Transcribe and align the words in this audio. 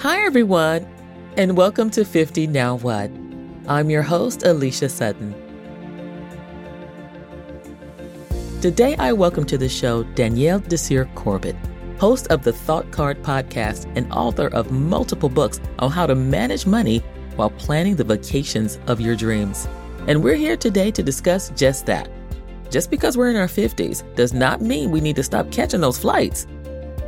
Hi, 0.00 0.18
everyone, 0.26 0.86
and 1.38 1.56
welcome 1.56 1.88
to 1.92 2.04
50 2.04 2.48
Now 2.48 2.74
What? 2.76 3.10
I'm 3.66 3.88
your 3.88 4.02
host, 4.02 4.42
Alicia 4.42 4.90
Sutton. 4.90 5.34
Today, 8.60 8.94
I 8.98 9.14
welcome 9.14 9.46
to 9.46 9.56
the 9.56 9.70
show 9.70 10.02
Danielle 10.02 10.60
Desir 10.60 11.06
Corbett, 11.14 11.56
host 11.98 12.26
of 12.26 12.44
the 12.44 12.52
Thought 12.52 12.90
Card 12.90 13.22
podcast 13.22 13.90
and 13.96 14.12
author 14.12 14.48
of 14.48 14.70
multiple 14.70 15.30
books 15.30 15.62
on 15.78 15.90
how 15.90 16.06
to 16.06 16.14
manage 16.14 16.66
money 16.66 16.98
while 17.36 17.50
planning 17.50 17.96
the 17.96 18.04
vacations 18.04 18.78
of 18.88 19.00
your 19.00 19.16
dreams. 19.16 19.66
And 20.08 20.22
we're 20.22 20.34
here 20.34 20.58
today 20.58 20.90
to 20.90 21.02
discuss 21.02 21.48
just 21.56 21.86
that. 21.86 22.10
Just 22.70 22.90
because 22.90 23.16
we're 23.16 23.30
in 23.30 23.36
our 23.36 23.46
50s 23.46 24.14
does 24.14 24.34
not 24.34 24.60
mean 24.60 24.90
we 24.90 25.00
need 25.00 25.16
to 25.16 25.22
stop 25.22 25.50
catching 25.50 25.80
those 25.80 25.98
flights. 25.98 26.46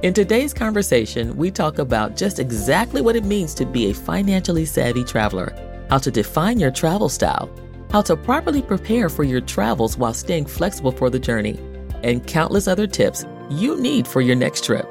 In 0.01 0.15
today's 0.15 0.55
conversation, 0.55 1.37
we 1.37 1.51
talk 1.51 1.80
about 1.80 2.16
just 2.16 2.39
exactly 2.39 3.02
what 3.02 3.16
it 3.16 3.25
means 3.25 3.52
to 3.55 3.66
be 3.66 3.91
a 3.91 3.95
financially 3.95 4.65
savvy 4.65 5.02
traveler, 5.02 5.52
how 5.91 5.98
to 5.98 6.09
define 6.09 6.61
your 6.61 6.70
travel 6.70 7.09
style, 7.09 7.51
how 7.91 8.03
to 8.03 8.16
properly 8.16 8.62
prepare 8.62 9.09
for 9.09 9.25
your 9.25 9.41
travels 9.41 9.98
while 9.98 10.15
staying 10.15 10.47
flexible 10.47 10.92
for 10.92 11.11
the 11.11 11.19
journey, 11.19 11.59
and 12.05 12.25
countless 12.29 12.69
other 12.69 12.87
tips 12.87 13.27
you 13.51 13.77
need 13.80 14.06
for 14.06 14.20
your 14.20 14.37
next 14.37 14.65
trip. 14.65 14.89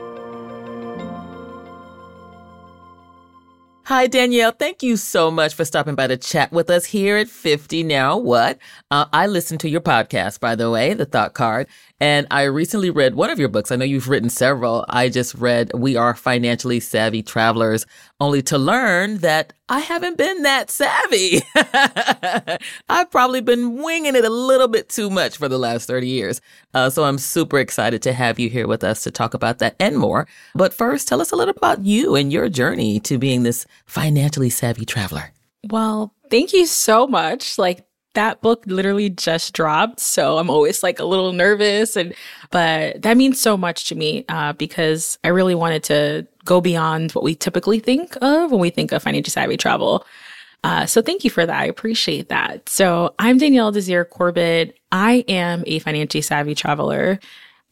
Hi, 3.87 4.05
Danielle. 4.05 4.51
Thank 4.51 4.83
you 4.83 4.97
so 4.97 5.31
much 5.31 5.53
for 5.53 5.63
stopping 5.63 5.95
by 5.95 6.07
to 6.07 6.17
chat 6.17 6.51
with 6.51 6.69
us 6.69 6.83
here 6.83 7.15
at 7.15 7.29
50 7.29 7.83
Now 7.83 8.17
What? 8.17 8.59
Uh, 8.91 9.05
I 9.13 9.27
listened 9.27 9.61
to 9.61 9.69
your 9.69 9.79
podcast, 9.79 10.41
by 10.41 10.55
the 10.55 10.69
way, 10.69 10.93
The 10.93 11.05
Thought 11.05 11.33
Card, 11.33 11.67
and 11.99 12.27
I 12.29 12.43
recently 12.43 12.91
read 12.91 13.15
one 13.15 13.31
of 13.31 13.39
your 13.39 13.49
books. 13.49 13.71
I 13.71 13.75
know 13.75 13.85
you've 13.85 14.07
written 14.07 14.29
several. 14.29 14.85
I 14.87 15.09
just 15.09 15.33
read 15.33 15.71
We 15.73 15.95
Are 15.95 16.13
Financially 16.13 16.79
Savvy 16.79 17.23
Travelers, 17.23 17.87
only 18.19 18.43
to 18.43 18.57
learn 18.57 19.17
that 19.19 19.53
I 19.67 19.79
haven't 19.79 20.15
been 20.17 20.43
that 20.43 20.69
savvy. 20.69 21.41
I've 22.89 23.09
probably 23.09 23.41
been 23.41 23.81
winging 23.81 24.15
it 24.15 24.25
a 24.25 24.29
little 24.29 24.67
bit 24.67 24.89
too 24.89 25.09
much 25.09 25.37
for 25.37 25.49
the 25.49 25.57
last 25.57 25.87
30 25.87 26.07
years. 26.07 26.39
Uh, 26.73 26.91
so 26.91 27.03
I'm 27.03 27.17
super 27.17 27.57
excited 27.57 28.03
to 28.03 28.13
have 28.13 28.37
you 28.37 28.49
here 28.49 28.67
with 28.67 28.83
us 28.83 29.01
to 29.03 29.11
talk 29.11 29.33
about 29.33 29.57
that 29.59 29.75
and 29.79 29.97
more. 29.97 30.27
But 30.53 30.75
first, 30.75 31.07
tell 31.07 31.19
us 31.19 31.31
a 31.31 31.35
little 31.35 31.55
about 31.57 31.83
you 31.83 32.15
and 32.15 32.31
your 32.31 32.47
journey 32.47 32.99
to 33.01 33.17
being 33.17 33.41
this 33.41 33.65
financially 33.87 34.51
savvy 34.51 34.85
traveler. 34.85 35.33
Well, 35.69 36.13
thank 36.29 36.53
you 36.53 36.67
so 36.67 37.07
much. 37.07 37.57
Like, 37.57 37.86
that 38.17 38.41
book 38.41 38.63
literally 38.65 39.09
just 39.09 39.53
dropped 39.53 39.99
so 39.99 40.37
i'm 40.37 40.49
always 40.49 40.83
like 40.83 40.99
a 40.99 41.05
little 41.05 41.31
nervous 41.31 41.95
and 41.95 42.13
but 42.51 43.01
that 43.01 43.15
means 43.15 43.39
so 43.39 43.55
much 43.55 43.87
to 43.87 43.95
me 43.95 44.25
uh, 44.29 44.53
because 44.53 45.17
i 45.23 45.27
really 45.27 45.55
wanted 45.55 45.83
to 45.83 46.27
go 46.47 46.59
beyond 46.59 47.11
what 47.11 47.23
we 47.23 47.35
typically 47.35 47.79
think 47.79 48.17
of 48.21 48.51
when 48.51 48.59
we 48.59 48.71
think 48.71 48.91
of 48.91 49.03
financial 49.03 49.31
savvy 49.31 49.57
travel. 49.57 50.05
Uh, 50.63 50.85
so 50.85 51.01
thank 51.01 51.23
you 51.23 51.29
for 51.29 51.45
that. 51.45 51.61
I 51.61 51.65
appreciate 51.65 52.29
that. 52.29 52.67
So 52.67 53.13
i'm 53.19 53.37
danielle 53.37 53.71
desir 53.71 54.03
corbett. 54.05 54.75
I 54.91 55.25
am 55.27 55.63
a 55.67 55.79
financially 55.79 56.21
savvy 56.21 56.55
traveler. 56.55 57.19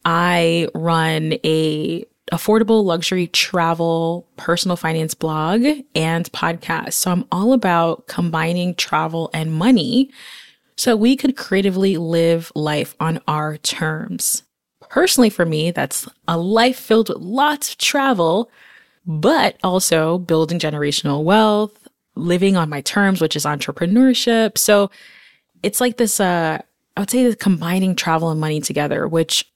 I 0.04 0.68
run 0.74 1.34
a 1.42 2.04
affordable 2.32 2.84
luxury 2.84 3.28
travel 3.28 4.26
personal 4.36 4.76
finance 4.76 5.14
blog 5.14 5.64
and 5.94 6.30
podcast. 6.32 6.94
So 6.94 7.12
I'm 7.12 7.24
all 7.30 7.52
about 7.52 8.06
combining 8.08 8.74
travel 8.74 9.30
and 9.32 9.52
money 9.52 10.10
so 10.76 10.96
we 10.96 11.16
could 11.16 11.36
creatively 11.36 11.96
live 11.96 12.52
life 12.54 12.94
on 13.00 13.20
our 13.28 13.56
terms. 13.58 14.42
Personally, 14.88 15.30
for 15.30 15.46
me, 15.46 15.70
that's 15.70 16.08
a 16.28 16.36
life 16.36 16.78
filled 16.78 17.08
with 17.08 17.18
lots 17.18 17.72
of 17.72 17.78
travel, 17.78 18.50
but 19.06 19.56
also 19.62 20.18
building 20.18 20.58
generational 20.58 21.24
wealth, 21.24 21.88
living 22.14 22.56
on 22.56 22.68
my 22.68 22.80
terms, 22.82 23.20
which 23.20 23.36
is 23.36 23.44
entrepreneurship. 23.44 24.58
So 24.58 24.90
it's 25.62 25.80
like 25.80 25.96
this, 25.96 26.20
uh, 26.20 26.60
I 26.96 27.00
would 27.00 27.10
say 27.10 27.24
this 27.24 27.36
combining 27.36 27.94
travel 27.94 28.30
and 28.30 28.40
money 28.40 28.60
together, 28.60 29.08
which 29.08 29.50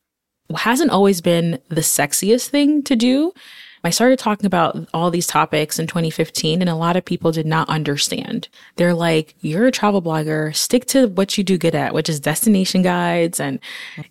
hasn't 0.56 0.91
always 0.91 1.21
been 1.21 1.59
the 1.69 1.81
sexiest 1.81 2.49
thing 2.49 2.83
to 2.84 2.97
do. 2.97 3.33
I 3.83 3.91
started 3.91 4.19
talking 4.19 4.44
about 4.44 4.77
all 4.93 5.11
these 5.11 5.27
topics 5.27 5.78
in 5.78 5.87
2015 5.87 6.61
and 6.61 6.69
a 6.69 6.75
lot 6.75 6.97
of 6.97 7.05
people 7.05 7.33
did 7.33 7.47
not 7.47 7.69
understand. 7.71 8.49
They're 8.77 8.93
like, 8.93 9.34
you're 9.41 9.66
a 9.66 9.72
travel 9.72 10.03
blogger, 10.03 10.55
stick 10.55 10.84
to 10.87 11.09
what 11.09 11.38
you 11.38 11.44
do 11.44 11.56
good 11.56 11.75
at, 11.75 11.94
which 11.94 12.11
is 12.11 12.21
destination 12.21 12.83
guides 12.83 13.41
and, 13.41 13.59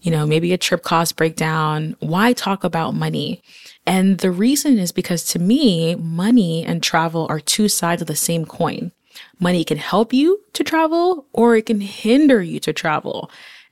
you 0.02 0.10
know, 0.10 0.26
maybe 0.26 0.54
a 0.54 0.58
trip 0.58 0.82
cost 0.82 1.16
breakdown. 1.16 1.96
Why 2.00 2.34
talk 2.34 2.64
about 2.64 2.96
money? 2.96 3.44
And 3.86 4.18
the 4.20 4.32
reason 4.32 4.80
is 4.80 4.92
because 4.92 5.24
to 5.26 5.40
me, 5.40 5.94
money 5.96 6.66
and 6.66 6.82
travel 6.82 7.28
are 7.30 7.40
two 7.40 7.68
sides 7.68 8.02
of 8.02 8.08
the 8.08 8.16
same 8.16 8.46
coin. 8.46 8.92
Money 9.40 9.64
can 9.64 9.78
help 9.78 10.14
you 10.14 10.42
to 10.54 10.64
travel 10.64 11.28
or 11.32 11.56
it 11.56 11.68
can 11.68 11.82
hinder 11.82 12.42
you 12.42 12.60
to 12.62 12.74
travel. 12.74 13.30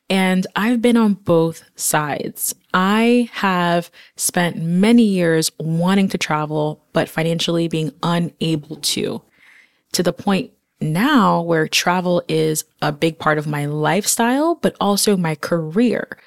And 0.10 0.48
I've 0.56 0.82
been 0.82 0.96
on 0.96 1.16
both 1.16 1.64
sides. 1.76 2.56
I 2.74 3.30
have 3.34 3.92
spent 4.16 4.58
many 4.58 5.04
years 5.04 5.52
wanting 5.60 6.08
to 6.10 6.18
travel, 6.18 6.82
but 6.94 7.10
financially 7.10 7.68
being 7.68 7.92
unable 8.04 8.78
to, 8.78 9.22
to 9.92 10.04
the 10.04 10.14
point 10.14 10.52
now 10.80 11.42
where 11.42 11.68
travel 11.68 12.24
is 12.28 12.64
a 12.82 12.92
big 12.92 13.20
part 13.20 13.38
of 13.38 13.48
my 13.48 13.66
lifestyle, 13.66 14.56
but 14.56 14.76
also 14.80 15.18
my 15.18 15.36
career. 15.36 16.18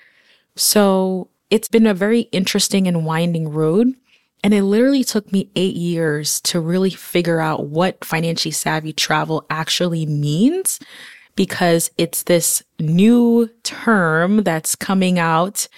So 0.56 1.28
it's 1.48 1.68
been 1.68 1.86
a 1.86 1.94
very 1.94 2.22
interesting 2.32 2.86
and 2.86 3.06
winding 3.06 3.48
road. 3.48 3.94
And 4.42 4.54
it 4.54 4.62
literally 4.62 5.04
took 5.04 5.32
me 5.32 5.50
eight 5.54 5.76
years 5.76 6.40
to 6.42 6.60
really 6.60 6.90
figure 6.90 7.40
out 7.40 7.66
what 7.66 8.04
financially 8.04 8.52
savvy 8.52 8.92
travel 8.92 9.46
actually 9.50 10.06
means 10.06 10.80
because 11.36 11.90
it's 11.98 12.24
this 12.24 12.62
new 12.78 13.48
term 13.62 14.42
that's 14.42 14.74
coming 14.74 15.18
out 15.18 15.68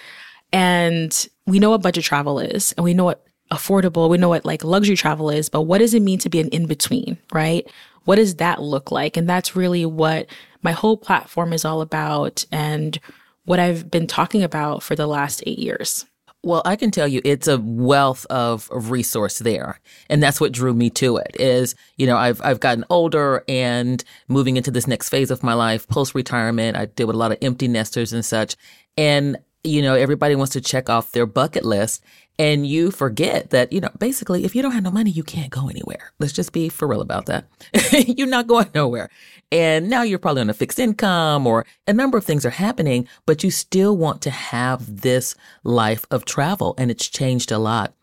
and 0.51 1.27
we 1.45 1.59
know 1.59 1.71
what 1.71 1.81
budget 1.81 2.03
travel 2.03 2.39
is 2.39 2.73
and 2.73 2.83
we 2.83 2.93
know 2.93 3.05
what 3.05 3.25
affordable, 3.51 4.09
we 4.09 4.17
know 4.17 4.29
what 4.29 4.45
like 4.45 4.63
luxury 4.63 4.95
travel 4.95 5.29
is, 5.29 5.49
but 5.49 5.63
what 5.63 5.79
does 5.79 5.93
it 5.93 6.01
mean 6.01 6.19
to 6.19 6.29
be 6.29 6.39
an 6.39 6.49
in 6.49 6.65
between, 6.65 7.17
right? 7.31 7.67
What 8.05 8.15
does 8.15 8.35
that 8.35 8.61
look 8.61 8.91
like? 8.91 9.15
And 9.15 9.29
that's 9.29 9.55
really 9.55 9.85
what 9.85 10.27
my 10.61 10.71
whole 10.71 10.97
platform 10.97 11.53
is 11.53 11.65
all 11.65 11.81
about 11.81 12.45
and 12.51 12.99
what 13.45 13.59
I've 13.59 13.91
been 13.91 14.07
talking 14.07 14.43
about 14.43 14.83
for 14.83 14.95
the 14.95 15.07
last 15.07 15.43
eight 15.45 15.59
years. 15.59 16.05
Well, 16.45 16.61
I 16.65 16.75
can 16.75 16.91
tell 16.91 17.07
you 17.07 17.21
it's 17.23 17.47
a 17.47 17.57
wealth 17.57 18.25
of, 18.25 18.69
resource 18.71 19.39
there. 19.39 19.79
And 20.09 20.21
that's 20.21 20.41
what 20.41 20.51
drew 20.51 20.73
me 20.73 20.89
to 20.91 21.17
it 21.17 21.37
is, 21.39 21.73
you 21.95 22.05
know, 22.05 22.17
I've, 22.17 22.41
I've 22.43 22.59
gotten 22.59 22.83
older 22.89 23.45
and 23.47 24.03
moving 24.27 24.57
into 24.57 24.69
this 24.69 24.85
next 24.85 25.07
phase 25.07 25.31
of 25.31 25.41
my 25.41 25.53
life, 25.53 25.87
post 25.87 26.13
retirement. 26.13 26.75
I 26.75 26.85
deal 26.85 27.07
with 27.07 27.15
a 27.15 27.19
lot 27.19 27.31
of 27.31 27.37
empty 27.41 27.69
nesters 27.69 28.11
and 28.11 28.25
such. 28.25 28.57
And, 28.97 29.37
you 29.63 29.81
know, 29.81 29.95
everybody 29.95 30.35
wants 30.35 30.53
to 30.53 30.61
check 30.61 30.89
off 30.89 31.11
their 31.11 31.25
bucket 31.25 31.63
list 31.63 32.03
and 32.39 32.65
you 32.65 32.89
forget 32.89 33.51
that, 33.51 33.71
you 33.71 33.79
know, 33.79 33.89
basically, 33.99 34.43
if 34.43 34.55
you 34.55 34.61
don't 34.63 34.71
have 34.71 34.83
no 34.83 34.89
money, 34.89 35.11
you 35.11 35.23
can't 35.23 35.51
go 35.51 35.69
anywhere. 35.69 36.13
Let's 36.19 36.33
just 36.33 36.51
be 36.51 36.67
for 36.67 36.87
real 36.87 37.01
about 37.01 37.27
that. 37.27 37.45
you're 38.07 38.27
not 38.27 38.47
going 38.47 38.69
nowhere. 38.73 39.09
And 39.51 39.87
now 39.87 40.01
you're 40.01 40.17
probably 40.17 40.41
on 40.41 40.49
a 40.49 40.53
fixed 40.53 40.79
income 40.79 41.45
or 41.45 41.65
a 41.87 41.93
number 41.93 42.17
of 42.17 42.25
things 42.25 42.43
are 42.43 42.49
happening, 42.49 43.07
but 43.27 43.43
you 43.43 43.51
still 43.51 43.95
want 43.95 44.21
to 44.23 44.31
have 44.31 45.01
this 45.01 45.35
life 45.63 46.07
of 46.09 46.25
travel. 46.25 46.73
And 46.79 46.89
it's 46.89 47.07
changed 47.07 47.51
a 47.51 47.59
lot. 47.59 47.93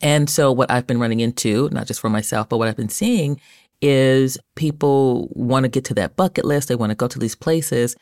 And 0.00 0.30
so 0.30 0.52
what 0.52 0.70
I've 0.70 0.86
been 0.86 1.00
running 1.00 1.20
into, 1.20 1.68
not 1.70 1.88
just 1.88 2.00
for 2.00 2.08
myself, 2.08 2.48
but 2.48 2.58
what 2.58 2.68
I've 2.68 2.76
been 2.76 2.88
seeing 2.88 3.40
is 3.82 4.38
people 4.54 5.28
want 5.32 5.64
to 5.64 5.68
get 5.68 5.84
to 5.86 5.94
that 5.94 6.14
bucket 6.14 6.44
list. 6.44 6.68
They 6.68 6.76
want 6.76 6.90
to 6.90 6.96
go 6.96 7.08
to 7.08 7.18
these 7.18 7.34
places 7.34 7.96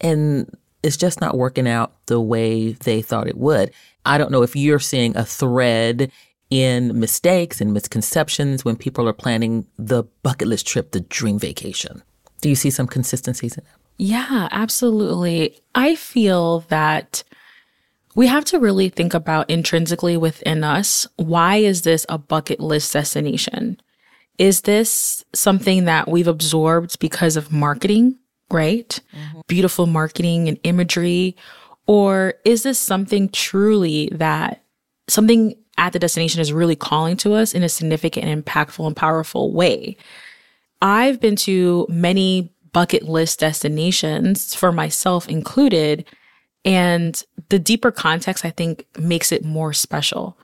and 0.00 0.52
it's 0.82 0.96
just 0.96 1.20
not 1.20 1.36
working 1.36 1.68
out 1.68 1.94
the 2.06 2.20
way 2.20 2.72
they 2.72 3.02
thought 3.02 3.26
it 3.26 3.36
would. 3.36 3.72
I 4.04 4.18
don't 4.18 4.30
know 4.30 4.42
if 4.42 4.56
you're 4.56 4.78
seeing 4.78 5.16
a 5.16 5.24
thread 5.24 6.10
in 6.50 6.98
mistakes 6.98 7.60
and 7.60 7.74
misconceptions 7.74 8.64
when 8.64 8.76
people 8.76 9.08
are 9.08 9.12
planning 9.12 9.66
the 9.76 10.04
bucket 10.22 10.48
list 10.48 10.66
trip, 10.66 10.92
the 10.92 11.00
dream 11.00 11.38
vacation. 11.38 12.02
Do 12.40 12.48
you 12.48 12.54
see 12.54 12.70
some 12.70 12.86
consistencies 12.86 13.56
in 13.56 13.64
that? 13.64 13.74
Yeah, 13.98 14.48
absolutely. 14.52 15.58
I 15.74 15.96
feel 15.96 16.60
that 16.68 17.24
we 18.14 18.28
have 18.28 18.44
to 18.46 18.58
really 18.58 18.88
think 18.88 19.12
about 19.12 19.50
intrinsically 19.50 20.16
within 20.16 20.64
us 20.64 21.06
why 21.16 21.56
is 21.56 21.82
this 21.82 22.06
a 22.08 22.16
bucket 22.16 22.60
list 22.60 22.92
destination? 22.92 23.80
Is 24.38 24.62
this 24.62 25.24
something 25.34 25.84
that 25.84 26.08
we've 26.08 26.28
absorbed 26.28 27.00
because 27.00 27.36
of 27.36 27.52
marketing, 27.52 28.16
right? 28.50 29.00
Mm-hmm. 29.14 29.40
Beautiful 29.46 29.86
marketing 29.86 30.48
and 30.48 30.58
imagery? 30.62 31.36
Or 31.86 32.34
is 32.44 32.62
this 32.62 32.78
something 32.78 33.28
truly 33.30 34.10
that 34.12 34.62
something 35.08 35.54
at 35.78 35.92
the 35.92 35.98
destination 35.98 36.40
is 36.40 36.52
really 36.52 36.76
calling 36.76 37.16
to 37.18 37.34
us 37.34 37.54
in 37.54 37.62
a 37.62 37.68
significant 37.68 38.26
and 38.26 38.44
impactful 38.44 38.86
and 38.86 38.96
powerful 38.96 39.52
way? 39.52 39.96
I've 40.80 41.20
been 41.20 41.36
to 41.36 41.86
many 41.88 42.52
bucket 42.72 43.04
list 43.04 43.40
destinations 43.40 44.54
for 44.54 44.72
myself 44.72 45.28
included. 45.28 46.04
And 46.64 47.22
the 47.48 47.58
deeper 47.58 47.90
context, 47.90 48.44
I 48.44 48.50
think, 48.50 48.86
makes 48.98 49.32
it 49.32 49.44
more 49.44 49.72
special. 49.72 50.38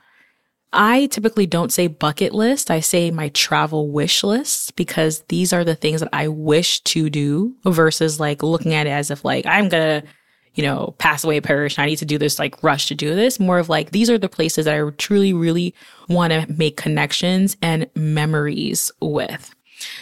I 0.75 1.07
typically 1.07 1.47
don't 1.47 1.71
say 1.71 1.87
bucket 1.87 2.33
list. 2.33 2.69
I 2.69 2.81
say 2.81 3.09
my 3.09 3.29
travel 3.29 3.89
wish 3.89 4.23
list 4.23 4.75
because 4.75 5.21
these 5.29 5.53
are 5.53 5.63
the 5.63 5.75
things 5.75 6.01
that 6.01 6.09
I 6.13 6.27
wish 6.27 6.81
to 6.81 7.09
do 7.09 7.55
versus 7.63 8.19
like 8.19 8.43
looking 8.43 8.73
at 8.73 8.85
it 8.85 8.91
as 8.91 9.09
if 9.09 9.23
like 9.23 9.45
I'm 9.45 9.69
going 9.69 10.01
to, 10.01 10.07
you 10.53 10.63
know, 10.63 10.93
pass 10.97 11.23
away, 11.23 11.39
perish. 11.41 11.79
I 11.79 11.85
need 11.85 11.97
to 11.97 12.05
do 12.05 12.17
this, 12.17 12.39
like 12.39 12.61
rush 12.61 12.87
to 12.87 12.95
do 12.95 13.15
this. 13.15 13.39
More 13.39 13.59
of 13.59 13.69
like, 13.69 13.91
these 13.91 14.09
are 14.09 14.17
the 14.17 14.29
places 14.29 14.65
that 14.65 14.75
I 14.75 14.89
truly, 14.91 15.33
really 15.33 15.73
want 16.09 16.33
to 16.33 16.45
make 16.51 16.77
connections 16.77 17.57
and 17.61 17.89
memories 17.95 18.91
with. 19.01 19.55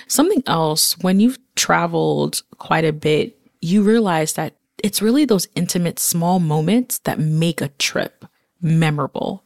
Something 0.08 0.44
else, 0.48 0.98
when 1.00 1.20
you've 1.20 1.40
traveled 1.56 2.42
quite 2.58 2.86
a 2.86 2.94
bit, 2.94 3.38
you 3.62 3.82
realize 3.82 4.34
that 4.34 4.56
it's 4.84 5.02
really 5.02 5.26
those 5.26 5.48
intimate 5.56 5.98
small 5.98 6.40
moments 6.40 7.00
that 7.00 7.20
make 7.20 7.62
a 7.62 7.70
trip 7.70 8.26
memorable. 8.62 9.44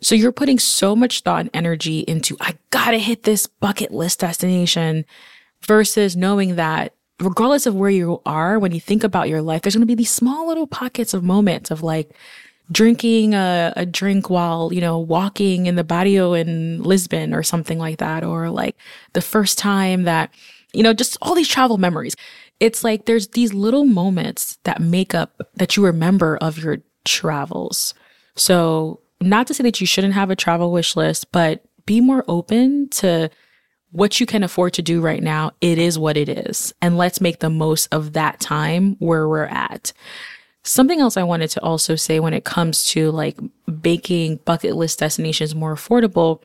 So 0.00 0.14
you're 0.14 0.32
putting 0.32 0.58
so 0.58 0.96
much 0.96 1.20
thought 1.20 1.40
and 1.40 1.50
energy 1.52 2.00
into, 2.00 2.36
I 2.40 2.56
gotta 2.70 2.98
hit 2.98 3.24
this 3.24 3.46
bucket 3.46 3.92
list 3.92 4.20
destination 4.20 5.04
versus 5.62 6.16
knowing 6.16 6.56
that 6.56 6.94
regardless 7.20 7.66
of 7.66 7.74
where 7.74 7.90
you 7.90 8.20
are, 8.24 8.58
when 8.58 8.72
you 8.72 8.80
think 8.80 9.04
about 9.04 9.28
your 9.28 9.42
life, 9.42 9.62
there's 9.62 9.74
going 9.74 9.82
to 9.82 9.86
be 9.86 9.94
these 9.94 10.10
small 10.10 10.48
little 10.48 10.66
pockets 10.66 11.14
of 11.14 11.22
moments 11.22 11.70
of 11.70 11.82
like 11.82 12.10
drinking 12.72 13.34
a, 13.34 13.72
a, 13.76 13.84
drink 13.84 14.30
while, 14.30 14.72
you 14.72 14.80
know, 14.80 14.98
walking 14.98 15.66
in 15.66 15.74
the 15.74 15.84
barrio 15.84 16.32
in 16.32 16.82
Lisbon 16.82 17.34
or 17.34 17.42
something 17.42 17.78
like 17.78 17.98
that. 17.98 18.24
Or 18.24 18.48
like 18.48 18.76
the 19.12 19.20
first 19.20 19.58
time 19.58 20.04
that, 20.04 20.30
you 20.72 20.82
know, 20.82 20.94
just 20.94 21.18
all 21.20 21.34
these 21.34 21.48
travel 21.48 21.78
memories. 21.78 22.16
It's 22.60 22.84
like 22.84 23.06
there's 23.06 23.28
these 23.28 23.52
little 23.52 23.84
moments 23.84 24.58
that 24.64 24.80
make 24.80 25.14
up 25.14 25.40
that 25.54 25.76
you 25.76 25.84
remember 25.84 26.36
of 26.36 26.58
your 26.58 26.78
travels. 27.04 27.94
So 28.36 29.00
not 29.20 29.46
to 29.46 29.54
say 29.54 29.62
that 29.64 29.80
you 29.80 29.86
shouldn't 29.86 30.14
have 30.14 30.30
a 30.30 30.36
travel 30.36 30.72
wish 30.72 30.96
list, 30.96 31.30
but 31.32 31.64
be 31.86 32.00
more 32.00 32.24
open 32.28 32.88
to 32.88 33.30
what 33.92 34.20
you 34.20 34.26
can 34.26 34.42
afford 34.42 34.72
to 34.74 34.82
do 34.82 35.00
right 35.00 35.22
now. 35.22 35.52
It 35.60 35.78
is 35.78 35.98
what 35.98 36.16
it 36.16 36.28
is. 36.28 36.72
And 36.80 36.96
let's 36.96 37.20
make 37.20 37.40
the 37.40 37.50
most 37.50 37.88
of 37.92 38.12
that 38.12 38.40
time 38.40 38.96
where 38.98 39.28
we're 39.28 39.44
at. 39.44 39.92
Something 40.62 41.00
else 41.00 41.16
I 41.16 41.22
wanted 41.22 41.50
to 41.50 41.62
also 41.62 41.96
say 41.96 42.20
when 42.20 42.34
it 42.34 42.44
comes 42.44 42.84
to 42.84 43.10
like 43.10 43.38
making 43.82 44.36
bucket 44.44 44.76
list 44.76 44.98
destinations 44.98 45.54
more 45.54 45.74
affordable. 45.74 46.42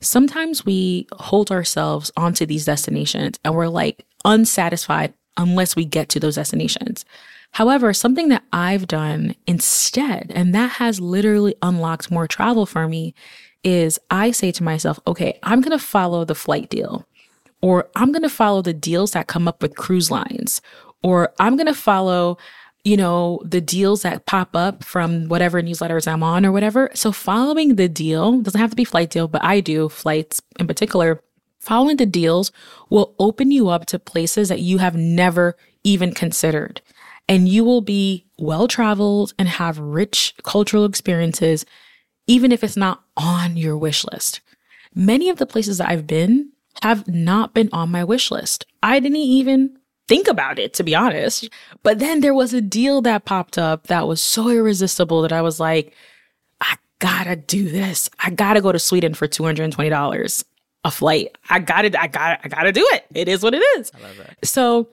Sometimes 0.00 0.66
we 0.66 1.06
hold 1.12 1.50
ourselves 1.50 2.10
onto 2.16 2.44
these 2.44 2.64
destinations 2.64 3.38
and 3.44 3.54
we're 3.54 3.68
like 3.68 4.04
unsatisfied 4.24 5.14
unless 5.36 5.76
we 5.76 5.84
get 5.84 6.08
to 6.10 6.20
those 6.20 6.34
destinations. 6.34 7.04
However, 7.52 7.92
something 7.92 8.28
that 8.30 8.44
I've 8.52 8.86
done 8.86 9.34
instead, 9.46 10.32
and 10.34 10.54
that 10.54 10.72
has 10.72 11.00
literally 11.00 11.54
unlocked 11.60 12.10
more 12.10 12.26
travel 12.26 12.64
for 12.64 12.88
me, 12.88 13.14
is 13.62 13.98
I 14.10 14.30
say 14.30 14.52
to 14.52 14.62
myself, 14.62 14.98
okay, 15.06 15.38
I'm 15.42 15.60
going 15.60 15.78
to 15.78 15.84
follow 15.84 16.24
the 16.24 16.34
flight 16.34 16.70
deal, 16.70 17.06
or 17.60 17.88
I'm 17.94 18.10
going 18.10 18.22
to 18.22 18.30
follow 18.30 18.62
the 18.62 18.72
deals 18.72 19.12
that 19.12 19.26
come 19.26 19.46
up 19.46 19.60
with 19.60 19.76
cruise 19.76 20.10
lines, 20.10 20.62
or 21.02 21.32
I'm 21.38 21.56
going 21.56 21.66
to 21.66 21.74
follow, 21.74 22.38
you 22.84 22.96
know, 22.96 23.40
the 23.44 23.60
deals 23.60 24.02
that 24.02 24.24
pop 24.24 24.56
up 24.56 24.82
from 24.82 25.28
whatever 25.28 25.60
newsletters 25.62 26.10
I'm 26.10 26.22
on 26.22 26.46
or 26.46 26.52
whatever. 26.52 26.90
So 26.94 27.12
following 27.12 27.76
the 27.76 27.88
deal 27.88 28.40
doesn't 28.40 28.60
have 28.60 28.70
to 28.70 28.76
be 28.76 28.84
flight 28.84 29.10
deal, 29.10 29.28
but 29.28 29.44
I 29.44 29.60
do 29.60 29.90
flights 29.90 30.40
in 30.58 30.66
particular. 30.66 31.22
Following 31.60 31.98
the 31.98 32.06
deals 32.06 32.50
will 32.88 33.14
open 33.18 33.50
you 33.50 33.68
up 33.68 33.86
to 33.86 33.98
places 33.98 34.48
that 34.48 34.60
you 34.60 34.78
have 34.78 34.96
never 34.96 35.56
even 35.84 36.12
considered 36.12 36.80
and 37.32 37.48
you 37.48 37.64
will 37.64 37.80
be 37.80 38.26
well 38.38 38.68
traveled 38.68 39.32
and 39.38 39.48
have 39.48 39.78
rich 39.78 40.34
cultural 40.42 40.84
experiences, 40.84 41.64
even 42.26 42.52
if 42.52 42.62
it's 42.62 42.76
not 42.76 43.04
on 43.16 43.56
your 43.56 43.74
wish 43.74 44.04
list. 44.04 44.42
Many 44.94 45.30
of 45.30 45.38
the 45.38 45.46
places 45.46 45.78
that 45.78 45.88
I've 45.88 46.06
been 46.06 46.50
have 46.82 47.08
not 47.08 47.54
been 47.54 47.70
on 47.72 47.90
my 47.90 48.04
wish 48.04 48.30
list. 48.30 48.66
I 48.82 49.00
didn't 49.00 49.16
even 49.16 49.78
think 50.08 50.28
about 50.28 50.58
it, 50.58 50.74
to 50.74 50.82
be 50.82 50.94
honest. 50.94 51.48
But 51.82 52.00
then 52.00 52.20
there 52.20 52.34
was 52.34 52.52
a 52.52 52.60
deal 52.60 53.00
that 53.00 53.24
popped 53.24 53.56
up 53.56 53.86
that 53.86 54.06
was 54.06 54.20
so 54.20 54.50
irresistible 54.50 55.22
that 55.22 55.32
I 55.32 55.40
was 55.40 55.58
like, 55.58 55.94
I 56.60 56.76
gotta 56.98 57.34
do 57.34 57.66
this. 57.66 58.10
I 58.18 58.28
gotta 58.28 58.60
go 58.60 58.72
to 58.72 58.78
Sweden 58.78 59.14
for 59.14 59.26
$220 59.26 60.44
a 60.84 60.90
flight. 60.90 61.38
I 61.48 61.60
gotta, 61.60 61.98
I 61.98 62.08
gotta, 62.08 62.44
I 62.44 62.48
gotta 62.48 62.72
do 62.72 62.86
it. 62.92 63.06
It 63.14 63.28
is 63.30 63.42
what 63.42 63.54
it 63.54 63.62
is. 63.78 63.90
I 63.94 64.02
love 64.02 64.18
that. 64.18 64.46
So 64.46 64.90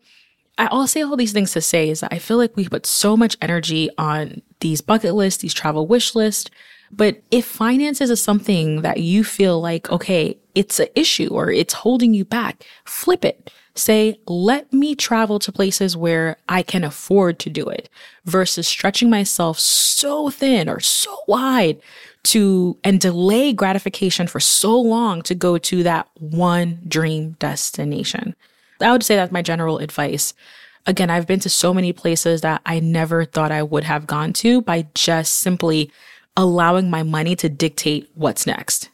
I'll 0.67 0.87
say 0.87 1.01
all 1.01 1.15
these 1.15 1.31
things 1.31 1.53
to 1.53 1.61
say 1.61 1.89
is 1.89 2.01
that 2.01 2.13
I 2.13 2.19
feel 2.19 2.37
like 2.37 2.55
we 2.55 2.67
put 2.67 2.85
so 2.85 3.15
much 3.15 3.37
energy 3.41 3.89
on 3.97 4.41
these 4.59 4.81
bucket 4.81 5.15
lists, 5.15 5.41
these 5.41 5.53
travel 5.53 5.87
wish 5.87 6.15
lists. 6.15 6.49
But 6.91 7.21
if 7.31 7.45
finances 7.45 8.09
is 8.09 8.21
something 8.21 8.81
that 8.81 8.99
you 8.99 9.23
feel 9.23 9.61
like, 9.61 9.89
okay, 9.91 10.37
it's 10.55 10.79
an 10.79 10.87
issue 10.95 11.29
or 11.31 11.49
it's 11.51 11.73
holding 11.73 12.13
you 12.13 12.25
back, 12.25 12.65
flip 12.83 13.23
it. 13.23 13.51
Say, 13.75 14.19
let 14.27 14.73
me 14.73 14.95
travel 14.95 15.39
to 15.39 15.51
places 15.51 15.95
where 15.95 16.37
I 16.49 16.63
can 16.63 16.83
afford 16.83 17.39
to 17.39 17.49
do 17.49 17.65
it 17.67 17.87
versus 18.25 18.67
stretching 18.67 19.09
myself 19.09 19.59
so 19.59 20.29
thin 20.29 20.67
or 20.67 20.81
so 20.81 21.15
wide 21.27 21.79
to 22.23 22.77
and 22.83 22.99
delay 22.99 23.53
gratification 23.53 24.27
for 24.27 24.41
so 24.41 24.77
long 24.77 25.21
to 25.21 25.35
go 25.35 25.57
to 25.59 25.83
that 25.83 26.09
one 26.15 26.79
dream 26.87 27.37
destination. 27.39 28.35
I 28.81 28.91
would 28.91 29.03
say 29.03 29.15
that's 29.15 29.31
my 29.31 29.41
general 29.41 29.79
advice. 29.79 30.33
Again, 30.85 31.09
I've 31.09 31.27
been 31.27 31.39
to 31.41 31.49
so 31.49 31.73
many 31.73 31.93
places 31.93 32.41
that 32.41 32.61
I 32.65 32.79
never 32.79 33.25
thought 33.25 33.51
I 33.51 33.63
would 33.63 33.83
have 33.83 34.07
gone 34.07 34.33
to 34.33 34.61
by 34.61 34.87
just 34.93 35.35
simply 35.35 35.91
allowing 36.37 36.89
my 36.89 37.03
money 37.03 37.35
to 37.35 37.49
dictate 37.49 38.09
what's 38.13 38.47
next. 38.47 38.89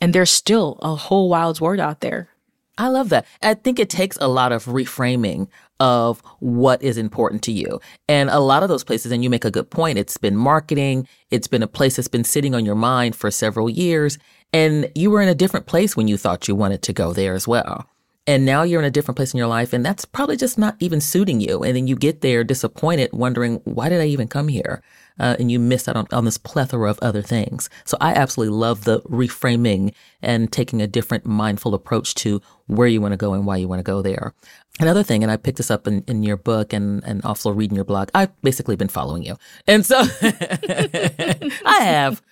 And 0.00 0.12
there's 0.14 0.30
still 0.30 0.78
a 0.80 0.94
whole 0.94 1.28
wild 1.28 1.60
world 1.60 1.80
out 1.80 2.00
there. 2.00 2.28
I 2.76 2.88
love 2.88 3.08
that. 3.10 3.26
I 3.42 3.54
think 3.54 3.78
it 3.78 3.88
takes 3.88 4.16
a 4.20 4.28
lot 4.28 4.52
of 4.52 4.64
reframing 4.64 5.48
of 5.80 6.22
what 6.40 6.82
is 6.82 6.98
important 6.98 7.42
to 7.44 7.52
you. 7.52 7.80
And 8.08 8.30
a 8.30 8.40
lot 8.40 8.62
of 8.62 8.68
those 8.68 8.84
places, 8.84 9.12
and 9.12 9.22
you 9.22 9.30
make 9.30 9.44
a 9.44 9.50
good 9.50 9.70
point, 9.70 9.98
it's 9.98 10.16
been 10.16 10.36
marketing, 10.36 11.06
it's 11.30 11.46
been 11.46 11.62
a 11.62 11.68
place 11.68 11.96
that's 11.96 12.08
been 12.08 12.24
sitting 12.24 12.54
on 12.54 12.64
your 12.64 12.74
mind 12.74 13.16
for 13.16 13.30
several 13.30 13.68
years. 13.68 14.18
And 14.52 14.90
you 14.94 15.10
were 15.10 15.20
in 15.20 15.28
a 15.28 15.34
different 15.34 15.66
place 15.66 15.96
when 15.96 16.08
you 16.08 16.16
thought 16.16 16.48
you 16.48 16.54
wanted 16.54 16.82
to 16.82 16.92
go 16.92 17.12
there 17.12 17.34
as 17.34 17.46
well. 17.46 17.88
And 18.26 18.46
now 18.46 18.62
you're 18.62 18.80
in 18.80 18.86
a 18.86 18.90
different 18.90 19.16
place 19.16 19.34
in 19.34 19.38
your 19.38 19.48
life, 19.48 19.74
and 19.74 19.84
that's 19.84 20.06
probably 20.06 20.38
just 20.38 20.56
not 20.56 20.76
even 20.80 21.00
suiting 21.02 21.42
you. 21.42 21.62
And 21.62 21.76
then 21.76 21.86
you 21.86 21.94
get 21.94 22.22
there 22.22 22.42
disappointed, 22.42 23.10
wondering, 23.12 23.60
why 23.64 23.90
did 23.90 24.00
I 24.00 24.06
even 24.06 24.28
come 24.28 24.48
here? 24.48 24.82
Uh, 25.20 25.36
and 25.38 25.52
you 25.52 25.60
miss 25.60 25.86
out 25.88 25.96
on, 25.96 26.06
on 26.10 26.24
this 26.24 26.38
plethora 26.38 26.90
of 26.90 26.98
other 27.00 27.20
things. 27.20 27.68
So 27.84 27.98
I 28.00 28.14
absolutely 28.14 28.56
love 28.56 28.84
the 28.84 29.02
reframing 29.02 29.94
and 30.22 30.50
taking 30.50 30.80
a 30.80 30.86
different 30.86 31.26
mindful 31.26 31.74
approach 31.74 32.14
to 32.16 32.40
where 32.66 32.88
you 32.88 33.00
want 33.00 33.12
to 33.12 33.18
go 33.18 33.34
and 33.34 33.44
why 33.46 33.58
you 33.58 33.68
want 33.68 33.80
to 33.80 33.84
go 33.84 34.00
there. 34.00 34.32
Another 34.80 35.02
thing, 35.02 35.22
and 35.22 35.30
I 35.30 35.36
picked 35.36 35.58
this 35.58 35.70
up 35.70 35.86
in, 35.86 36.02
in 36.08 36.22
your 36.22 36.38
book 36.38 36.72
and, 36.72 37.04
and 37.04 37.22
also 37.24 37.50
reading 37.50 37.76
your 37.76 37.84
blog, 37.84 38.08
I've 38.14 38.40
basically 38.40 38.74
been 38.74 38.88
following 38.88 39.22
you. 39.22 39.36
And 39.66 39.84
so 39.84 39.98
I 40.22 41.78
have. 41.80 42.22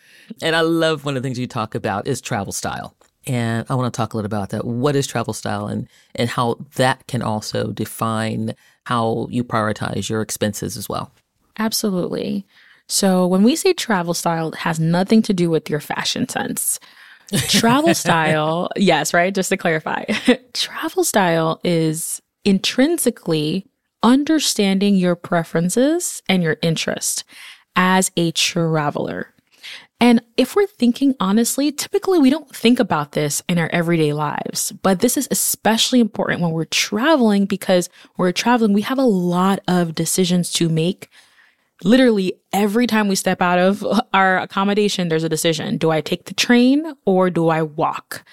And 0.41 0.57
I 0.57 0.63
love 0.63 1.05
one 1.05 1.17
of 1.17 1.23
the 1.23 1.27
things 1.27 1.39
you 1.39 1.47
talk 1.47 1.75
about 1.75 2.09
is 2.09 2.23
travel 2.23 2.53
style. 2.53 2.97
And 3.27 3.67
I 3.69 3.75
want 3.75 3.93
to 3.93 3.97
talk 3.97 4.13
a 4.13 4.17
little 4.17 4.27
about 4.27 4.51
that. 4.51 4.65
What 4.65 4.97
is 4.97 5.07
travel 5.07 5.33
style 5.33 5.67
and, 5.67 5.89
and 6.15 6.29
how 6.29 6.57
that 6.77 7.07
can 7.07 7.23
also 7.23 7.73
define 7.73 8.55
how 8.85 9.29
you 9.31 9.45
prioritize 9.45 10.09
your 10.09 10.23
expenses 10.23 10.77
as 10.77 10.89
well? 10.89 11.13
Absolutely. 11.59 12.47
So 12.89 13.27
when 13.27 13.43
we 13.43 13.57
say 13.57 13.73
travel 13.73 14.15
style, 14.15 14.49
it 14.49 14.57
has 14.57 14.81
nothing 14.81 15.23
to 15.23 15.33
do 15.33 15.49
with 15.51 15.71
your 15.71 15.81
fashion 15.81 16.29
sense. 16.29 16.81
Travel 17.49 17.95
style, 17.95 18.69
yes, 18.77 19.15
right? 19.15 19.35
Just 19.35 19.49
to 19.49 19.57
clarify, 19.57 20.05
travel 20.53 21.03
style 21.03 21.61
is 21.65 22.21
intrinsically 22.45 23.67
understanding 24.03 24.97
your 24.97 25.15
preferences 25.15 26.23
and 26.29 26.43
your 26.43 26.59
interest 26.61 27.25
as 27.75 28.11
a 28.17 28.33
traveler. 28.33 29.32
And 30.03 30.21
if 30.37 30.57
we're 30.57 30.67
thinking 30.67 31.15
honestly, 31.21 31.71
typically 31.71 32.19
we 32.19 32.29
don't 32.29 32.53
think 32.53 32.81
about 32.81 33.13
this 33.13 33.41
in 33.49 33.57
our 33.57 33.69
everyday 33.69 34.13
lives, 34.13 34.73
but 34.83 34.99
this 34.99 35.17
is 35.17 35.29
especially 35.31 36.01
important 36.01 36.41
when 36.41 36.51
we're 36.51 36.65
traveling 36.65 37.47
because 37.47 37.89
we're 38.17 38.33
traveling, 38.33 38.73
we 38.73 38.83
have 38.83 38.99
a 38.99 39.05
lot 39.05 39.61
of 39.69 39.95
decisions 39.95 40.53
to 40.55 40.69
make. 40.69 41.09
Literally 41.85 42.33
every 42.53 42.89
time 42.89 43.07
we 43.07 43.15
step 43.15 43.41
out 43.41 43.61
of 43.61 43.87
our 44.13 44.39
accommodation, 44.39 45.07
there's 45.07 45.23
a 45.23 45.29
decision. 45.29 45.77
Do 45.77 45.93
I 45.93 46.01
take 46.01 46.25
the 46.25 46.35
train 46.35 46.95
or 47.05 47.31
do 47.31 47.49
I 47.49 47.63
walk? 47.63 48.25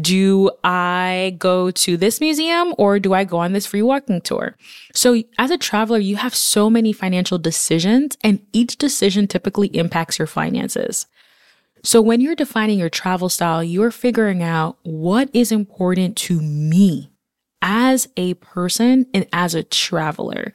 Do 0.00 0.50
I 0.64 1.36
go 1.38 1.70
to 1.70 1.96
this 1.98 2.20
museum 2.20 2.74
or 2.78 2.98
do 2.98 3.12
I 3.12 3.24
go 3.24 3.38
on 3.38 3.52
this 3.52 3.66
free 3.66 3.82
walking 3.82 4.22
tour? 4.22 4.56
So 4.94 5.22
as 5.38 5.50
a 5.50 5.58
traveler, 5.58 5.98
you 5.98 6.16
have 6.16 6.34
so 6.34 6.70
many 6.70 6.92
financial 6.92 7.38
decisions 7.38 8.16
and 8.24 8.40
each 8.52 8.78
decision 8.78 9.26
typically 9.26 9.68
impacts 9.68 10.18
your 10.18 10.26
finances. 10.26 11.06
So 11.84 12.00
when 12.00 12.20
you're 12.20 12.36
defining 12.36 12.78
your 12.78 12.88
travel 12.88 13.28
style, 13.28 13.62
you're 13.62 13.90
figuring 13.90 14.42
out 14.42 14.78
what 14.82 15.28
is 15.34 15.52
important 15.52 16.16
to 16.18 16.40
me 16.40 17.10
as 17.60 18.08
a 18.16 18.34
person 18.34 19.06
and 19.12 19.26
as 19.32 19.54
a 19.54 19.62
traveler. 19.62 20.52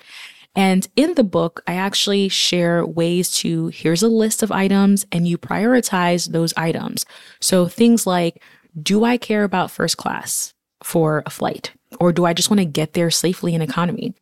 And 0.56 0.88
in 0.96 1.14
the 1.14 1.24
book, 1.24 1.62
I 1.68 1.76
actually 1.76 2.30
share 2.30 2.84
ways 2.84 3.30
to 3.38 3.68
here's 3.68 4.02
a 4.02 4.08
list 4.08 4.42
of 4.42 4.52
items 4.52 5.06
and 5.12 5.28
you 5.28 5.38
prioritize 5.38 6.32
those 6.32 6.52
items. 6.58 7.06
So 7.40 7.68
things 7.68 8.08
like, 8.08 8.42
do 8.82 9.04
I 9.04 9.18
care 9.18 9.44
about 9.44 9.72
first 9.72 9.98
class 9.98 10.54
for 10.84 11.24
a 11.26 11.30
flight? 11.30 11.72
Or 12.00 12.12
do 12.12 12.26
I 12.26 12.34
just 12.34 12.50
want 12.50 12.60
to 12.60 12.66
get 12.66 12.94
there 12.94 13.10
safely 13.10 13.56
in 13.56 13.62
economy? 13.62 14.14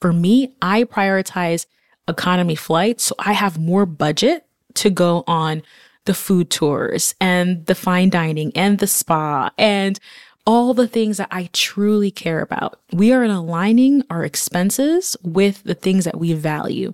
For 0.00 0.12
me, 0.12 0.54
I 0.62 0.84
prioritize 0.84 1.66
economy 2.08 2.54
flights. 2.54 3.04
So 3.04 3.14
I 3.18 3.32
have 3.32 3.58
more 3.58 3.86
budget 3.86 4.46
to 4.74 4.90
go 4.90 5.24
on 5.26 5.62
the 6.04 6.14
food 6.14 6.50
tours 6.50 7.14
and 7.20 7.66
the 7.66 7.74
fine 7.74 8.10
dining 8.10 8.52
and 8.54 8.78
the 8.78 8.86
spa 8.86 9.50
and 9.58 9.98
all 10.46 10.72
the 10.72 10.88
things 10.88 11.18
that 11.18 11.28
I 11.30 11.50
truly 11.52 12.10
care 12.10 12.40
about. 12.40 12.80
We 12.92 13.12
are 13.12 13.22
aligning 13.22 14.02
our 14.08 14.24
expenses 14.24 15.16
with 15.22 15.62
the 15.64 15.74
things 15.74 16.04
that 16.06 16.18
we 16.18 16.32
value. 16.32 16.92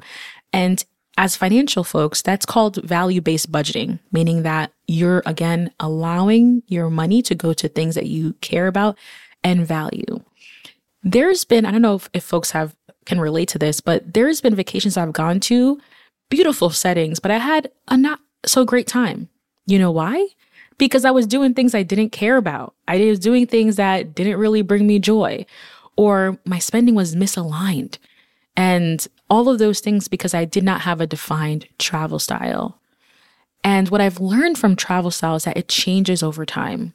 And 0.52 0.84
as 1.16 1.36
financial 1.36 1.84
folks, 1.84 2.22
that's 2.22 2.44
called 2.44 2.82
value 2.82 3.20
based 3.20 3.50
budgeting, 3.50 4.00
meaning 4.10 4.42
that 4.42 4.72
you're 4.87 5.23
again 5.26 5.71
allowing 5.81 6.62
your 6.66 6.90
money 6.90 7.23
to 7.23 7.35
go 7.35 7.52
to 7.52 7.69
things 7.69 7.95
that 7.95 8.07
you 8.07 8.35
care 8.35 8.66
about 8.66 8.97
and 9.43 9.66
value. 9.66 10.21
There's 11.02 11.45
been, 11.45 11.64
I 11.64 11.71
don't 11.71 11.83
know 11.83 11.97
if, 11.97 12.09
if 12.12 12.25
folks 12.25 12.50
have 12.50 12.75
can 13.05 13.21
relate 13.21 13.49
to 13.50 13.59
this, 13.59 13.81
but 13.81 14.14
there's 14.14 14.40
been 14.40 14.55
vacations 14.55 14.97
I've 14.97 15.12
gone 15.12 15.40
to, 15.40 15.81
beautiful 16.28 16.71
settings, 16.71 17.21
but 17.21 17.31
I 17.31 17.38
had 17.38 17.71
a 17.88 17.97
not 17.97 18.21
so 18.45 18.64
great 18.64 18.87
time. 18.87 19.28
You 19.66 19.78
know 19.78 19.90
why? 19.90 20.28
Because 20.78 21.05
I 21.05 21.11
was 21.11 21.26
doing 21.26 21.55
things 21.55 21.75
I 21.75 21.83
didn't 21.83 22.11
care 22.11 22.37
about. 22.37 22.75
I 22.87 22.99
was 22.99 23.19
doing 23.19 23.47
things 23.47 23.76
that 23.76 24.14
didn't 24.14 24.38
really 24.38 24.62
bring 24.62 24.87
me 24.87 24.99
joy, 24.99 25.47
or 25.97 26.38
my 26.45 26.59
spending 26.59 26.95
was 26.95 27.14
misaligned. 27.14 27.99
And 28.57 29.07
all 29.31 29.49
of 29.49 29.59
those 29.59 29.81
things 29.81 30.09
because 30.09 30.35
I 30.35 30.45
did 30.45 30.64
not 30.64 30.83
have 30.83 31.00
a 31.00 31.07
defined 31.07 31.66
travel 31.78 32.19
style. 32.19 32.78
And 33.66 33.88
what 33.88 34.00
I've 34.00 34.20
learned 34.20 34.58
from 34.58 34.76
travel 34.76 35.11
style 35.11 35.35
is 35.35 35.42
that 35.42 35.56
it 35.56 35.66
changes 35.66 36.23
over 36.23 36.46
time. 36.46 36.94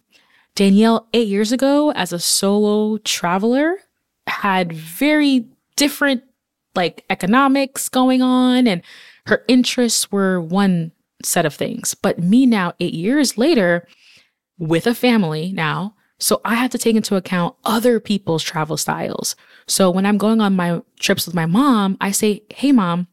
Danielle, 0.56 1.06
eight 1.14 1.28
years 1.28 1.52
ago, 1.52 1.92
as 1.92 2.14
a 2.14 2.20
solo 2.20 2.98
traveler, 3.00 3.76
had 4.26 4.72
very 4.72 5.50
different 5.76 6.24
like 6.74 7.04
economics 7.10 7.90
going 7.90 8.22
on 8.22 8.68
and 8.68 8.82
her 9.26 9.44
interests 9.50 10.14
were 10.14 10.40
one 10.40 10.94
set 11.26 11.46
of 11.46 11.54
things. 11.54 11.94
But 11.94 12.20
me 12.20 12.46
now, 12.46 12.72
eight 12.80 12.94
years 12.94 13.38
later, 13.38 13.86
with 14.58 14.88
a 14.88 14.96
family 14.96 15.52
now, 15.52 15.96
so 16.20 16.40
I 16.46 16.56
have 16.56 16.72
to 16.72 16.78
take 16.78 16.96
into 16.96 17.18
account 17.18 17.58
other 17.66 18.00
people's 18.00 18.44
travel 18.44 18.78
styles. 18.78 19.36
So 19.68 19.92
when 19.92 20.06
I'm 20.06 20.18
going 20.18 20.40
on 20.40 20.56
my 20.56 20.82
trips 21.02 21.26
with 21.26 21.36
my 21.36 21.46
mom, 21.46 21.98
I 22.00 22.12
say, 22.12 22.44
Hey, 22.50 22.72
mom, 22.72 23.08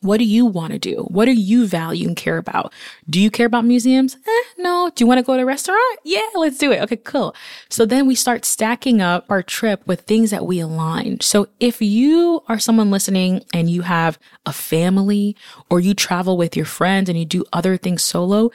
what 0.00 0.18
do 0.18 0.24
you 0.24 0.46
want 0.46 0.72
to 0.72 0.78
do? 0.78 1.06
What 1.08 1.24
do 1.24 1.32
you 1.32 1.66
value 1.66 2.08
and 2.08 2.16
care 2.16 2.36
about? 2.36 2.72
Do 3.08 3.20
you 3.20 3.30
care 3.30 3.46
about 3.46 3.64
museums? 3.64 4.16
Eh, 4.26 4.42
no. 4.58 4.90
Do 4.94 5.02
you 5.02 5.08
want 5.08 5.18
to 5.18 5.24
go 5.24 5.36
to 5.36 5.42
a 5.42 5.46
restaurant? 5.46 5.98
Yeah, 6.04 6.26
let's 6.34 6.58
do 6.58 6.72
it. 6.72 6.80
Okay, 6.82 6.96
cool. 6.96 7.34
So 7.68 7.84
then 7.84 8.06
we 8.06 8.14
start 8.14 8.44
stacking 8.44 9.00
up 9.00 9.26
our 9.28 9.42
trip 9.42 9.86
with 9.86 10.02
things 10.02 10.30
that 10.30 10.46
we 10.46 10.60
align. 10.60 11.20
So 11.20 11.48
if 11.60 11.82
you 11.82 12.42
are 12.48 12.58
someone 12.58 12.90
listening 12.90 13.44
and 13.52 13.68
you 13.68 13.82
have 13.82 14.18
a 14.46 14.52
family 14.52 15.36
or 15.70 15.80
you 15.80 15.94
travel 15.94 16.36
with 16.36 16.56
your 16.56 16.66
friends 16.66 17.08
and 17.08 17.18
you 17.18 17.24
do 17.24 17.44
other 17.52 17.76
things 17.76 18.02
solo, 18.02 18.50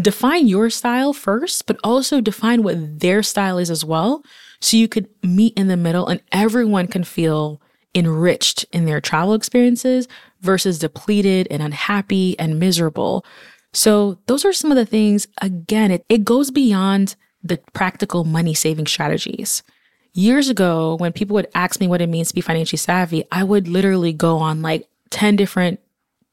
define 0.00 0.46
your 0.46 0.70
style 0.70 1.12
first, 1.12 1.66
but 1.66 1.78
also 1.82 2.20
define 2.20 2.62
what 2.62 3.00
their 3.00 3.22
style 3.22 3.58
is 3.58 3.70
as 3.70 3.84
well. 3.84 4.24
So 4.60 4.76
you 4.76 4.88
could 4.88 5.08
meet 5.22 5.54
in 5.56 5.68
the 5.68 5.76
middle 5.76 6.06
and 6.06 6.20
everyone 6.32 6.86
can 6.86 7.04
feel 7.04 7.60
enriched 7.94 8.64
in 8.72 8.84
their 8.84 9.00
travel 9.00 9.34
experiences 9.34 10.06
versus 10.40 10.78
depleted 10.78 11.48
and 11.50 11.62
unhappy 11.62 12.38
and 12.38 12.58
miserable. 12.58 13.24
So 13.72 14.18
those 14.26 14.44
are 14.44 14.52
some 14.52 14.70
of 14.70 14.76
the 14.76 14.86
things, 14.86 15.26
again, 15.40 15.90
it, 15.90 16.04
it 16.08 16.24
goes 16.24 16.50
beyond 16.50 17.16
the 17.42 17.58
practical 17.72 18.24
money 18.24 18.54
saving 18.54 18.86
strategies. 18.86 19.62
Years 20.12 20.48
ago, 20.48 20.96
when 20.96 21.12
people 21.12 21.34
would 21.34 21.48
ask 21.54 21.80
me 21.80 21.86
what 21.86 22.02
it 22.02 22.08
means 22.08 22.28
to 22.28 22.34
be 22.34 22.40
financially 22.40 22.78
savvy, 22.78 23.24
I 23.30 23.44
would 23.44 23.68
literally 23.68 24.12
go 24.12 24.38
on 24.38 24.62
like 24.62 24.88
10 25.10 25.36
different 25.36 25.80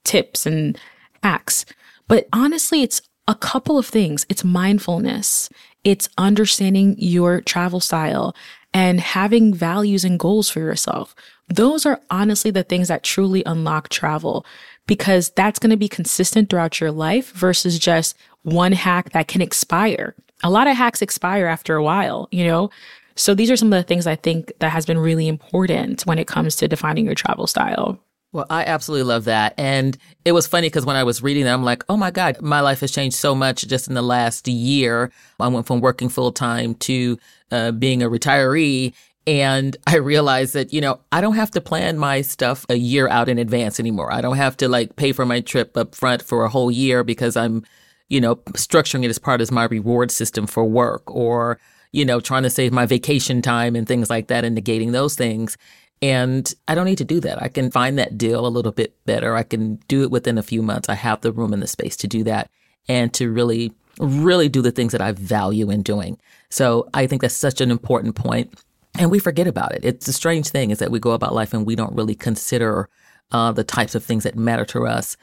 tips 0.03 0.45
and 0.45 0.77
hacks. 1.21 1.65
But 2.07 2.27
honestly, 2.33 2.81
it's 2.81 3.01
a 3.27 3.35
couple 3.35 3.77
of 3.77 3.85
things. 3.85 4.25
It's 4.29 4.43
mindfulness. 4.43 5.49
It's 5.83 6.09
understanding 6.17 6.95
your 6.97 7.41
travel 7.41 7.79
style 7.79 8.35
and 8.77 8.99
having 8.99 9.55
values 9.55 10.05
and 10.05 10.19
goals 10.19 10.51
for 10.51 10.59
yourself. 10.59 11.15
Those 11.47 11.83
are 11.87 11.99
honestly 12.11 12.51
the 12.51 12.61
things 12.61 12.89
that 12.89 13.01
truly 13.01 13.41
unlock 13.43 13.89
travel 13.89 14.45
because 14.85 15.31
that's 15.31 15.57
going 15.57 15.71
to 15.71 15.77
be 15.77 15.89
consistent 15.89 16.47
throughout 16.47 16.79
your 16.79 16.91
life 16.91 17.31
versus 17.31 17.79
just 17.79 18.15
one 18.43 18.73
hack 18.73 19.13
that 19.13 19.27
can 19.27 19.41
expire. 19.41 20.13
A 20.43 20.51
lot 20.51 20.67
of 20.67 20.77
hacks 20.77 21.01
expire 21.01 21.47
after 21.47 21.75
a 21.75 21.83
while, 21.83 22.27
you 22.31 22.45
know? 22.45 22.69
So 23.15 23.33
these 23.33 23.49
are 23.49 23.57
some 23.57 23.73
of 23.73 23.77
the 23.79 23.87
things 23.87 24.05
I 24.05 24.15
think 24.15 24.53
that 24.59 24.69
has 24.69 24.85
been 24.85 24.99
really 24.99 25.27
important 25.27 26.03
when 26.05 26.19
it 26.19 26.27
comes 26.27 26.55
to 26.57 26.67
defining 26.67 27.07
your 27.07 27.15
travel 27.15 27.47
style. 27.47 27.99
Well, 28.33 28.45
I 28.49 28.65
absolutely 28.65 29.05
love 29.05 29.25
that. 29.25 29.53
And 29.57 29.97
it 30.25 30.33
was 30.33 30.47
funny 30.47 30.67
because 30.67 30.85
when 30.85 30.97
I 30.97 31.03
was 31.03 31.23
reading 31.23 31.45
that, 31.45 31.53
I'm 31.53 31.63
like, 31.63 31.83
oh 31.87 31.95
my 31.97 32.11
God, 32.11 32.41
my 32.41 32.59
life 32.59 32.81
has 32.81 32.91
changed 32.91 33.15
so 33.15 33.33
much 33.33 33.65
just 33.67 33.87
in 33.87 33.93
the 33.93 34.01
last 34.01 34.47
year. 34.47 35.11
I 35.39 35.47
went 35.47 35.65
from 35.65 35.79
working 35.79 36.09
full 36.09 36.31
time 36.31 36.75
to 36.75 37.17
uh, 37.51 37.71
being 37.71 38.03
a 38.03 38.09
retiree. 38.09 38.93
And 39.25 39.75
I 39.87 39.97
realized 39.97 40.53
that, 40.53 40.73
you 40.73 40.81
know, 40.81 40.99
I 41.11 41.21
don't 41.21 41.35
have 41.35 41.51
to 41.51 41.61
plan 41.61 41.97
my 41.97 42.21
stuff 42.21 42.65
a 42.69 42.75
year 42.75 43.07
out 43.07 43.29
in 43.29 43.37
advance 43.39 43.79
anymore. 43.79 44.11
I 44.11 44.21
don't 44.21 44.37
have 44.37 44.57
to 44.57 44.67
like 44.67 44.97
pay 44.97 45.13
for 45.13 45.25
my 45.25 45.39
trip 45.39 45.77
up 45.77 45.95
front 45.95 46.21
for 46.21 46.43
a 46.43 46.49
whole 46.49 46.69
year 46.69 47.03
because 47.05 47.37
I'm, 47.37 47.63
you 48.09 48.19
know, 48.19 48.35
structuring 48.35 49.05
it 49.05 49.09
as 49.09 49.19
part 49.19 49.41
of 49.41 49.51
my 49.51 49.65
reward 49.65 50.11
system 50.11 50.47
for 50.47 50.65
work 50.65 51.09
or, 51.09 51.59
you 51.93 52.03
know, 52.03 52.19
trying 52.19 52.43
to 52.43 52.49
save 52.49 52.73
my 52.73 52.85
vacation 52.85 53.41
time 53.41 53.75
and 53.75 53.87
things 53.87 54.09
like 54.09 54.27
that 54.27 54.43
and 54.43 54.57
negating 54.57 54.91
those 54.91 55.15
things. 55.15 55.57
And 56.01 56.53
I 56.67 56.75
don't 56.75 56.85
need 56.85 56.99
to 56.99 57.05
do 57.05 57.19
that. 57.21 57.41
I 57.41 57.47
can 57.47 57.71
find 57.71 57.97
that 57.97 58.17
deal 58.17 58.45
a 58.45 58.49
little 58.49 58.71
bit 58.71 58.95
better. 59.05 59.35
I 59.35 59.43
can 59.43 59.77
do 59.87 60.03
it 60.03 60.11
within 60.11 60.37
a 60.37 60.43
few 60.43 60.61
months. 60.61 60.89
I 60.89 60.93
have 60.93 61.21
the 61.21 61.31
room 61.31 61.53
and 61.53 61.61
the 61.61 61.67
space 61.67 61.97
to 61.97 62.07
do 62.07 62.23
that 62.25 62.51
and 62.87 63.13
to 63.15 63.31
really, 63.31 63.73
really 63.99 64.47
do 64.47 64.61
the 64.61 64.71
things 64.71 64.91
that 64.91 65.01
I 65.01 65.11
value 65.11 65.71
in 65.71 65.81
doing. 65.81 66.19
So 66.49 66.87
I 66.93 67.07
think 67.07 67.21
that's 67.21 67.35
such 67.35 67.61
an 67.61 67.71
important 67.71 68.15
point 68.15 68.53
and 68.97 69.11
we 69.11 69.19
forget 69.19 69.47
about 69.47 69.73
it. 69.73 69.85
It's 69.85 70.07
a 70.07 70.13
strange 70.13 70.49
thing 70.49 70.71
is 70.71 70.79
that 70.79 70.91
we 70.91 70.99
go 70.99 71.11
about 71.11 71.35
life 71.35 71.53
and 71.53 71.65
we 71.65 71.75
don't 71.75 71.95
really 71.95 72.15
consider 72.15 72.89
uh, 73.31 73.51
the 73.51 73.63
types 73.63 73.95
of 73.95 74.03
things 74.03 74.23
that 74.23 74.35
matter 74.35 74.65
to 74.65 74.87
us 74.87 75.17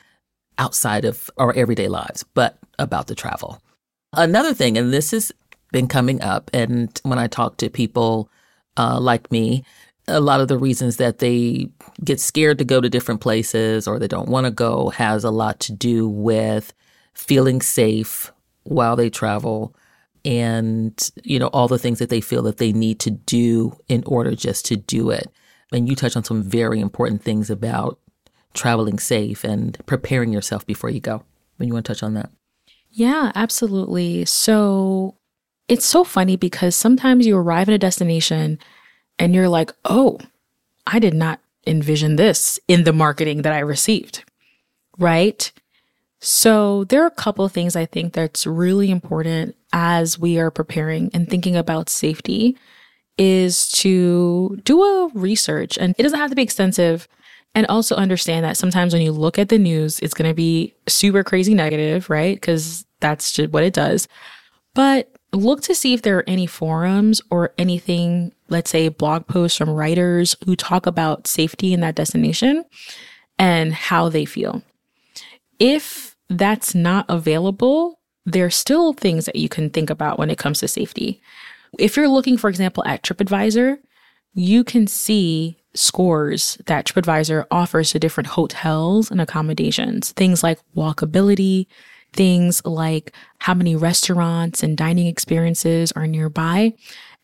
outside 0.59 1.05
of 1.05 1.31
our 1.37 1.53
everyday 1.55 1.89
lives, 1.89 2.25
but 2.35 2.59
about 2.79 3.09
the 3.09 3.15
travel. 3.15 3.61
Another 4.13 4.55
thing, 4.55 4.79
and 4.79 4.93
this 4.93 5.11
has 5.11 5.33
been 5.73 5.89
coming 5.89 6.23
up, 6.23 6.51
and 6.55 7.01
when 7.03 7.19
I 7.19 7.27
talk 7.27 7.57
to 7.57 7.69
people 7.69 8.31
uh, 8.77 9.01
like 9.01 9.33
me, 9.33 9.65
a 10.07 10.21
lot 10.21 10.41
of 10.41 10.49
the 10.49 10.59
reasons 10.59 10.97
that 10.97 11.19
they 11.19 11.69
get 12.03 12.21
scared 12.21 12.59
to 12.59 12.65
go 12.65 12.81
to 12.81 12.91
different 12.91 13.21
places 13.21 13.87
or 13.87 13.99
they 13.99 14.09
don't 14.09 14.29
want 14.29 14.45
to 14.45 14.51
go 14.51 14.91
has 14.91 15.25
a 15.25 15.31
lot 15.31 15.61
to 15.61 15.73
do 15.73 16.09
with 16.09 16.73
feeling 17.15 17.61
safe 17.63 18.33
while 18.65 18.97
they 18.97 19.09
travel 19.09 19.75
and 20.25 21.11
you 21.23 21.39
know 21.39 21.49
all 21.49 21.69
the 21.69 21.79
things 21.79 21.99
that 21.99 22.09
they 22.09 22.21
feel 22.21 22.43
that 22.43 22.57
they 22.57 22.73
need 22.73 22.99
to 22.99 23.11
do 23.11 23.77
in 23.89 24.03
order 24.07 24.35
just 24.35 24.65
to 24.67 24.77
do 24.77 25.11
it. 25.11 25.29
And 25.73 25.89
you 25.89 25.97
touch 25.97 26.17
on 26.17 26.25
some 26.25 26.43
very 26.43 26.81
important 26.81 27.23
things 27.23 27.51
about 27.51 27.99
traveling 28.55 28.99
safe 28.99 29.45
and 29.45 29.77
preparing 29.87 30.33
yourself 30.33 30.67
before 30.67 30.91
you 30.91 31.01
go. 31.01 31.25
When 31.57 31.69
you 31.69 31.75
want 31.75 31.87
to 31.87 31.93
touch 31.93 32.03
on 32.03 32.15
that? 32.15 32.31
Yeah 32.91 33.33
absolutely. 33.35 34.25
So 34.25 35.17
it's 35.69 35.87
so 35.87 36.05
funny 36.05 36.37
because 36.37 36.77
sometimes 36.77 37.27
you 37.27 37.37
arrive 37.37 37.69
at 37.69 37.75
a 37.75 37.79
destination 37.79 38.59
and 39.19 39.35
you're 39.35 39.49
like 39.49 39.73
oh 39.85 40.19
i 40.87 40.99
did 40.99 41.15
not 41.15 41.41
envision 41.67 42.17
this 42.17 42.59
in 42.69 42.85
the 42.85 42.93
marketing 42.93 43.43
that 43.43 43.53
i 43.53 43.59
received 43.59 44.25
right 44.99 45.53
so 46.25 46.85
there 46.85 47.03
are 47.03 47.07
a 47.07 47.11
couple 47.11 47.47
things 47.51 47.77
I 47.77 47.85
think 47.85 48.15
that's 48.15 48.47
really 48.47 48.91
important 48.91 49.57
as 49.75 50.19
we 50.19 50.39
are 50.39 50.51
preparing 50.51 51.11
and 51.13 51.29
thinking 51.29 51.55
about 51.55 51.91
safety 51.91 52.57
is 53.19 53.69
to 53.73 54.59
do 54.65 54.83
a 54.83 55.11
research 55.13 55.77
and 55.77 55.95
it 55.99 56.03
doesn't 56.03 56.19
have 56.19 56.31
to 56.31 56.37
be 56.37 56.43
extensive 56.43 57.07
and 57.55 57.67
also 57.67 57.95
understand 57.95 58.43
that 58.43 58.57
sometimes 58.57 58.95
when 58.95 59.03
you 59.03 59.13
look 59.13 59.39
at 59.39 59.51
the 59.51 59.59
news 59.59 60.01
it's 60.01 60.15
going 60.15 60.29
to 60.29 60.35
be 60.35 60.75
super 60.89 61.23
crazy 61.23 61.53
negative, 61.53 62.09
right? 62.09 62.41
Cuz 62.41 62.87
that's 63.01 63.31
just 63.31 63.53
what 63.53 63.63
it 63.63 63.75
does. 63.75 64.09
But 64.73 65.14
look 65.35 65.63
to 65.63 65.75
see 65.75 65.95
if 65.95 66.03
there 66.03 66.19
are 66.19 66.29
any 66.29 66.47
forums 66.47 67.21
or 67.31 67.53
anything, 67.59 68.33
let's 68.49 68.71
say 68.71 68.89
blog 68.89 69.27
posts 69.27 69.59
from 69.59 69.71
writers 69.71 70.37
who 70.45 70.57
talk 70.57 70.87
about 70.87 71.27
safety 71.27 71.73
in 71.73 71.81
that 71.81 71.95
destination 71.95 72.65
and 73.39 73.73
how 73.73 74.09
they 74.09 74.25
feel. 74.25 74.63
If 75.59 76.17
that's 76.29 76.75
not 76.75 77.07
available, 77.09 78.01
there 78.27 78.47
are 78.47 78.51
still 78.51 78.93
things 78.93 79.27
that 79.27 79.37
you 79.37 79.49
can 79.49 79.71
think 79.71 79.91
about 79.91 80.19
when 80.19 80.31
it 80.31 80.39
comes 80.39 80.61
to 80.61 80.69
safety. 80.69 81.21
If 81.79 81.97
you're 81.97 82.09
looking, 82.09 82.39
for 82.39 82.49
example, 82.49 82.85
at 82.87 83.03
TripAdvisor, 83.03 83.79
you 84.35 84.65
can 84.65 84.87
see 84.87 85.59
scores 85.75 86.57
that 86.67 86.87
TripAdvisor 86.87 87.47
offers 87.51 87.91
to 87.91 87.99
different 87.99 88.29
hotels 88.29 89.11
and 89.11 89.21
accommodations. 89.21 90.13
Things 90.13 90.43
like 90.43 90.59
walkability, 90.77 91.67
things 92.15 92.65
like 92.65 93.15
how 93.39 93.55
many 93.55 93.77
restaurants 93.77 94.63
and 94.63 94.77
dining 94.77 95.07
experiences 95.07 95.93
are 95.93 96.07
nearby. 96.07 96.73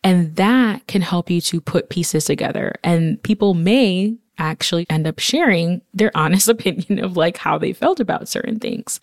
And 0.03 0.35
that 0.35 0.85
can 0.87 1.01
help 1.01 1.29
you 1.29 1.41
to 1.41 1.61
put 1.61 1.89
pieces 1.89 2.25
together. 2.25 2.75
And 2.83 3.21
people 3.23 3.53
may 3.53 4.17
actually 4.37 4.85
end 4.89 5.07
up 5.07 5.19
sharing 5.19 5.81
their 5.93 6.11
honest 6.15 6.47
opinion 6.47 7.03
of 7.03 7.17
like 7.17 7.37
how 7.37 7.57
they 7.57 7.73
felt 7.73 7.99
about 7.99 8.27
certain 8.27 8.59
things. 8.59 8.99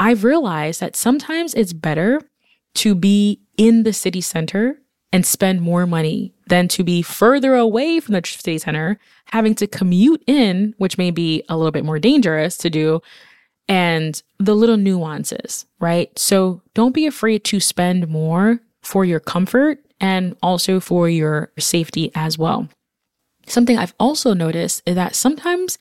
I've 0.00 0.24
realized 0.24 0.80
that 0.80 0.96
sometimes 0.96 1.54
it's 1.54 1.72
better 1.72 2.20
to 2.74 2.94
be 2.94 3.40
in 3.56 3.82
the 3.82 3.92
city 3.92 4.20
center 4.20 4.80
and 5.12 5.24
spend 5.24 5.62
more 5.62 5.86
money 5.86 6.34
than 6.46 6.68
to 6.68 6.84
be 6.84 7.02
further 7.02 7.54
away 7.54 7.98
from 7.98 8.12
the 8.12 8.22
city 8.24 8.58
center, 8.58 8.98
having 9.26 9.54
to 9.56 9.66
commute 9.66 10.22
in, 10.26 10.74
which 10.78 10.98
may 10.98 11.10
be 11.10 11.42
a 11.48 11.56
little 11.56 11.72
bit 11.72 11.84
more 11.84 11.98
dangerous 11.98 12.56
to 12.58 12.70
do, 12.70 13.00
and 13.68 14.22
the 14.38 14.54
little 14.54 14.76
nuances, 14.76 15.66
right? 15.78 16.16
So 16.18 16.62
don't 16.74 16.94
be 16.94 17.06
afraid 17.06 17.44
to 17.44 17.60
spend 17.60 18.08
more 18.08 18.60
for 18.82 19.04
your 19.04 19.20
comfort 19.20 19.80
and 20.00 20.36
also 20.42 20.80
for 20.80 21.08
your 21.08 21.52
safety 21.58 22.10
as 22.14 22.38
well. 22.38 22.68
Something 23.46 23.78
I've 23.78 23.94
also 23.98 24.34
noticed 24.34 24.82
is 24.86 24.94
that 24.94 25.14
sometimes 25.14 25.78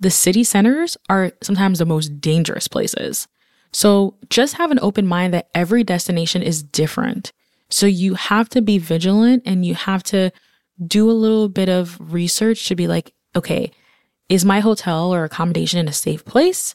the 0.00 0.10
city 0.10 0.44
centers 0.44 0.96
are 1.08 1.32
sometimes 1.42 1.78
the 1.78 1.86
most 1.86 2.20
dangerous 2.20 2.68
places. 2.68 3.26
So 3.72 4.16
just 4.30 4.54
have 4.54 4.70
an 4.70 4.78
open 4.82 5.06
mind 5.06 5.34
that 5.34 5.48
every 5.54 5.82
destination 5.82 6.42
is 6.42 6.62
different. 6.62 7.32
So 7.70 7.86
you 7.86 8.14
have 8.14 8.48
to 8.50 8.62
be 8.62 8.78
vigilant 8.78 9.42
and 9.46 9.64
you 9.64 9.74
have 9.74 10.02
to 10.04 10.30
do 10.86 11.10
a 11.10 11.12
little 11.12 11.48
bit 11.48 11.68
of 11.68 11.96
research 12.12 12.66
to 12.66 12.76
be 12.76 12.86
like, 12.86 13.12
okay, 13.34 13.72
is 14.28 14.44
my 14.44 14.60
hotel 14.60 15.12
or 15.12 15.24
accommodation 15.24 15.80
in 15.80 15.88
a 15.88 15.92
safe 15.92 16.24
place? 16.24 16.74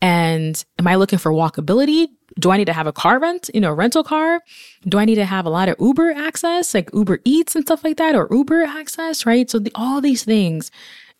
And 0.00 0.64
am 0.78 0.86
I 0.86 0.94
looking 0.94 1.18
for 1.18 1.32
walkability? 1.32 2.08
Do 2.38 2.50
I 2.50 2.56
need 2.56 2.66
to 2.66 2.72
have 2.72 2.86
a 2.86 2.92
car 2.92 3.18
rent, 3.18 3.50
you 3.52 3.60
know, 3.60 3.70
a 3.70 3.74
rental 3.74 4.04
car? 4.04 4.40
Do 4.84 4.98
I 4.98 5.04
need 5.04 5.16
to 5.16 5.24
have 5.24 5.44
a 5.44 5.50
lot 5.50 5.68
of 5.68 5.76
Uber 5.80 6.12
access, 6.12 6.72
like 6.72 6.90
Uber 6.94 7.20
Eats 7.24 7.56
and 7.56 7.64
stuff 7.64 7.82
like 7.82 7.96
that, 7.96 8.14
or 8.14 8.28
Uber 8.30 8.62
access, 8.62 9.26
right? 9.26 9.50
So 9.50 9.58
the, 9.58 9.72
all 9.74 10.00
these 10.00 10.24
things. 10.24 10.70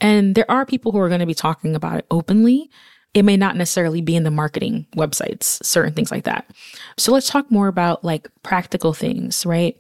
And 0.01 0.35
there 0.35 0.49
are 0.49 0.65
people 0.65 0.93
who 0.93 0.99
are 0.99 1.09
going 1.09 1.21
to 1.21 1.27
be 1.27 1.35
talking 1.35 1.75
about 1.75 1.99
it 1.99 2.07
openly. 2.11 2.71
It 3.15 3.25
may 3.25 3.37
not 3.37 3.57
necessarily 3.57 4.01
be 4.01 4.15
in 4.15 4.23
the 4.23 4.31
marketing 4.31 4.87
websites, 4.97 5.65
certain 5.65 5.93
things 5.93 6.13
like 6.13 6.25
that. 6.25 6.49
So 6.97 7.11
let's 7.11 7.29
talk 7.29 7.51
more 7.51 7.67
about 7.67 8.05
like 8.05 8.29
practical 8.45 8.93
things, 8.93 9.45
right? 9.45 9.77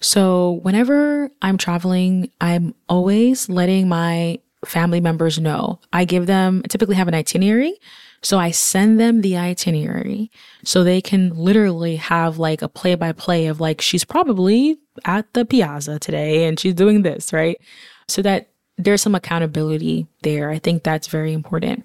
So 0.00 0.60
whenever 0.62 1.30
I'm 1.40 1.56
traveling, 1.56 2.30
I'm 2.40 2.74
always 2.88 3.48
letting 3.48 3.88
my 3.88 4.40
family 4.64 5.00
members 5.00 5.38
know. 5.38 5.80
I 5.92 6.04
give 6.04 6.26
them, 6.26 6.62
typically 6.68 6.96
have 6.96 7.08
an 7.08 7.14
itinerary. 7.14 7.78
So 8.22 8.38
I 8.38 8.52
send 8.52 9.00
them 9.00 9.20
the 9.20 9.36
itinerary 9.36 10.30
so 10.64 10.84
they 10.84 11.00
can 11.00 11.30
literally 11.34 11.96
have 11.96 12.38
like 12.38 12.62
a 12.62 12.68
play 12.68 12.94
by 12.94 13.12
play 13.12 13.46
of 13.46 13.60
like, 13.60 13.80
she's 13.80 14.04
probably 14.04 14.78
at 15.04 15.32
the 15.34 15.44
piazza 15.44 15.98
today 15.98 16.46
and 16.46 16.58
she's 16.58 16.74
doing 16.74 17.02
this, 17.02 17.32
right? 17.32 17.60
So 18.06 18.22
that 18.22 18.50
there's 18.78 19.02
some 19.02 19.14
accountability 19.14 20.06
there. 20.22 20.50
I 20.50 20.58
think 20.58 20.82
that's 20.82 21.08
very 21.08 21.32
important. 21.32 21.84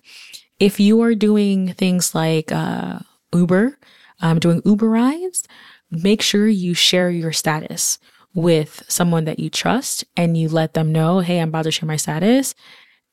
If 0.60 0.80
you 0.80 1.02
are 1.02 1.16
doing 1.16 1.74
things 1.74 2.14
like 2.14 2.52
uh, 2.52 3.00
Uber, 3.34 3.78
um, 4.22 4.40
doing 4.40 4.62
Uber 4.64 4.90
rides, 4.90 5.44
make 5.90 6.22
sure 6.22 6.48
you 6.48 6.74
share 6.74 7.10
your 7.10 7.34
status 7.34 7.98
with 8.34 8.84
someone 8.88 9.26
that 9.26 9.40
you 9.40 9.50
trust 9.50 10.06
and 10.16 10.38
you 10.38 10.50
let 10.50 10.76
them 10.76 10.92
know, 10.92 11.20
hey, 11.20 11.40
I'm 11.40 11.50
about 11.50 11.64
to 11.64 11.72
share 11.72 11.88
my 11.88 11.96
status 11.96 12.54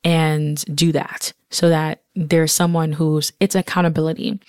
and 0.05 0.63
do 0.73 0.91
that 0.93 1.33
so 1.49 1.67
that 1.67 2.03
there's 2.15 2.53
someone 2.53 2.93
who's, 2.93 3.33
it's 3.39 3.55
accountability. 3.55 4.39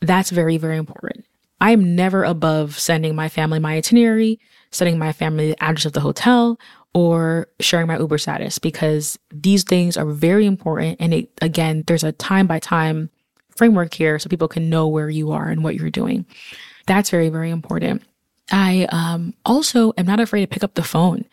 That's 0.00 0.30
very, 0.30 0.56
very 0.56 0.78
important. 0.78 1.24
I'm 1.60 1.94
never 1.94 2.24
above 2.24 2.78
sending 2.78 3.14
my 3.14 3.28
family 3.28 3.58
my 3.60 3.74
itinerary, 3.74 4.40
sending 4.70 4.98
my 4.98 5.12
family 5.12 5.48
the 5.50 5.62
address 5.62 5.84
of 5.84 5.92
the 5.92 6.00
hotel, 6.00 6.58
or 6.94 7.48
sharing 7.60 7.86
my 7.86 7.98
Uber 7.98 8.18
status 8.18 8.58
because 8.58 9.18
these 9.32 9.64
things 9.64 9.96
are 9.96 10.06
very 10.06 10.46
important. 10.46 10.96
And 11.00 11.12
it, 11.12 11.30
again, 11.42 11.84
there's 11.86 12.04
a 12.04 12.12
time 12.12 12.46
by 12.46 12.58
time 12.58 13.10
framework 13.56 13.94
here 13.94 14.18
so 14.18 14.28
people 14.28 14.48
can 14.48 14.70
know 14.70 14.88
where 14.88 15.10
you 15.10 15.32
are 15.32 15.48
and 15.48 15.62
what 15.62 15.74
you're 15.74 15.90
doing. 15.90 16.24
That's 16.86 17.10
very, 17.10 17.28
very 17.28 17.50
important. 17.50 18.02
I 18.50 18.86
um, 18.90 19.34
also 19.44 19.92
am 19.96 20.06
not 20.06 20.20
afraid 20.20 20.42
to 20.42 20.46
pick 20.46 20.64
up 20.64 20.74
the 20.74 20.82
phone 20.82 21.24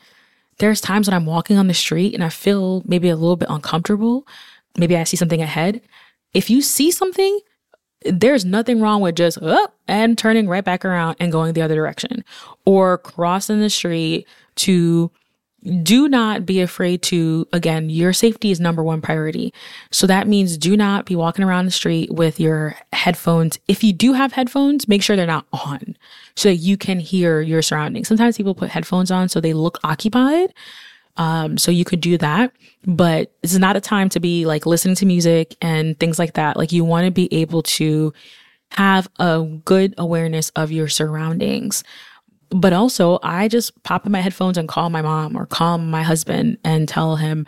there's 0.58 0.82
times 0.82 1.08
when 1.08 1.16
I'm 1.16 1.26
walking 1.26 1.58
on 1.58 1.68
the 1.68 1.74
street 1.74 2.14
and 2.14 2.24
I 2.24 2.30
feel 2.30 2.84
maybe 2.86 3.10
a 3.10 3.16
little 3.16 3.36
bit 3.36 3.50
uncomfortable. 3.50 4.28
Maybe 4.78 4.96
I 4.96 5.04
see 5.04 5.18
something 5.18 5.42
ahead. 5.42 5.82
If 6.34 6.50
you 6.50 6.62
see 6.62 6.92
something, 6.92 7.40
there's 8.06 8.46
nothing 8.46 8.82
wrong 8.82 9.02
with 9.02 9.16
just 9.16 9.42
up 9.42 9.76
and 9.88 10.18
turning 10.18 10.48
right 10.48 10.64
back 10.64 10.86
around 10.86 11.18
and 11.20 11.32
going 11.32 11.54
the 11.54 11.62
other 11.62 11.76
direction 11.76 12.24
or 12.66 12.98
crossing 13.00 13.60
the 13.60 13.70
street 13.70 14.28
to 14.56 15.12
do 15.84 16.10
not 16.10 16.46
be 16.46 16.60
afraid 16.60 17.02
to, 17.04 17.48
again, 17.54 17.90
your 17.90 18.14
safety 18.14 18.50
is 18.52 18.60
number 18.60 18.84
one 18.84 19.02
priority. 19.02 19.54
So 19.92 20.08
that 20.08 20.28
means 20.28 20.58
do 20.58 20.76
not 20.76 21.06
be 21.06 21.16
walking 21.16 21.46
around 21.46 21.66
the 21.66 21.72
street 21.72 22.12
with 22.12 22.40
your 22.40 22.76
headphones. 22.94 23.60
If 23.68 23.84
you 23.84 23.94
do 23.94 24.14
have 24.14 24.34
headphones, 24.34 24.88
make 24.88 25.04
sure 25.04 25.16
they're 25.16 25.28
not 25.28 25.46
on 25.54 25.96
so 26.36 26.50
that 26.50 26.56
you 26.56 26.78
can 26.78 27.00
hear 27.00 27.42
your 27.42 27.62
surroundings. 27.62 28.08
Sometimes 28.08 28.38
people 28.38 28.56
put 28.56 28.70
headphones 28.70 29.12
on 29.12 29.30
so 29.30 29.40
they 29.40 29.54
look 29.54 29.78
occupied. 29.84 30.54
Um, 31.18 31.58
so 31.58 31.72
you 31.72 31.86
could 31.86 32.02
do 32.02 32.18
that, 32.20 32.54
but 32.86 33.34
this 33.42 33.52
is 33.52 33.60
not 33.60 33.76
a 33.76 33.82
time 33.82 34.08
to 34.10 34.20
be 34.20 34.46
like 34.46 34.66
listening 34.66 34.96
to 34.96 35.06
music 35.06 35.56
and 35.62 36.00
things 36.00 36.18
like 36.18 36.34
that. 36.34 36.56
Like 36.56 36.72
you 36.72 36.86
want 36.86 37.06
to 37.06 37.12
be 37.12 37.32
able 37.34 37.64
to 37.64 38.14
have 38.72 39.10
a 39.20 39.44
good 39.66 39.94
awareness 39.98 40.50
of 40.52 40.72
your 40.72 40.88
surroundings. 40.88 41.84
But 42.52 42.74
also, 42.74 43.18
I 43.24 43.48
just 43.48 43.82
pop 43.84 44.06
in 44.06 44.12
my 44.12 44.20
headphones 44.20 44.58
and 44.58 44.68
call 44.68 44.90
my 44.90 45.02
mom 45.02 45.38
or 45.38 45.46
call 45.46 45.78
my 45.78 46.04
husband 46.04 46.58
and 46.64 46.88
tell 46.88 47.16
him. 47.16 47.46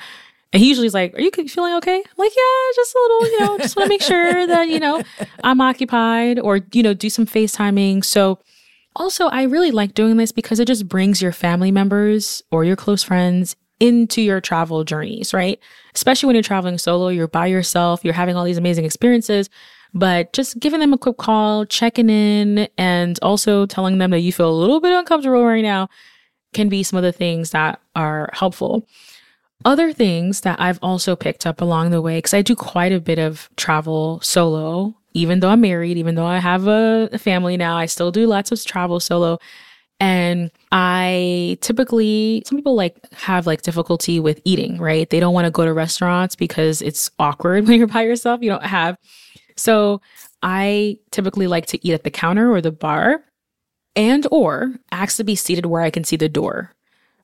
And 0.54 0.62
he 0.62 0.70
usually 0.70 0.88
is 0.88 0.94
like, 0.94 1.14
Are 1.16 1.22
you 1.22 1.32
feeling 1.32 1.74
okay? 1.76 1.98
I'm 1.98 2.18
like, 2.18 2.32
Yeah, 2.36 2.72
just 2.76 2.96
a 2.96 3.00
little, 3.00 3.28
you 3.28 3.40
know, 3.40 3.58
just 3.58 3.76
want 3.76 3.88
to 3.88 3.90
make 3.90 4.02
sure 4.02 4.48
that, 4.48 4.70
you 4.70 4.80
know, 4.80 5.04
I'm 5.44 5.60
occupied 5.60 6.40
or, 6.40 6.62
you 6.72 6.84
know, 6.84 6.94
do 6.94 7.10
some 7.10 7.26
FaceTiming. 7.26 8.06
So, 8.06 8.40
also, 8.96 9.28
I 9.28 9.44
really 9.44 9.72
like 9.72 9.96
doing 9.96 10.18
this 10.18 10.32
because 10.32 10.60
it 10.60 10.68
just 10.68 10.88
brings 10.88 11.22
your 11.22 11.32
family 11.32 11.72
members 11.72 12.44
or 12.52 12.64
your 12.64 12.76
close 12.76 13.02
friends 13.04 13.56
into 13.80 14.22
your 14.22 14.40
travel 14.40 14.84
journeys, 14.84 15.34
right? 15.34 15.60
Especially 15.96 16.28
when 16.28 16.36
you're 16.36 16.44
traveling 16.44 16.78
solo, 16.78 17.10
you're 17.10 17.28
by 17.28 17.48
yourself, 17.48 18.06
you're 18.06 18.14
having 18.14 18.36
all 18.36 18.46
these 18.46 18.58
amazing 18.60 18.86
experiences 18.86 19.50
but 19.94 20.34
just 20.34 20.60
giving 20.60 20.80
them 20.80 20.94
a 20.94 20.98
quick 20.98 21.18
call, 21.18 21.66
checking 21.66 22.10
in, 22.10 22.68
and 22.78 23.20
also 23.22 23.66
telling 23.66 24.00
them 24.00 24.12
that 24.12 24.20
you 24.20 24.34
feel 24.34 24.50
a 24.50 24.52
little 24.52 24.80
bit 24.80 24.92
uncomfortable 24.92 25.46
right 25.46 25.62
now 25.62 25.88
can 26.54 26.70
be 26.70 26.84
some 26.84 26.98
of 26.98 27.04
the 27.04 27.12
things 27.12 27.52
that 27.52 27.80
are 27.96 28.30
helpful. 28.34 28.88
Other 29.66 29.94
things 29.94 30.42
that 30.42 30.60
I've 30.60 30.80
also 30.82 31.16
picked 31.16 31.46
up 31.46 31.62
along 31.62 31.92
the 31.92 32.02
way, 32.02 32.18
because 32.18 32.34
I 32.34 32.42
do 32.42 32.56
quite 32.56 32.92
a 32.92 33.00
bit 33.00 33.20
of 33.20 33.50
travel 33.56 34.20
solo, 34.22 34.96
even 35.14 35.40
though 35.40 35.50
I'm 35.50 35.62
married, 35.62 35.98
even 35.98 36.16
though 36.16 36.26
I 36.26 36.40
have 36.40 36.68
a, 36.68 37.10
family 37.18 37.56
now, 37.56 37.78
I 37.78 37.86
still 37.86 38.12
do 38.12 38.28
lots 38.28 38.52
of 38.52 38.64
travel 38.66 39.00
solo. 39.00 39.40
And 40.00 40.52
I 40.72 41.58
typically, 41.62 42.44
some 42.46 42.58
people 42.58 42.76
like 42.76 42.98
have 43.14 43.48
like 43.48 43.62
difficulty 43.62 44.20
with 44.20 44.42
eating, 44.44 44.80
right? 44.80 45.10
They 45.10 45.20
don't 45.20 45.34
want 45.34 45.46
to 45.46 45.52
go 45.52 45.64
to 45.64 45.74
restaurants 45.74 46.36
because 46.36 46.82
it's 46.82 47.10
awkward 47.20 47.68
when 47.68 47.78
you're 47.78 47.88
by 47.88 48.04
yourself. 48.04 48.42
You 48.42 48.50
don't 48.50 48.66
have 48.66 48.98
so 49.56 50.02
I 50.42 51.00
typically 51.12 51.48
like 51.48 51.66
to 51.68 51.88
eat 51.88 51.94
at 51.94 52.04
the 52.04 52.12
counter 52.12 52.52
or 52.52 52.62
the 52.62 52.72
bar 52.72 53.24
and 53.96 54.28
or 54.32 54.76
ask 54.92 55.18
to 55.18 55.24
be 55.24 55.36
seated 55.36 55.66
where 55.66 55.82
I 55.82 55.90
can 55.90 56.04
see 56.04 56.16
the 56.16 56.30
door. 56.30 56.72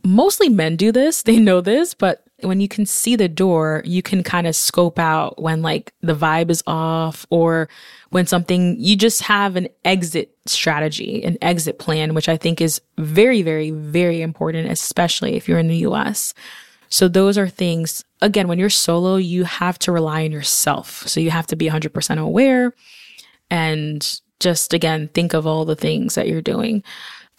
Mostly 0.04 0.48
men 0.50 0.76
do 0.76 0.92
this, 0.92 1.24
they 1.24 1.38
know 1.38 1.62
this, 1.62 1.94
but 1.94 2.24
when 2.42 2.62
you 2.62 2.68
can 2.68 2.86
see 2.86 3.16
the 3.16 3.28
door, 3.28 3.82
you 3.86 4.02
can 4.02 4.24
kind 4.24 4.48
of 4.48 4.56
scope 4.56 4.98
out 4.98 5.42
when 5.42 5.62
like 5.62 5.94
the 6.02 6.16
vibe 6.16 6.50
is 6.50 6.64
off 6.68 7.26
or 7.30 7.68
when 8.12 8.26
something 8.26 8.78
you 8.80 8.96
just 8.96 9.22
have 9.24 9.56
an 9.56 9.68
exit 9.84 10.36
strategy, 10.46 11.24
an 11.24 11.38
exit 11.42 11.80
plan, 11.80 12.14
which 12.14 12.30
I 12.30 12.38
think 12.38 12.62
is 12.62 12.82
very, 12.98 13.42
very, 13.42 13.72
very 13.72 14.22
important, 14.22 14.72
especially 14.72 15.36
if 15.36 15.48
you're 15.48 15.60
in 15.60 15.68
the 15.68 15.78
US. 15.78 16.34
So 16.90 17.08
those 17.08 17.38
are 17.38 17.48
things, 17.48 18.04
again, 18.22 18.48
when 18.48 18.60
you're 18.60 18.70
solo, 18.70 19.16
you 19.16 19.44
have 19.44 19.80
to 19.80 19.92
rely 19.92 20.26
on 20.26 20.32
yourself. 20.32 21.08
So 21.08 21.20
you 21.20 21.32
have 21.32 21.48
to 21.48 21.56
be 21.56 21.70
100% 21.70 22.20
aware 22.20 22.74
and 23.50 24.22
just 24.40 24.74
again, 24.74 25.10
think 25.14 25.34
of 25.34 25.46
all 25.46 25.66
the 25.66 25.76
things 25.76 26.16
that 26.16 26.28
you're 26.28 26.42
doing. 26.42 26.84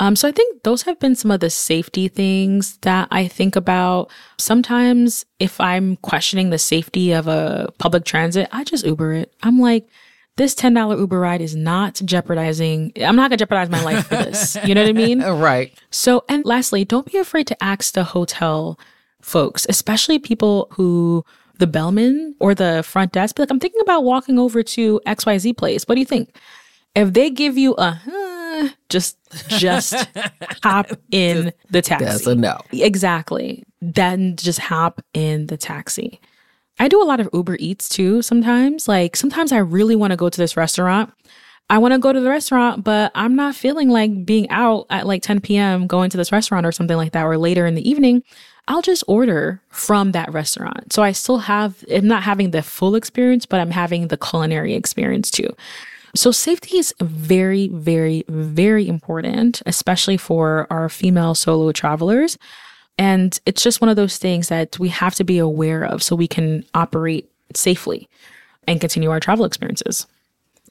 Um, 0.00 0.16
so 0.16 0.28
I 0.28 0.32
think 0.32 0.62
those 0.62 0.82
have 0.82 0.98
been 0.98 1.14
some 1.14 1.30
of 1.30 1.40
the 1.40 1.50
safety 1.50 2.08
things 2.08 2.78
that 2.78 3.08
I 3.10 3.28
think 3.28 3.54
about. 3.54 4.10
Sometimes 4.38 5.26
if 5.38 5.60
I'm 5.60 5.96
questioning 5.96 6.50
the 6.50 6.58
safety 6.58 7.12
of 7.12 7.28
a 7.28 7.68
public 7.78 8.04
transit, 8.04 8.48
I 8.50 8.64
just 8.64 8.86
Uber 8.86 9.12
it. 9.12 9.34
I'm 9.42 9.58
like, 9.58 9.86
this 10.36 10.54
$10 10.54 10.98
Uber 10.98 11.20
ride 11.20 11.42
is 11.42 11.54
not 11.54 12.00
jeopardizing, 12.02 12.92
I'm 12.96 13.14
not 13.14 13.28
gonna 13.28 13.36
jeopardize 13.36 13.68
my 13.68 13.82
life 13.84 14.06
for 14.06 14.16
this. 14.16 14.56
You 14.64 14.74
know 14.74 14.82
what 14.82 14.88
I 14.88 14.94
mean? 14.94 15.20
right. 15.22 15.78
So, 15.90 16.24
and 16.30 16.46
lastly, 16.46 16.86
don't 16.86 17.10
be 17.10 17.18
afraid 17.18 17.46
to 17.48 17.62
ask 17.62 17.92
the 17.92 18.04
hotel 18.04 18.78
folks, 19.22 19.66
especially 19.68 20.18
people 20.18 20.68
who 20.72 21.24
the 21.58 21.66
bellman 21.66 22.34
or 22.40 22.54
the 22.54 22.82
front 22.82 23.12
desk 23.12 23.36
be 23.36 23.42
like, 23.42 23.50
I'm 23.50 23.60
thinking 23.60 23.80
about 23.82 24.04
walking 24.04 24.38
over 24.38 24.62
to 24.62 25.00
XYZ 25.06 25.56
place. 25.56 25.84
What 25.84 25.94
do 25.94 26.00
you 26.00 26.06
think? 26.06 26.34
If 26.94 27.12
they 27.12 27.30
give 27.30 27.56
you 27.56 27.76
a 27.76 28.00
just 28.88 29.16
just 29.48 29.94
hop 30.62 30.90
in 31.10 31.52
the 31.70 31.82
taxi. 31.82 32.04
That's 32.04 32.26
a 32.26 32.34
no. 32.34 32.58
Exactly. 32.72 33.64
Then 33.80 34.36
just 34.36 34.58
hop 34.58 35.00
in 35.14 35.46
the 35.46 35.56
taxi. 35.56 36.20
I 36.78 36.88
do 36.88 37.02
a 37.02 37.04
lot 37.04 37.20
of 37.20 37.28
Uber 37.32 37.56
Eats 37.60 37.88
too 37.88 38.22
sometimes. 38.22 38.88
Like 38.88 39.16
sometimes 39.16 39.52
I 39.52 39.58
really 39.58 39.96
want 39.96 40.12
to 40.12 40.16
go 40.16 40.28
to 40.28 40.38
this 40.38 40.56
restaurant. 40.56 41.12
I 41.68 41.78
want 41.78 41.92
to 41.94 41.98
go 41.98 42.12
to 42.12 42.20
the 42.20 42.28
restaurant, 42.28 42.82
but 42.82 43.12
I'm 43.14 43.36
not 43.36 43.54
feeling 43.54 43.90
like 43.90 44.26
being 44.26 44.50
out 44.50 44.86
at 44.90 45.06
like 45.06 45.22
10 45.22 45.40
p.m. 45.40 45.86
going 45.86 46.10
to 46.10 46.16
this 46.16 46.32
restaurant 46.32 46.66
or 46.66 46.72
something 46.72 46.96
like 46.96 47.12
that 47.12 47.24
or 47.24 47.38
later 47.38 47.64
in 47.64 47.76
the 47.76 47.88
evening. 47.88 48.24
I'll 48.68 48.82
just 48.82 49.04
order 49.06 49.60
from 49.68 50.12
that 50.12 50.32
restaurant. 50.32 50.92
So 50.92 51.02
I 51.02 51.12
still 51.12 51.38
have, 51.38 51.84
I'm 51.92 52.06
not 52.06 52.22
having 52.22 52.50
the 52.50 52.62
full 52.62 52.94
experience, 52.94 53.46
but 53.46 53.60
I'm 53.60 53.70
having 53.70 54.08
the 54.08 54.16
culinary 54.16 54.74
experience 54.74 55.30
too. 55.30 55.48
So 56.14 56.30
safety 56.30 56.78
is 56.78 56.94
very, 57.00 57.68
very, 57.68 58.24
very 58.28 58.88
important, 58.88 59.62
especially 59.66 60.16
for 60.16 60.66
our 60.70 60.88
female 60.88 61.34
solo 61.34 61.72
travelers. 61.72 62.36
And 62.98 63.38
it's 63.46 63.62
just 63.62 63.80
one 63.80 63.88
of 63.88 63.96
those 63.96 64.18
things 64.18 64.48
that 64.48 64.78
we 64.78 64.88
have 64.88 65.14
to 65.16 65.24
be 65.24 65.38
aware 65.38 65.84
of 65.84 66.02
so 66.02 66.16
we 66.16 66.28
can 66.28 66.64
operate 66.74 67.30
safely 67.54 68.08
and 68.66 68.80
continue 68.80 69.10
our 69.10 69.20
travel 69.20 69.44
experiences. 69.44 70.06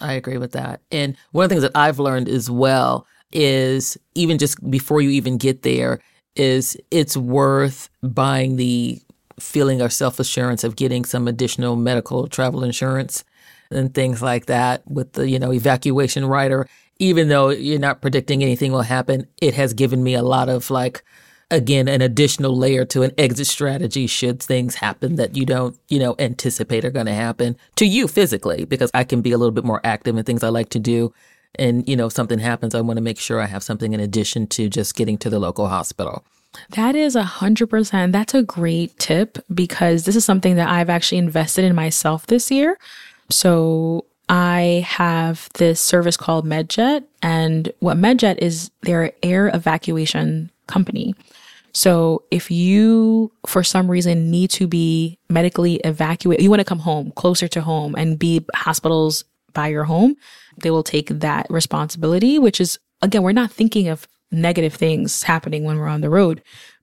I 0.02 0.13
agree 0.13 0.38
with 0.38 0.52
that. 0.52 0.82
And 0.91 1.17
one 1.32 1.43
of 1.43 1.49
the 1.49 1.56
things 1.56 1.63
that 1.63 1.75
I've 1.75 1.99
learned 1.99 2.30
as 2.30 2.49
well 2.49 3.06
is 3.32 3.97
even 4.15 4.38
just 4.38 4.69
before 4.69 5.02
you 5.02 5.10
even 5.10 5.38
get 5.38 5.62
there, 5.63 5.99
is 6.39 6.78
it's 6.89 7.17
worth 7.17 7.89
buying 8.02 8.56
the 8.56 9.02
feeling 9.39 9.82
of 9.82 9.91
self 9.91 10.19
assurance 10.19 10.63
of 10.63 10.75
getting 10.75 11.04
some 11.06 11.28
additional 11.28 11.75
medical 11.75 12.28
travel 12.28 12.63
insurance 12.63 13.23
and 13.69 13.93
things 13.93 14.21
like 14.21 14.45
that 14.47 14.89
with 14.89 15.13
the, 15.13 15.30
you 15.30 15.38
know, 15.38 15.54
evacuation 15.54 16.25
rider. 16.25 16.67
Even 16.97 17.30
though 17.30 17.49
you're 17.49 17.80
not 17.80 18.02
predicting 18.02 18.41
anything 18.41 18.71
will 18.71 18.82
happen, 18.82 19.28
it 19.41 19.54
has 19.54 19.73
given 19.73 20.04
me 20.04 20.15
a 20.15 20.23
lot 20.23 20.49
of 20.49 20.69
like, 20.69 21.04
again, 21.52 21.88
an 21.88 22.02
additional 22.02 22.56
layer 22.56 22.86
to 22.86 23.04
an 23.04 23.12
exit 23.17 23.47
strategy 23.47 24.08
should 24.08 24.41
things 24.41 24.75
happen 24.75 25.15
that 25.15 25.36
you 25.36 25.45
don't, 25.45 25.78
you 25.89 25.99
know, 25.99 26.15
anticipate 26.19 26.84
are 26.86 26.91
going 26.91 27.06
to 27.06 27.13
happen 27.13 27.58
to 27.75 27.86
you 27.86 28.08
physically, 28.08 28.65
because 28.65 28.91
I 28.93 29.04
can 29.04 29.21
be 29.21 29.32
a 29.32 29.38
little 29.38 29.54
bit 29.54 29.65
more 29.65 29.82
active 29.84 30.17
in 30.17 30.23
things 30.23 30.43
I 30.43 30.49
like 30.49 30.69
to 30.69 30.80
do. 30.80 31.13
And, 31.55 31.88
you 31.89 31.95
know, 31.95 32.07
if 32.07 32.13
something 32.13 32.39
happens, 32.39 32.75
I 32.75 32.81
want 32.81 32.97
to 32.97 33.03
make 33.03 33.19
sure 33.19 33.41
I 33.41 33.47
have 33.47 33.63
something 33.63 33.93
in 33.93 33.99
addition 33.99 34.47
to 34.47 34.69
just 34.69 34.95
getting 34.95 35.17
to 35.19 35.29
the 35.29 35.39
local 35.39 35.67
hospital. 35.67 36.23
That 36.71 36.95
is 36.95 37.15
a 37.15 37.23
hundred 37.23 37.69
percent. 37.69 38.12
That's 38.12 38.33
a 38.33 38.43
great 38.43 38.97
tip 38.97 39.38
because 39.53 40.05
this 40.05 40.15
is 40.15 40.25
something 40.25 40.55
that 40.55 40.69
I've 40.69 40.89
actually 40.89 41.19
invested 41.19 41.65
in 41.65 41.75
myself 41.75 42.27
this 42.27 42.49
year. 42.49 42.77
So 43.29 44.05
I 44.29 44.85
have 44.88 45.49
this 45.55 45.79
service 45.79 46.17
called 46.17 46.45
MedJet, 46.45 47.03
and 47.21 47.71
what 47.79 47.97
MedJet 47.97 48.38
is, 48.39 48.71
they're 48.81 49.12
air 49.23 49.49
evacuation 49.53 50.51
company. 50.67 51.15
So 51.71 52.23
if 52.31 52.49
you, 52.49 53.31
for 53.45 53.63
some 53.63 53.89
reason, 53.89 54.31
need 54.31 54.49
to 54.51 54.67
be 54.67 55.17
medically 55.29 55.75
evacuated, 55.77 56.43
you 56.43 56.49
want 56.49 56.59
to 56.59 56.65
come 56.65 56.79
home, 56.79 57.12
closer 57.12 57.47
to 57.47 57.62
home, 57.62 57.95
and 57.95 58.17
be 58.17 58.45
hospitals 58.55 59.23
by 59.53 59.67
your 59.67 59.83
home, 59.83 60.15
they 60.61 60.71
will 60.71 60.83
take 60.83 61.09
that 61.09 61.47
responsibility, 61.49 62.39
which 62.39 62.59
is, 62.61 62.79
again, 63.01 63.23
we're 63.23 63.31
not 63.31 63.51
thinking 63.51 63.87
of 63.87 64.07
negative 64.31 64.73
things 64.73 65.23
happening 65.23 65.63
when 65.63 65.77
we're 65.77 65.87
on 65.87 66.01
the 66.01 66.09
road 66.09 66.41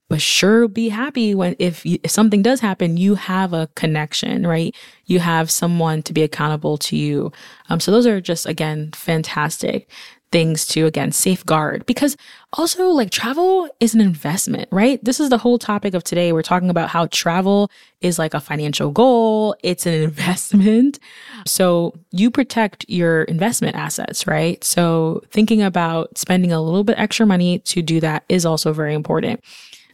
but 0.09 0.21
sure 0.21 0.67
be 0.67 0.89
happy 0.89 1.35
when 1.35 1.55
if, 1.59 1.85
you, 1.85 1.99
if 2.03 2.11
something 2.11 2.41
does 2.41 2.59
happen 2.59 2.97
you 2.97 3.15
have 3.15 3.53
a 3.53 3.67
connection 3.75 4.45
right? 4.47 4.75
You 5.05 5.19
have 5.19 5.51
someone 5.51 6.01
to 6.03 6.13
be 6.13 6.23
accountable 6.23 6.77
to 6.79 6.97
you. 6.97 7.31
Um, 7.69 7.79
so 7.79 7.91
those 7.91 8.07
are 8.07 8.21
just 8.21 8.45
again 8.45 8.91
fantastic 8.93 9.89
things 10.31 10.65
to 10.67 10.85
again 10.85 11.11
safeguard. 11.11 11.85
Because 11.85 12.17
also 12.53 12.87
like 12.89 13.11
travel 13.11 13.69
is 13.79 13.93
an 13.93 14.01
investment 14.01 14.67
right? 14.71 15.03
This 15.03 15.19
is 15.19 15.29
the 15.29 15.37
whole 15.37 15.57
topic 15.57 15.93
of 15.93 16.03
today. 16.03 16.31
We're 16.33 16.41
talking 16.41 16.69
about 16.69 16.89
how 16.89 17.07
travel 17.07 17.71
is 18.01 18.19
like 18.19 18.33
a 18.33 18.39
financial 18.39 18.91
goal. 18.91 19.55
It's 19.63 19.85
an 19.85 19.93
investment. 20.03 20.99
So 21.45 21.93
you 22.11 22.29
protect 22.31 22.85
your 22.89 23.23
investment 23.23 23.75
assets 23.75 24.27
right? 24.27 24.63
So 24.63 25.23
thinking 25.31 25.61
about 25.61 26.17
spending 26.17 26.51
a 26.51 26.61
little 26.61 26.83
bit 26.83 26.99
extra 26.99 27.25
money 27.25 27.59
to 27.59 27.81
do 27.81 27.99
that 28.01 28.23
is 28.29 28.45
also 28.45 28.73
very 28.73 28.93
important. 28.93 29.43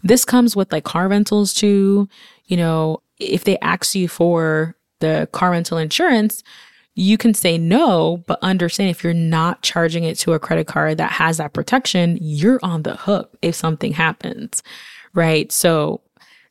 This 0.04 0.26
comes 0.26 0.56
with 0.56 0.72
like 0.72 0.84
car 0.84 1.08
rentals 1.08 1.54
too. 1.54 2.10
You 2.46 2.58
know, 2.58 3.02
if 3.20 3.46
they 3.46 3.58
ask 3.60 3.96
you 3.96 4.08
for 4.08 4.76
the 5.00 5.28
car 5.32 5.52
rental 5.52 5.78
insurance, 5.78 6.44
you 6.96 7.18
can 7.18 7.34
say 7.34 7.58
no, 7.58 8.24
but 8.28 8.40
understand 8.42 8.90
if 8.90 9.04
you're 9.04 9.14
not 9.14 9.62
charging 9.64 10.04
it 10.04 10.18
to 10.20 10.34
a 10.34 10.40
credit 10.40 10.68
card 10.68 10.98
that 10.98 11.12
has 11.12 11.38
that 11.38 11.54
protection, 11.54 12.18
you're 12.22 12.60
on 12.62 12.84
the 12.84 12.96
hook 12.96 13.36
if 13.42 13.56
something 13.56 13.94
happens, 13.94 14.62
right? 15.14 15.52
So, 15.52 16.02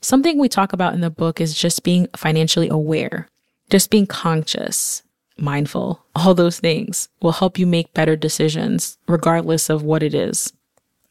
something 0.01 0.39
we 0.39 0.49
talk 0.49 0.73
about 0.73 0.95
in 0.95 1.01
the 1.01 1.11
book 1.11 1.41
is 1.41 1.55
just 1.55 1.85
being 1.85 2.09
financially 2.17 2.69
aware, 2.69 3.29
just 3.71 3.91
being 3.91 4.07
conscious, 4.07 5.03
mindful. 5.39 6.05
All 6.17 6.35
those 6.35 6.59
things 6.59 7.09
will 7.21 7.33
help 7.33 7.59
you 7.59 7.67
make 7.67 7.95
better 7.95 8.17
decisions, 8.17 8.99
regardless 9.07 9.71
of 9.71 9.85
what 9.85 10.03
it 10.03 10.15
is. 10.15 10.53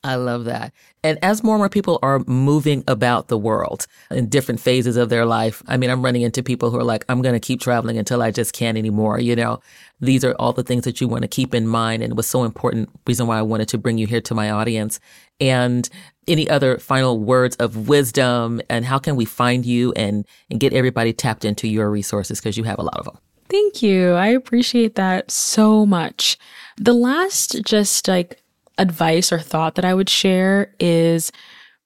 I 0.04 0.16
love 0.16 0.46
that. 0.46 0.74
And 1.04 1.20
as 1.22 1.44
more 1.44 1.56
and 1.56 1.62
more 1.62 1.70
people 1.70 2.00
are 2.02 2.20
moving 2.26 2.84
about 2.88 3.28
the 3.28 3.38
world 3.38 3.86
in 4.10 4.30
different 4.30 4.60
phases 4.60 4.98
of 4.98 5.10
their 5.10 5.26
life, 5.26 5.62
I 5.68 5.78
mean, 5.78 5.92
I'm 5.92 6.04
running 6.04 6.24
into 6.24 6.42
people 6.42 6.72
who 6.72 6.78
are 6.78 6.84
like, 6.84 7.06
I'm 7.08 7.22
going 7.22 7.34
to 7.34 7.40
keep 7.40 7.62
traveling 7.62 7.98
until 8.00 8.22
I 8.22 8.32
just 8.32 8.54
can't 8.54 8.80
anymore. 8.80 9.20
You 9.20 9.36
know, 9.36 9.60
these 10.00 10.24
are 10.24 10.34
all 10.40 10.54
the 10.54 10.64
things 10.64 10.86
that 10.86 11.02
you 11.02 11.08
want 11.08 11.22
to 11.22 11.28
keep 11.28 11.54
in 11.54 11.68
mind. 11.68 12.02
And 12.02 12.12
it 12.12 12.16
was 12.16 12.28
so 12.28 12.44
important 12.44 12.90
reason 13.06 13.28
why 13.28 13.38
I 13.38 13.44
wanted 13.44 13.68
to 13.70 13.78
bring 13.78 14.00
you 14.00 14.08
here 14.08 14.22
to 14.22 14.34
my 14.34 14.50
audience. 14.50 15.00
And 15.40 15.88
any 16.28 16.50
other 16.50 16.78
final 16.80 17.20
words 17.20 17.56
of 17.58 17.88
wisdom 17.88 18.62
and 18.70 18.86
how 18.86 18.98
can 18.98 19.16
we 19.16 19.26
find 19.26 19.66
you 19.66 19.92
and, 19.94 20.26
and 20.50 20.60
get 20.60 20.74
everybody 20.74 21.14
tapped 21.14 21.46
into 21.46 21.68
your 21.68 21.92
resources? 21.92 22.40
Because 22.40 22.58
you 22.58 22.64
have 22.64 22.80
a 22.80 22.84
lot 22.84 22.98
of 22.98 23.06
them. 23.06 23.18
Thank 23.50 23.84
you. 23.84 24.14
I 24.14 24.28
appreciate 24.28 24.96
that 24.96 25.30
so 25.30 25.86
much. 25.86 26.38
The 26.78 26.94
last 26.94 27.62
just 27.64 28.08
like 28.08 28.41
advice 28.78 29.32
or 29.32 29.40
thought 29.40 29.76
that 29.76 29.86
I 29.86 29.94
would 29.94 30.10
share 30.10 30.74
is 30.80 31.32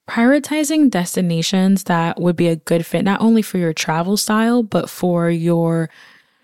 prioritizing 0.07 0.89
destinations 0.89 1.85
that 1.85 2.19
would 2.19 2.35
be 2.35 2.47
a 2.47 2.55
good 2.55 2.85
fit, 2.85 3.03
not 3.03 3.21
only 3.21 3.41
for 3.41 3.57
your 3.57 3.73
travel 3.73 4.17
style, 4.17 4.63
but 4.63 4.89
for 4.89 5.29
your 5.29 5.89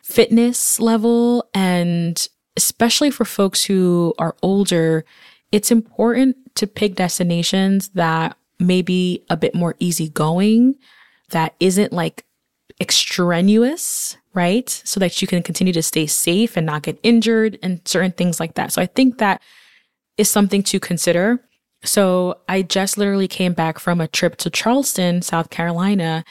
fitness 0.04 0.80
level. 0.80 1.47
And 1.54 2.27
especially 2.58 3.12
for 3.12 3.25
folks 3.25 3.63
who 3.65 4.13
are 4.17 4.36
older, 4.41 5.06
it's 5.51 5.71
important 5.71 6.36
to 6.56 6.67
pick 6.67 6.95
destinations 6.95 7.89
that 7.89 8.36
may 8.60 8.82
be 8.82 9.23
a 9.30 9.38
bit 9.38 9.56
more 9.56 9.75
easygoing, 9.80 10.75
that 11.30 11.56
isn't 11.60 11.93
like 11.93 12.25
extraneous, 12.80 14.17
right? 14.34 14.69
So 14.69 14.99
that 14.99 15.21
you 15.21 15.27
can 15.27 15.43
continue 15.43 15.73
to 15.73 15.84
stay 15.84 16.08
safe 16.08 16.58
and 16.58 16.65
not 16.65 16.84
get 16.84 16.99
injured 17.04 17.60
and 17.62 17.80
certain 17.86 18.12
things 18.12 18.39
like 18.39 18.56
that. 18.56 18.71
So 18.71 18.82
I 18.82 18.86
think 18.88 19.19
that 19.19 19.41
is 20.17 20.30
something 20.30 20.63
to 20.63 20.80
consider. 20.80 21.43
So 21.84 22.39
I 22.47 22.62
just 22.62 22.97
literally 22.97 23.28
came 23.28 23.54
back 23.54 23.80
from 23.80 24.00
a 24.00 24.08
trip 24.08 24.38
to 24.38 24.50
Charleston, 24.50 25.21
South 25.21 25.50
Carolina. 25.50 26.24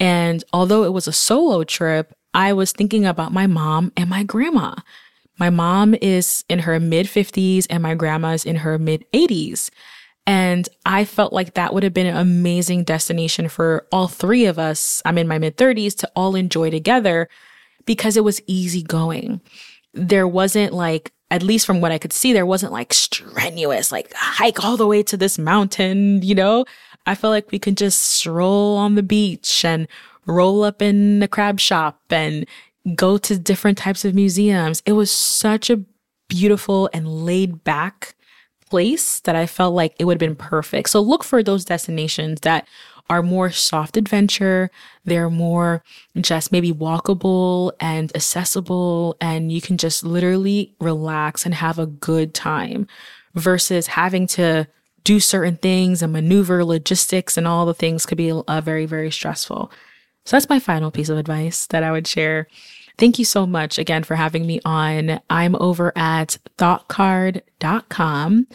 And 0.00 0.42
although 0.52 0.84
it 0.84 0.92
was 0.92 1.06
a 1.06 1.12
solo 1.12 1.64
trip, 1.64 2.14
I 2.32 2.52
was 2.52 2.72
thinking 2.72 3.04
about 3.04 3.32
my 3.32 3.46
mom 3.46 3.92
and 3.96 4.08
my 4.08 4.22
grandma. 4.22 4.74
My 5.38 5.50
mom 5.50 5.94
is 6.00 6.44
in 6.48 6.60
her 6.60 6.78
mid 6.80 7.06
50s 7.06 7.66
and 7.68 7.82
my 7.82 7.94
grandma 7.94 8.30
is 8.32 8.44
in 8.44 8.56
her 8.56 8.78
mid 8.78 9.04
80s. 9.12 9.70
And 10.26 10.68
I 10.86 11.04
felt 11.04 11.32
like 11.32 11.54
that 11.54 11.74
would 11.74 11.82
have 11.82 11.92
been 11.92 12.06
an 12.06 12.16
amazing 12.16 12.84
destination 12.84 13.48
for 13.48 13.86
all 13.92 14.08
three 14.08 14.46
of 14.46 14.58
us. 14.58 15.02
I'm 15.04 15.18
in 15.18 15.28
my 15.28 15.38
mid 15.38 15.56
30s 15.56 15.94
to 15.98 16.10
all 16.16 16.34
enjoy 16.34 16.70
together 16.70 17.28
because 17.84 18.16
it 18.16 18.24
was 18.24 18.40
easy 18.46 18.82
going. 18.82 19.40
There 19.92 20.26
wasn't 20.26 20.72
like 20.72 21.12
at 21.30 21.42
least 21.42 21.66
from 21.66 21.80
what 21.80 21.92
I 21.92 21.98
could 21.98 22.12
see, 22.12 22.32
there 22.32 22.46
wasn't 22.46 22.72
like 22.72 22.92
strenuous, 22.92 23.90
like 23.90 24.12
hike 24.14 24.64
all 24.64 24.76
the 24.76 24.86
way 24.86 25.02
to 25.04 25.16
this 25.16 25.38
mountain, 25.38 26.22
you 26.22 26.34
know? 26.34 26.64
I 27.06 27.14
felt 27.14 27.32
like 27.32 27.50
we 27.50 27.58
could 27.58 27.76
just 27.76 28.02
stroll 28.02 28.76
on 28.76 28.94
the 28.94 29.02
beach 29.02 29.64
and 29.64 29.88
roll 30.26 30.62
up 30.62 30.80
in 30.80 31.20
the 31.20 31.28
crab 31.28 31.60
shop 31.60 32.00
and 32.10 32.46
go 32.94 33.18
to 33.18 33.38
different 33.38 33.78
types 33.78 34.04
of 34.04 34.14
museums. 34.14 34.82
It 34.86 34.92
was 34.92 35.10
such 35.10 35.70
a 35.70 35.82
beautiful 36.28 36.88
and 36.92 37.24
laid 37.24 37.64
back 37.64 38.14
place 38.70 39.20
that 39.20 39.36
I 39.36 39.46
felt 39.46 39.74
like 39.74 39.94
it 39.98 40.04
would 40.04 40.14
have 40.14 40.28
been 40.28 40.36
perfect. 40.36 40.90
So 40.90 41.00
look 41.00 41.24
for 41.24 41.42
those 41.42 41.64
destinations 41.64 42.40
that 42.40 42.66
are 43.10 43.22
more 43.22 43.50
soft 43.50 43.96
adventure. 43.96 44.70
They're 45.04 45.30
more 45.30 45.82
just 46.20 46.52
maybe 46.52 46.72
walkable 46.72 47.72
and 47.80 48.14
accessible, 48.16 49.16
and 49.20 49.52
you 49.52 49.60
can 49.60 49.76
just 49.76 50.04
literally 50.04 50.74
relax 50.80 51.44
and 51.44 51.54
have 51.54 51.78
a 51.78 51.86
good 51.86 52.34
time 52.34 52.86
versus 53.34 53.88
having 53.88 54.26
to 54.28 54.66
do 55.02 55.20
certain 55.20 55.56
things 55.58 56.02
and 56.02 56.12
maneuver 56.12 56.64
logistics 56.64 57.36
and 57.36 57.46
all 57.46 57.66
the 57.66 57.74
things 57.74 58.06
could 58.06 58.18
be 58.18 58.30
uh, 58.30 58.60
very, 58.62 58.86
very 58.86 59.10
stressful. 59.10 59.70
So 60.24 60.36
that's 60.36 60.48
my 60.48 60.58
final 60.58 60.90
piece 60.90 61.10
of 61.10 61.18
advice 61.18 61.66
that 61.66 61.82
I 61.82 61.92
would 61.92 62.06
share. 62.06 62.48
Thank 62.96 63.18
you 63.18 63.24
so 63.24 63.46
much 63.46 63.78
again 63.78 64.04
for 64.04 64.14
having 64.14 64.46
me 64.46 64.60
on. 64.64 65.20
I'm 65.28 65.56
over 65.56 65.92
at 65.96 66.38
thoughtcard.com. 66.58 68.46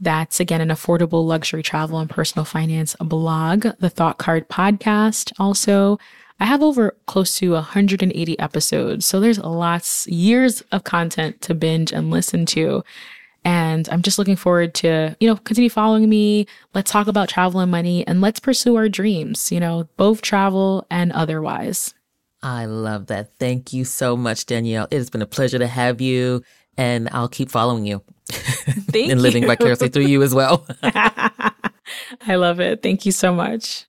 That's 0.00 0.40
again 0.40 0.60
an 0.60 0.68
affordable 0.68 1.24
luxury 1.24 1.62
travel 1.62 1.98
and 1.98 2.10
personal 2.10 2.44
finance 2.44 2.96
blog, 3.00 3.66
the 3.78 3.90
Thought 3.90 4.18
Card 4.18 4.48
podcast. 4.48 5.32
Also, 5.38 5.98
I 6.40 6.46
have 6.46 6.62
over 6.62 6.96
close 7.06 7.36
to 7.38 7.52
180 7.52 8.38
episodes. 8.38 9.06
So 9.06 9.20
there's 9.20 9.38
lots, 9.38 10.06
years 10.08 10.62
of 10.72 10.84
content 10.84 11.40
to 11.42 11.54
binge 11.54 11.92
and 11.92 12.10
listen 12.10 12.44
to. 12.46 12.82
And 13.44 13.88
I'm 13.90 14.02
just 14.02 14.18
looking 14.18 14.36
forward 14.36 14.74
to, 14.74 15.16
you 15.20 15.28
know, 15.28 15.36
continue 15.36 15.70
following 15.70 16.08
me. 16.08 16.46
Let's 16.72 16.90
talk 16.90 17.06
about 17.06 17.28
travel 17.28 17.60
and 17.60 17.70
money 17.70 18.06
and 18.06 18.20
let's 18.20 18.40
pursue 18.40 18.76
our 18.76 18.88
dreams, 18.88 19.52
you 19.52 19.60
know, 19.60 19.88
both 19.96 20.22
travel 20.22 20.86
and 20.90 21.12
otherwise. 21.12 21.94
I 22.42 22.64
love 22.64 23.06
that. 23.06 23.34
Thank 23.38 23.72
you 23.72 23.84
so 23.84 24.16
much, 24.16 24.46
Danielle. 24.46 24.88
It 24.90 24.96
has 24.96 25.10
been 25.10 25.22
a 25.22 25.26
pleasure 25.26 25.58
to 25.58 25.66
have 25.66 26.00
you, 26.02 26.42
and 26.76 27.08
I'll 27.10 27.28
keep 27.28 27.50
following 27.50 27.86
you 27.86 28.02
and 28.94 29.22
living 29.22 29.46
vicariously 29.46 29.88
through 29.88 30.06
you 30.06 30.22
as 30.22 30.34
well. 30.34 30.66
I 30.82 32.36
love 32.36 32.60
it. 32.60 32.82
Thank 32.82 33.06
you 33.06 33.12
so 33.12 33.32
much. 33.32 33.86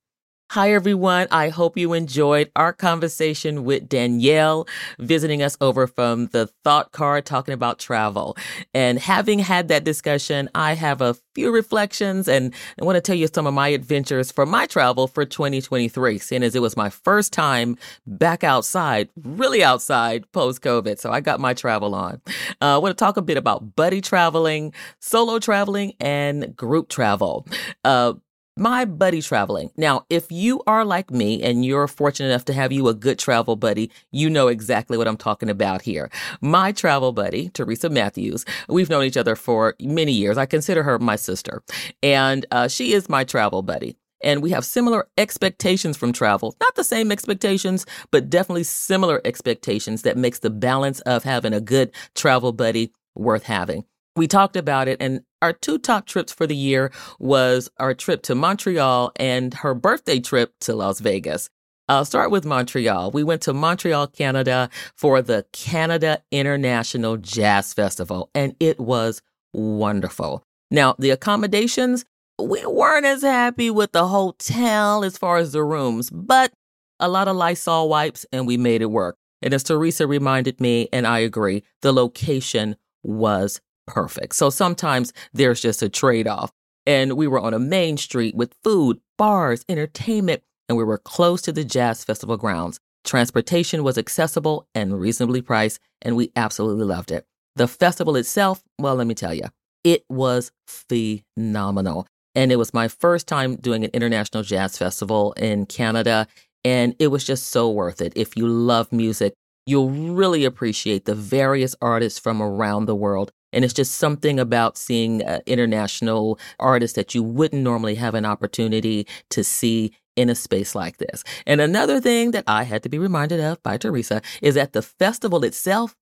Hi, 0.51 0.71
everyone. 0.71 1.27
I 1.31 1.49
hope 1.49 1.75
you 1.75 1.93
enjoyed 1.93 2.51
our 2.55 2.71
conversation 2.71 3.65
with 3.65 3.89
Danielle, 3.89 4.67
visiting 4.99 5.41
us 5.41 5.57
over 5.59 5.87
from 5.87 6.27
the 6.27 6.47
Thought 6.63 6.91
Card, 6.91 7.25
talking 7.25 7.53
about 7.53 7.79
travel. 7.79 8.37
And 8.73 8.99
having 8.99 9.39
had 9.39 9.67
that 9.69 9.83
discussion, 9.83 10.47
I 10.53 10.75
have 10.75 11.01
a 11.01 11.15
few 11.33 11.51
reflections 11.51 12.27
and 12.27 12.53
I 12.79 12.85
want 12.85 12.95
to 12.95 13.01
tell 13.01 13.15
you 13.15 13.27
some 13.27 13.47
of 13.47 13.55
my 13.55 13.69
adventures 13.69 14.31
for 14.31 14.45
my 14.45 14.67
travel 14.67 15.07
for 15.07 15.25
2023, 15.25 16.19
seeing 16.19 16.43
as 16.43 16.55
it 16.55 16.61
was 16.61 16.77
my 16.77 16.89
first 16.89 17.33
time 17.33 17.75
back 18.05 18.43
outside, 18.43 19.09
really 19.23 19.63
outside 19.63 20.31
post 20.31 20.61
COVID. 20.61 20.99
So 20.99 21.11
I 21.11 21.21
got 21.21 21.39
my 21.39 21.55
travel 21.55 21.95
on. 21.95 22.21
Uh, 22.61 22.75
I 22.75 22.77
want 22.77 22.95
to 22.95 23.03
talk 23.03 23.17
a 23.17 23.21
bit 23.21 23.37
about 23.37 23.75
buddy 23.75 23.99
traveling, 23.99 24.73
solo 24.99 25.39
traveling, 25.39 25.93
and 25.99 26.55
group 26.55 26.87
travel. 26.87 27.47
Uh, 27.83 28.13
my 28.57 28.85
buddy 28.85 29.21
traveling. 29.21 29.69
Now, 29.75 30.05
if 30.09 30.31
you 30.31 30.61
are 30.65 30.85
like 30.85 31.11
me 31.11 31.43
and 31.43 31.65
you're 31.65 31.87
fortunate 31.87 32.29
enough 32.29 32.45
to 32.45 32.53
have 32.53 32.71
you 32.71 32.87
a 32.87 32.93
good 32.93 33.19
travel 33.19 33.55
buddy, 33.55 33.91
you 34.11 34.29
know 34.29 34.47
exactly 34.47 34.97
what 34.97 35.07
I'm 35.07 35.17
talking 35.17 35.49
about 35.49 35.81
here. 35.81 36.09
My 36.41 36.71
travel 36.71 37.11
buddy, 37.11 37.49
Teresa 37.49 37.89
Matthews, 37.89 38.45
we've 38.69 38.89
known 38.89 39.03
each 39.03 39.17
other 39.17 39.35
for 39.35 39.75
many 39.81 40.13
years. 40.13 40.37
I 40.37 40.45
consider 40.45 40.83
her 40.83 40.97
my 40.99 41.17
sister, 41.17 41.63
and 42.01 42.45
uh, 42.51 42.67
she 42.67 42.93
is 42.93 43.09
my 43.09 43.23
travel 43.23 43.61
buddy. 43.61 43.97
And 44.23 44.41
we 44.41 44.51
have 44.51 44.65
similar 44.65 45.07
expectations 45.17 45.97
from 45.97 46.13
travel. 46.13 46.55
Not 46.61 46.75
the 46.75 46.83
same 46.83 47.11
expectations, 47.11 47.85
but 48.09 48.29
definitely 48.29 48.63
similar 48.63 49.21
expectations 49.25 50.03
that 50.03 50.17
makes 50.17 50.39
the 50.39 50.49
balance 50.49 51.01
of 51.01 51.23
having 51.23 51.53
a 51.53 51.61
good 51.61 51.91
travel 52.15 52.53
buddy 52.53 52.91
worth 53.15 53.43
having 53.43 53.83
we 54.15 54.27
talked 54.27 54.55
about 54.55 54.87
it 54.87 54.97
and 55.01 55.21
our 55.45 55.53
two 55.53 55.77
top 55.77 56.07
trips 56.07 56.33
for 56.33 56.47
the 56.47 56.55
year 56.55 56.91
was 57.19 57.69
our 57.77 57.93
trip 57.93 58.23
to 58.23 58.33
Montreal 58.33 59.11
and 59.17 59.53
her 59.53 59.75
birthday 59.75 60.19
trip 60.19 60.55
to 60.61 60.73
Las 60.73 60.99
Vegas. 60.99 61.51
I'll 61.87 62.03
start 62.03 62.31
with 62.31 62.45
Montreal. 62.45 63.11
We 63.11 63.23
went 63.23 63.43
to 63.43 63.53
Montreal, 63.53 64.07
Canada 64.07 64.71
for 64.95 65.21
the 65.21 65.45
Canada 65.51 66.23
International 66.31 67.17
Jazz 67.17 67.75
Festival 67.75 68.31
and 68.33 68.55
it 68.59 68.79
was 68.79 69.21
wonderful. 69.53 70.41
Now, 70.71 70.95
the 70.97 71.11
accommodations, 71.11 72.05
we 72.41 72.65
weren't 72.65 73.05
as 73.05 73.21
happy 73.21 73.69
with 73.69 73.91
the 73.91 74.07
hotel 74.07 75.03
as 75.03 75.15
far 75.15 75.37
as 75.37 75.51
the 75.51 75.63
rooms, 75.63 76.09
but 76.09 76.53
a 76.99 77.07
lot 77.07 77.27
of 77.27 77.35
Lysol 77.35 77.87
wipes 77.87 78.25
and 78.31 78.47
we 78.47 78.57
made 78.57 78.81
it 78.81 78.87
work. 78.87 79.15
And 79.43 79.53
as 79.53 79.61
Teresa 79.61 80.07
reminded 80.07 80.59
me, 80.59 80.89
and 80.91 81.05
I 81.05 81.19
agree, 81.19 81.61
the 81.83 81.93
location 81.93 82.77
was 83.03 83.61
perfect. 83.87 84.35
So 84.35 84.49
sometimes 84.49 85.13
there's 85.33 85.61
just 85.61 85.81
a 85.81 85.89
trade 85.89 86.27
off. 86.27 86.51
And 86.85 87.13
we 87.13 87.27
were 87.27 87.39
on 87.39 87.53
a 87.53 87.59
main 87.59 87.97
street 87.97 88.35
with 88.35 88.55
food, 88.63 88.99
bars, 89.17 89.65
entertainment, 89.67 90.43
and 90.69 90.77
we 90.77 90.83
were 90.83 90.99
close 90.99 91.41
to 91.43 91.51
the 91.51 91.63
Jazz 91.63 92.03
Festival 92.03 92.37
grounds. 92.37 92.79
Transportation 93.03 93.83
was 93.83 93.97
accessible 93.97 94.67
and 94.75 94.99
reasonably 94.99 95.41
priced, 95.41 95.79
and 96.01 96.15
we 96.15 96.31
absolutely 96.35 96.85
loved 96.85 97.11
it. 97.11 97.25
The 97.55 97.67
festival 97.67 98.15
itself, 98.15 98.61
well, 98.79 98.95
let 98.95 99.07
me 99.07 99.13
tell 99.15 99.33
you, 99.33 99.45
it 99.83 100.03
was 100.09 100.51
phenomenal. 100.67 102.07
And 102.35 102.51
it 102.51 102.57
was 102.57 102.73
my 102.73 102.87
first 102.87 103.27
time 103.27 103.55
doing 103.55 103.83
an 103.83 103.91
international 103.93 104.43
jazz 104.43 104.77
festival 104.77 105.33
in 105.33 105.65
Canada, 105.65 106.27
and 106.63 106.95
it 106.99 107.07
was 107.07 107.23
just 107.23 107.47
so 107.47 107.69
worth 107.69 108.01
it. 108.01 108.13
If 108.15 108.35
you 108.35 108.47
love 108.47 108.91
music, 108.91 109.33
you'll 109.65 109.89
really 109.89 110.45
appreciate 110.45 111.05
the 111.05 111.15
various 111.15 111.75
artists 111.81 112.19
from 112.19 112.41
around 112.41 112.85
the 112.85 112.95
world 112.95 113.31
and 113.55 113.63
it's 113.63 113.73
just 113.73 113.95
something 113.95 114.39
about 114.39 114.77
seeing 114.77 115.23
uh, 115.23 115.39
international 115.47 116.37
artists 116.59 116.95
that 116.95 117.15
you 117.15 117.23
wouldn't 117.23 117.63
normally 117.63 117.95
have 117.95 118.13
an 118.13 118.25
opportunity 118.25 119.07
to 119.29 119.43
see 119.43 119.95
in 120.15 120.29
a 120.29 120.35
space 120.35 120.75
like 120.75 120.97
this. 120.97 121.23
And 121.45 121.61
another 121.61 121.99
thing 121.99 122.31
that 122.31 122.43
I 122.47 122.63
had 122.63 122.83
to 122.83 122.89
be 122.89 122.99
reminded 122.99 123.39
of 123.39 123.63
by 123.63 123.77
Teresa 123.77 124.21
is 124.41 124.55
that 124.55 124.73
the 124.73 124.81
festival 124.81 125.43
itself, 125.43 125.95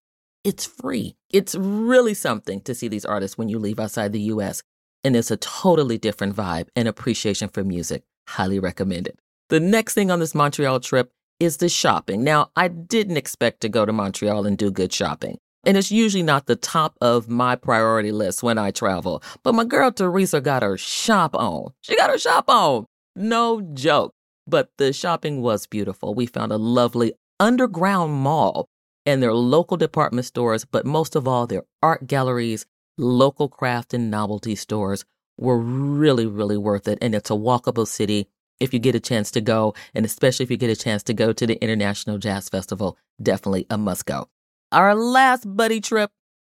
it's 0.43 0.65
free. 0.65 1.15
It's 1.29 1.55
really 1.55 2.13
something 2.13 2.61
to 2.61 2.75
see 2.75 2.87
these 2.87 3.05
artists 3.05 3.37
when 3.37 3.49
you 3.49 3.59
leave 3.59 3.79
outside 3.79 4.11
the 4.11 4.21
US. 4.21 4.63
And 5.03 5.15
it's 5.15 5.31
a 5.31 5.37
totally 5.37 5.97
different 5.97 6.35
vibe 6.35 6.69
and 6.75 6.87
appreciation 6.87 7.49
for 7.49 7.63
music. 7.63 8.03
Highly 8.27 8.59
recommended. 8.59 9.19
The 9.49 9.59
next 9.59 9.93
thing 9.93 10.09
on 10.09 10.19
this 10.19 10.33
Montreal 10.33 10.79
trip 10.79 11.11
is 11.39 11.57
the 11.57 11.69
shopping. 11.69 12.23
Now, 12.23 12.51
I 12.55 12.67
didn't 12.67 13.17
expect 13.17 13.61
to 13.61 13.69
go 13.69 13.85
to 13.85 13.93
Montreal 13.93 14.45
and 14.45 14.57
do 14.57 14.71
good 14.71 14.93
shopping. 14.93 15.37
And 15.63 15.77
it's 15.77 15.91
usually 15.91 16.23
not 16.23 16.45
the 16.45 16.55
top 16.55 16.97
of 16.99 17.29
my 17.29 17.55
priority 17.55 18.11
list 18.11 18.43
when 18.43 18.57
I 18.57 18.71
travel. 18.71 19.23
But 19.43 19.55
my 19.55 19.63
girl 19.63 19.91
Teresa 19.91 20.41
got 20.41 20.63
her 20.63 20.77
shop 20.77 21.35
on. 21.35 21.73
She 21.81 21.95
got 21.95 22.09
her 22.09 22.17
shop 22.17 22.45
on. 22.49 22.85
No 23.15 23.61
joke. 23.61 24.13
But 24.45 24.71
the 24.77 24.91
shopping 24.91 25.41
was 25.41 25.65
beautiful. 25.67 26.13
We 26.13 26.25
found 26.25 26.51
a 26.51 26.57
lovely 26.57 27.13
underground 27.39 28.13
mall 28.13 28.67
and 29.05 29.21
their 29.21 29.33
local 29.33 29.77
department 29.77 30.25
stores, 30.25 30.65
but 30.65 30.85
most 30.85 31.15
of 31.15 31.27
all, 31.27 31.47
their 31.47 31.63
art 31.81 32.07
galleries, 32.07 32.65
local 32.97 33.47
craft 33.47 33.93
and 33.93 34.11
novelty 34.11 34.55
stores 34.55 35.05
were 35.37 35.57
really, 35.57 36.25
really 36.25 36.57
worth 36.57 36.87
it. 36.87 36.97
And 37.01 37.15
it's 37.15 37.31
a 37.31 37.35
walkable 37.35 37.87
city 37.87 38.27
if 38.59 38.73
you 38.73 38.79
get 38.79 38.95
a 38.95 38.99
chance 38.99 39.31
to 39.31 39.41
go. 39.41 39.73
And 39.93 40.05
especially 40.05 40.43
if 40.43 40.51
you 40.51 40.57
get 40.57 40.69
a 40.69 40.75
chance 40.75 41.03
to 41.03 41.13
go 41.13 41.33
to 41.33 41.47
the 41.47 41.61
International 41.61 42.17
Jazz 42.17 42.49
Festival, 42.49 42.97
definitely 43.21 43.65
a 43.69 43.77
must 43.77 44.05
go. 44.05 44.27
Our 44.73 44.95
last 44.95 45.45
buddy 45.45 45.79
trip 45.81 46.09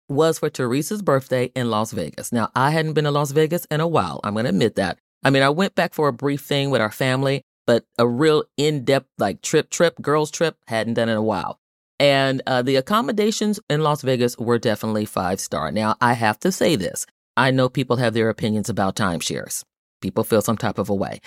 was 0.08 0.40
for 0.40 0.50
Teresa's 0.50 1.02
birthday 1.02 1.52
in 1.54 1.70
Las 1.70 1.92
Vegas. 1.92 2.32
Now, 2.32 2.50
I 2.56 2.72
hadn't 2.72 2.94
been 2.94 3.04
to 3.04 3.12
Las 3.12 3.32
Vegas 3.32 3.66
in 3.70 3.82
a 3.82 3.88
while. 3.90 4.22
I'm 4.24 4.32
going 4.32 4.46
to 4.46 4.52
admit 4.52 4.76
that. 4.76 5.00
I 5.26 5.32
mean, 5.32 5.44
I 5.44 5.50
went 5.50 5.76
back 5.76 5.94
for 5.94 6.08
a 6.08 6.14
brief 6.14 6.40
thing 6.40 6.70
with 6.70 6.80
our 6.80 6.94
family, 6.94 7.42
but 7.68 7.84
a 7.98 8.08
real 8.08 8.46
in 8.56 8.86
depth, 8.86 9.10
like 9.18 9.42
trip, 9.42 9.70
trip, 9.70 10.02
girls' 10.02 10.32
trip, 10.32 10.56
hadn't 10.68 10.94
done 10.94 11.10
in 11.10 11.18
a 11.18 11.22
while. 11.22 11.60
And 12.00 12.42
uh, 12.48 12.62
the 12.62 12.78
accommodations 12.78 13.60
in 13.70 13.82
Las 13.82 14.02
Vegas 14.02 14.38
were 14.38 14.60
definitely 14.60 15.04
five 15.04 15.42
star. 15.42 15.70
Now, 15.70 15.98
I 16.00 16.14
have 16.14 16.40
to 16.40 16.54
say 16.54 16.78
this 16.78 17.06
I 17.36 17.52
know 17.52 17.68
people 17.68 17.98
have 17.98 18.14
their 18.14 18.30
opinions 18.30 18.70
about 18.70 18.96
timeshares, 18.96 19.66
people 20.00 20.24
feel 20.24 20.42
some 20.42 20.58
type 20.58 20.78
of 20.78 20.90
a 20.90 20.96
way. 20.96 21.20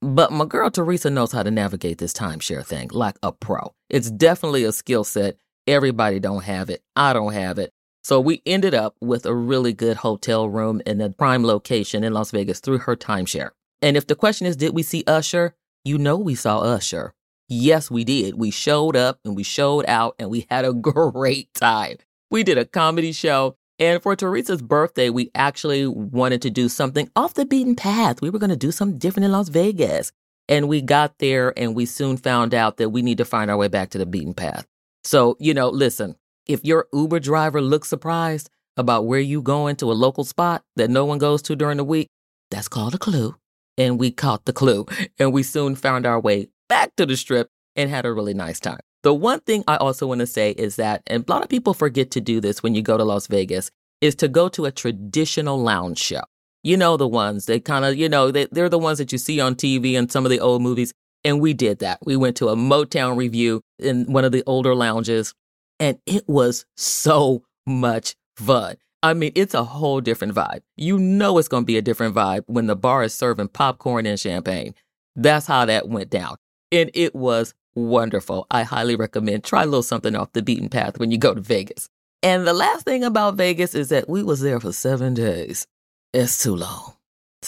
But 0.00 0.30
my 0.30 0.44
girl 0.44 0.70
Teresa 0.70 1.10
knows 1.10 1.32
how 1.32 1.42
to 1.42 1.50
navigate 1.50 1.98
this 1.98 2.12
timeshare 2.12 2.64
thing 2.64 2.90
like 2.92 3.16
a 3.24 3.32
pro. 3.32 3.72
It's 3.90 4.12
definitely 4.12 4.62
a 4.62 4.70
skill 4.70 5.02
set 5.02 5.38
Everybody 5.66 6.20
don't 6.20 6.44
have 6.44 6.70
it. 6.70 6.82
I 6.94 7.12
don't 7.12 7.32
have 7.32 7.58
it. 7.58 7.72
So 8.04 8.20
we 8.20 8.40
ended 8.46 8.72
up 8.72 8.94
with 9.00 9.26
a 9.26 9.34
really 9.34 9.72
good 9.72 9.96
hotel 9.96 10.48
room 10.48 10.80
in 10.86 11.00
a 11.00 11.10
prime 11.10 11.44
location 11.44 12.04
in 12.04 12.12
Las 12.12 12.30
Vegas 12.30 12.60
through 12.60 12.78
her 12.78 12.94
timeshare. 12.94 13.50
And 13.82 13.96
if 13.96 14.06
the 14.06 14.14
question 14.14 14.46
is, 14.46 14.56
did 14.56 14.74
we 14.74 14.84
see 14.84 15.02
Usher? 15.08 15.56
You 15.84 15.98
know 15.98 16.16
we 16.16 16.36
saw 16.36 16.60
Usher. 16.60 17.14
Yes, 17.48 17.90
we 17.90 18.04
did. 18.04 18.34
We 18.38 18.52
showed 18.52 18.94
up 18.94 19.18
and 19.24 19.34
we 19.34 19.42
showed 19.42 19.86
out 19.86 20.14
and 20.20 20.30
we 20.30 20.46
had 20.48 20.64
a 20.64 20.72
great 20.72 21.52
time. 21.54 21.96
We 22.30 22.44
did 22.44 22.58
a 22.58 22.64
comedy 22.64 23.10
show. 23.10 23.56
And 23.80 24.00
for 24.00 24.14
Teresa's 24.14 24.62
birthday, 24.62 25.10
we 25.10 25.32
actually 25.34 25.86
wanted 25.86 26.42
to 26.42 26.50
do 26.50 26.68
something 26.68 27.10
off 27.16 27.34
the 27.34 27.44
beaten 27.44 27.74
path. 27.74 28.22
We 28.22 28.30
were 28.30 28.38
going 28.38 28.50
to 28.50 28.56
do 28.56 28.70
something 28.70 28.98
different 28.98 29.24
in 29.24 29.32
Las 29.32 29.48
Vegas. 29.48 30.12
And 30.48 30.68
we 30.68 30.80
got 30.80 31.18
there 31.18 31.52
and 31.58 31.74
we 31.74 31.86
soon 31.86 32.16
found 32.18 32.54
out 32.54 32.76
that 32.76 32.90
we 32.90 33.02
need 33.02 33.18
to 33.18 33.24
find 33.24 33.50
our 33.50 33.56
way 33.56 33.66
back 33.66 33.90
to 33.90 33.98
the 33.98 34.06
beaten 34.06 34.32
path. 34.32 34.64
So, 35.06 35.36
you 35.38 35.54
know, 35.54 35.68
listen, 35.68 36.16
if 36.48 36.64
your 36.64 36.88
Uber 36.92 37.20
driver 37.20 37.62
looks 37.62 37.88
surprised 37.88 38.50
about 38.76 39.06
where 39.06 39.20
you 39.20 39.40
going 39.40 39.76
to 39.76 39.92
a 39.92 39.94
local 39.94 40.24
spot 40.24 40.64
that 40.74 40.90
no 40.90 41.04
one 41.04 41.18
goes 41.18 41.42
to 41.42 41.54
during 41.54 41.76
the 41.76 41.84
week, 41.84 42.08
that's 42.50 42.66
called 42.66 42.92
a 42.92 42.98
clue. 42.98 43.36
And 43.78 44.00
we 44.00 44.10
caught 44.10 44.46
the 44.46 44.52
clue 44.52 44.84
and 45.18 45.32
we 45.32 45.44
soon 45.44 45.76
found 45.76 46.06
our 46.06 46.18
way 46.18 46.48
back 46.68 46.96
to 46.96 47.06
the 47.06 47.16
strip 47.16 47.48
and 47.76 47.88
had 47.88 48.04
a 48.04 48.12
really 48.12 48.34
nice 48.34 48.58
time. 48.58 48.80
The 49.04 49.14
one 49.14 49.38
thing 49.38 49.62
I 49.68 49.76
also 49.76 50.08
want 50.08 50.22
to 50.22 50.26
say 50.26 50.50
is 50.50 50.74
that, 50.74 51.02
and 51.06 51.24
a 51.24 51.32
lot 51.32 51.44
of 51.44 51.48
people 51.48 51.72
forget 51.72 52.10
to 52.10 52.20
do 52.20 52.40
this 52.40 52.64
when 52.64 52.74
you 52.74 52.82
go 52.82 52.96
to 52.96 53.04
Las 53.04 53.28
Vegas, 53.28 53.70
is 54.00 54.16
to 54.16 54.26
go 54.26 54.48
to 54.48 54.64
a 54.64 54.72
traditional 54.72 55.62
lounge 55.62 55.98
show. 55.98 56.22
You 56.64 56.76
know 56.76 56.96
the 56.96 57.06
ones. 57.06 57.46
that 57.46 57.64
kind 57.64 57.84
of, 57.84 57.94
you 57.94 58.08
know, 58.08 58.32
they, 58.32 58.46
they're 58.50 58.68
the 58.68 58.76
ones 58.76 58.98
that 58.98 59.12
you 59.12 59.18
see 59.18 59.38
on 59.38 59.54
TV 59.54 59.96
and 59.96 60.10
some 60.10 60.26
of 60.26 60.30
the 60.30 60.40
old 60.40 60.62
movies. 60.62 60.92
And 61.26 61.40
we 61.40 61.54
did 61.54 61.80
that. 61.80 61.98
We 62.06 62.16
went 62.16 62.36
to 62.36 62.48
a 62.48 62.56
Motown 62.56 63.16
review 63.16 63.60
in 63.80 64.12
one 64.12 64.24
of 64.24 64.30
the 64.30 64.44
older 64.46 64.76
lounges, 64.76 65.34
and 65.80 65.98
it 66.06 66.22
was 66.28 66.64
so 66.76 67.42
much 67.66 68.14
fun. 68.36 68.76
I 69.02 69.12
mean, 69.12 69.32
it's 69.34 69.52
a 69.52 69.64
whole 69.64 70.00
different 70.00 70.34
vibe. 70.34 70.60
You 70.76 70.98
know 71.00 71.36
it's 71.38 71.48
going 71.48 71.64
to 71.64 71.66
be 71.66 71.78
a 71.78 71.82
different 71.82 72.14
vibe 72.14 72.44
when 72.46 72.68
the 72.68 72.76
bar 72.76 73.02
is 73.02 73.12
serving 73.12 73.48
popcorn 73.48 74.06
and 74.06 74.20
champagne. 74.20 74.74
That's 75.16 75.46
how 75.46 75.64
that 75.64 75.88
went 75.88 76.10
down. 76.10 76.36
And 76.70 76.92
it 76.94 77.12
was 77.14 77.54
wonderful. 77.74 78.46
I 78.50 78.62
highly 78.62 78.94
recommend 78.94 79.42
try 79.42 79.64
a 79.64 79.66
little 79.66 79.82
something 79.82 80.14
off 80.14 80.32
the 80.32 80.42
beaten 80.42 80.68
path 80.68 80.98
when 80.98 81.10
you 81.10 81.18
go 81.18 81.34
to 81.34 81.40
Vegas. 81.40 81.88
And 82.22 82.46
the 82.46 82.54
last 82.54 82.84
thing 82.84 83.02
about 83.02 83.34
Vegas 83.34 83.74
is 83.74 83.88
that 83.88 84.08
we 84.08 84.22
was 84.22 84.40
there 84.40 84.60
for 84.60 84.72
7 84.72 85.14
days. 85.14 85.66
It's 86.12 86.42
too 86.42 86.54
long. 86.56 86.95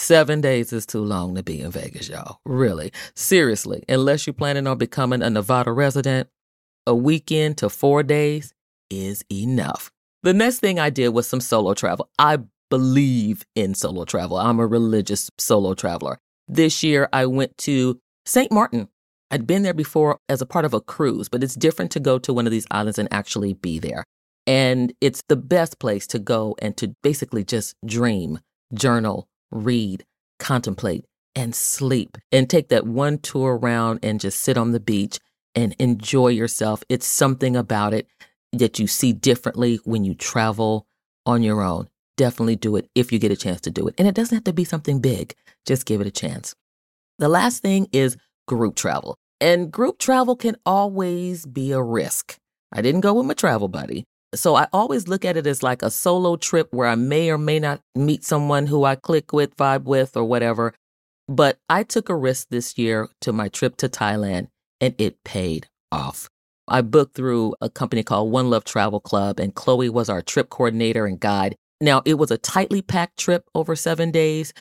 Seven 0.01 0.39
days 0.39 0.71
is 0.71 0.85
too 0.85 1.03
long 1.03 1.35
to 1.35 1.43
be 1.43 1.59
in 1.59 1.71
Vegas, 1.71 2.07
y'all. 2.07 2.39
Really. 2.45 2.93
Seriously. 3.15 3.83
Unless 3.89 4.25
you're 4.25 4.33
planning 4.33 4.65
on 4.65 4.77
becoming 4.77 5.21
a 5.21 5.29
Nevada 5.29 5.73
resident, 5.73 6.29
a 6.87 6.95
weekend 6.95 7.57
to 7.57 7.69
four 7.69 8.01
days 8.01 8.53
is 8.89 9.25
enough. 9.29 9.91
The 10.23 10.33
next 10.33 10.59
thing 10.59 10.79
I 10.79 10.89
did 10.89 11.09
was 11.09 11.27
some 11.27 11.41
solo 11.41 11.73
travel. 11.73 12.09
I 12.17 12.37
believe 12.69 13.43
in 13.55 13.75
solo 13.75 14.05
travel. 14.05 14.37
I'm 14.37 14.61
a 14.61 14.65
religious 14.65 15.29
solo 15.37 15.73
traveler. 15.73 16.17
This 16.47 16.81
year 16.81 17.09
I 17.11 17.25
went 17.25 17.57
to 17.59 17.99
St. 18.25 18.53
Martin. 18.53 18.87
I'd 19.29 19.45
been 19.45 19.63
there 19.63 19.73
before 19.73 20.21
as 20.29 20.41
a 20.41 20.45
part 20.45 20.63
of 20.63 20.73
a 20.73 20.79
cruise, 20.79 21.27
but 21.27 21.43
it's 21.43 21.55
different 21.55 21.91
to 21.91 21.99
go 21.99 22.17
to 22.19 22.33
one 22.33 22.47
of 22.47 22.51
these 22.51 22.67
islands 22.71 22.99
and 22.99 23.09
actually 23.11 23.53
be 23.53 23.79
there. 23.79 24.05
And 24.47 24.93
it's 25.01 25.23
the 25.27 25.35
best 25.35 25.77
place 25.77 26.07
to 26.07 26.19
go 26.19 26.55
and 26.61 26.77
to 26.77 26.95
basically 27.03 27.43
just 27.43 27.75
dream, 27.85 28.39
journal, 28.73 29.27
read, 29.51 30.05
contemplate, 30.39 31.05
and 31.35 31.55
sleep. 31.55 32.17
And 32.31 32.49
take 32.49 32.69
that 32.69 32.85
one 32.85 33.17
tour 33.19 33.57
around 33.57 33.99
and 34.03 34.19
just 34.19 34.39
sit 34.39 34.57
on 34.57 34.71
the 34.71 34.79
beach 34.79 35.19
and 35.55 35.75
enjoy 35.79 36.29
yourself. 36.29 36.83
It's 36.89 37.07
something 37.07 37.55
about 37.55 37.93
it 37.93 38.07
that 38.53 38.79
you 38.79 38.87
see 38.87 39.13
differently 39.13 39.79
when 39.83 40.03
you 40.03 40.15
travel 40.15 40.87
on 41.25 41.43
your 41.43 41.61
own. 41.61 41.87
Definitely 42.17 42.55
do 42.55 42.75
it 42.75 42.89
if 42.95 43.11
you 43.11 43.19
get 43.19 43.31
a 43.31 43.37
chance 43.37 43.61
to 43.61 43.71
do 43.71 43.87
it. 43.87 43.95
And 43.97 44.07
it 44.07 44.15
doesn't 44.15 44.35
have 44.35 44.43
to 44.45 44.53
be 44.53 44.63
something 44.63 44.99
big, 44.99 45.33
just 45.65 45.85
give 45.85 46.01
it 46.01 46.07
a 46.07 46.11
chance. 46.11 46.55
The 47.19 47.29
last 47.29 47.61
thing 47.61 47.87
is 47.91 48.17
group 48.47 48.75
travel. 48.75 49.15
And 49.41 49.71
group 49.71 49.99
travel 49.99 50.35
can 50.35 50.57
always 50.65 51.45
be 51.45 51.71
a 51.71 51.81
risk. 51.81 52.37
I 52.73 52.81
didn't 52.81 53.01
go 53.01 53.13
with 53.13 53.25
my 53.25 53.33
travel 53.33 53.67
buddy. 53.67 54.05
So 54.35 54.55
I 54.55 54.67
always 54.71 55.07
look 55.07 55.25
at 55.25 55.37
it 55.37 55.47
as 55.47 55.63
like 55.63 55.81
a 55.81 55.89
solo 55.89 56.35
trip 56.35 56.71
where 56.71 56.87
I 56.87 56.95
may 56.95 57.29
or 57.31 57.37
may 57.37 57.59
not 57.59 57.81
meet 57.95 58.23
someone 58.23 58.67
who 58.67 58.83
I 58.83 58.95
click 58.95 59.33
with, 59.33 59.55
vibe 59.57 59.83
with, 59.83 60.15
or 60.15 60.23
whatever. 60.23 60.73
But 61.27 61.57
I 61.69 61.83
took 61.83 62.09
a 62.09 62.15
risk 62.15 62.47
this 62.49 62.77
year 62.77 63.09
to 63.21 63.33
my 63.33 63.49
trip 63.49 63.77
to 63.77 63.89
Thailand 63.89 64.47
and 64.79 64.93
it 64.97 65.23
paid 65.23 65.67
off. 65.91 66.29
I 66.67 66.81
booked 66.81 67.15
through 67.15 67.55
a 67.61 67.69
company 67.69 68.03
called 68.03 68.31
One 68.31 68.49
Love 68.49 68.63
Travel 68.63 68.99
Club, 68.99 69.39
and 69.39 69.55
Chloe 69.55 69.89
was 69.89 70.07
our 70.07 70.21
trip 70.21 70.49
coordinator 70.49 71.07
and 71.07 71.19
guide. 71.19 71.55
Now, 71.81 72.03
it 72.05 72.15
was 72.15 72.29
a 72.29 72.37
tightly 72.37 72.81
packed 72.81 73.17
trip 73.17 73.45
over 73.55 73.75
seven 73.75 74.11
days, 74.11 74.53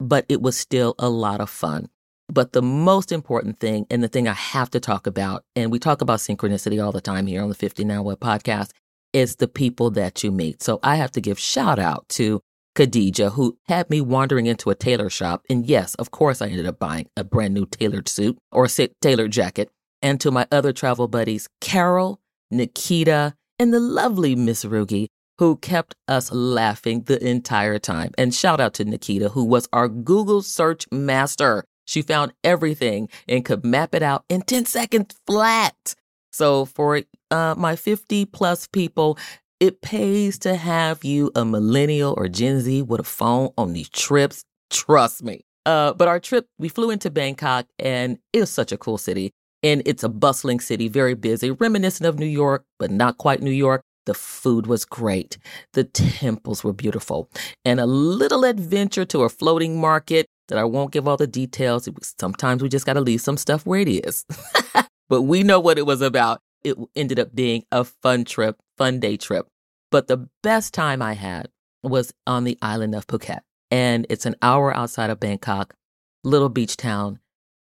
but 0.00 0.26
it 0.28 0.42
was 0.42 0.58
still 0.58 0.96
a 0.98 1.08
lot 1.08 1.40
of 1.40 1.48
fun. 1.48 1.88
But 2.28 2.52
the 2.52 2.62
most 2.62 3.12
important 3.12 3.60
thing, 3.60 3.86
and 3.90 4.02
the 4.02 4.08
thing 4.08 4.26
I 4.26 4.32
have 4.32 4.70
to 4.70 4.80
talk 4.80 5.06
about, 5.06 5.44
and 5.54 5.70
we 5.70 5.78
talk 5.78 6.00
about 6.00 6.18
synchronicity 6.18 6.84
all 6.84 6.90
the 6.90 7.00
time 7.00 7.26
here 7.26 7.42
on 7.42 7.50
the 7.50 7.54
50 7.54 7.84
Now 7.84 8.02
What 8.02 8.18
podcast, 8.18 8.70
is 9.14 9.36
the 9.36 9.48
people 9.48 9.90
that 9.92 10.22
you 10.22 10.30
meet. 10.30 10.62
So 10.62 10.80
I 10.82 10.96
have 10.96 11.12
to 11.12 11.20
give 11.22 11.38
shout 11.38 11.78
out 11.78 12.06
to 12.10 12.40
Khadija, 12.74 13.32
who 13.32 13.56
had 13.68 13.88
me 13.88 14.00
wandering 14.00 14.46
into 14.46 14.68
a 14.68 14.74
tailor 14.74 15.08
shop. 15.08 15.42
And 15.48 15.64
yes, 15.64 15.94
of 15.94 16.10
course, 16.10 16.42
I 16.42 16.48
ended 16.48 16.66
up 16.66 16.78
buying 16.78 17.06
a 17.16 17.24
brand 17.24 17.54
new 17.54 17.66
tailored 17.66 18.08
suit 18.08 18.36
or 18.52 18.66
a 18.66 18.88
tailored 19.00 19.30
jacket 19.30 19.70
and 20.02 20.20
to 20.20 20.30
my 20.30 20.46
other 20.52 20.72
travel 20.72 21.08
buddies, 21.08 21.48
Carol, 21.60 22.20
Nikita, 22.50 23.34
and 23.58 23.72
the 23.72 23.80
lovely 23.80 24.34
Miss 24.34 24.64
Rugi, 24.64 25.06
who 25.38 25.56
kept 25.56 25.94
us 26.08 26.30
laughing 26.32 27.02
the 27.02 27.24
entire 27.26 27.78
time. 27.78 28.12
And 28.18 28.34
shout 28.34 28.60
out 28.60 28.74
to 28.74 28.84
Nikita, 28.84 29.30
who 29.30 29.44
was 29.44 29.68
our 29.72 29.88
Google 29.88 30.42
search 30.42 30.86
master. 30.90 31.64
She 31.86 32.02
found 32.02 32.32
everything 32.42 33.08
and 33.28 33.44
could 33.44 33.64
map 33.64 33.94
it 33.94 34.02
out 34.02 34.24
in 34.28 34.42
10 34.42 34.66
seconds 34.66 35.14
flat. 35.26 35.94
So 36.34 36.64
for 36.64 37.00
uh, 37.30 37.54
my 37.56 37.76
50 37.76 38.24
plus 38.26 38.66
people, 38.66 39.16
it 39.60 39.82
pays 39.82 40.36
to 40.40 40.56
have 40.56 41.04
you 41.04 41.30
a 41.36 41.44
millennial 41.44 42.12
or 42.16 42.26
Gen 42.26 42.58
Z 42.60 42.82
with 42.82 42.98
a 42.98 43.04
phone 43.04 43.50
on 43.56 43.72
these 43.72 43.88
trips. 43.88 44.44
Trust 44.68 45.22
me. 45.22 45.42
Uh, 45.64 45.92
but 45.92 46.08
our 46.08 46.18
trip, 46.18 46.46
we 46.58 46.68
flew 46.68 46.90
into 46.90 47.08
Bangkok 47.08 47.66
and 47.78 48.18
it 48.32 48.40
was 48.40 48.50
such 48.50 48.72
a 48.72 48.76
cool 48.76 48.98
city. 48.98 49.30
And 49.62 49.80
it's 49.86 50.02
a 50.02 50.08
bustling 50.08 50.58
city, 50.58 50.88
very 50.88 51.14
busy, 51.14 51.52
reminiscent 51.52 52.06
of 52.06 52.18
New 52.18 52.26
York, 52.26 52.64
but 52.80 52.90
not 52.90 53.16
quite 53.16 53.40
New 53.40 53.52
York. 53.52 53.82
The 54.06 54.14
food 54.14 54.66
was 54.66 54.84
great. 54.84 55.38
The 55.72 55.84
temples 55.84 56.64
were 56.64 56.72
beautiful. 56.72 57.30
And 57.64 57.78
a 57.78 57.86
little 57.86 58.44
adventure 58.44 59.04
to 59.06 59.22
a 59.22 59.28
floating 59.28 59.80
market 59.80 60.26
that 60.48 60.58
I 60.58 60.64
won't 60.64 60.90
give 60.90 61.06
all 61.06 61.16
the 61.16 61.28
details. 61.28 61.88
Sometimes 62.18 62.60
we 62.60 62.68
just 62.68 62.86
got 62.86 62.94
to 62.94 63.00
leave 63.00 63.20
some 63.20 63.36
stuff 63.36 63.64
where 63.64 63.80
it 63.80 63.88
is. 63.88 64.26
but 65.14 65.22
we 65.22 65.42
know 65.42 65.60
what 65.60 65.78
it 65.78 65.86
was 65.86 66.02
about. 66.02 66.40
It 66.62 66.76
ended 66.96 67.18
up 67.18 67.34
being 67.34 67.64
a 67.70 67.84
fun 67.84 68.24
trip, 68.24 68.56
fun 68.76 69.00
day 69.00 69.16
trip. 69.16 69.46
But 69.90 70.08
the 70.08 70.28
best 70.42 70.74
time 70.74 71.00
I 71.00 71.12
had 71.14 71.48
was 71.82 72.12
on 72.26 72.44
the 72.44 72.58
island 72.62 72.94
of 72.94 73.06
Phuket. 73.06 73.40
And 73.70 74.06
it's 74.10 74.26
an 74.26 74.36
hour 74.42 74.74
outside 74.74 75.10
of 75.10 75.20
Bangkok, 75.20 75.74
little 76.22 76.48
beach 76.48 76.76
town. 76.76 77.18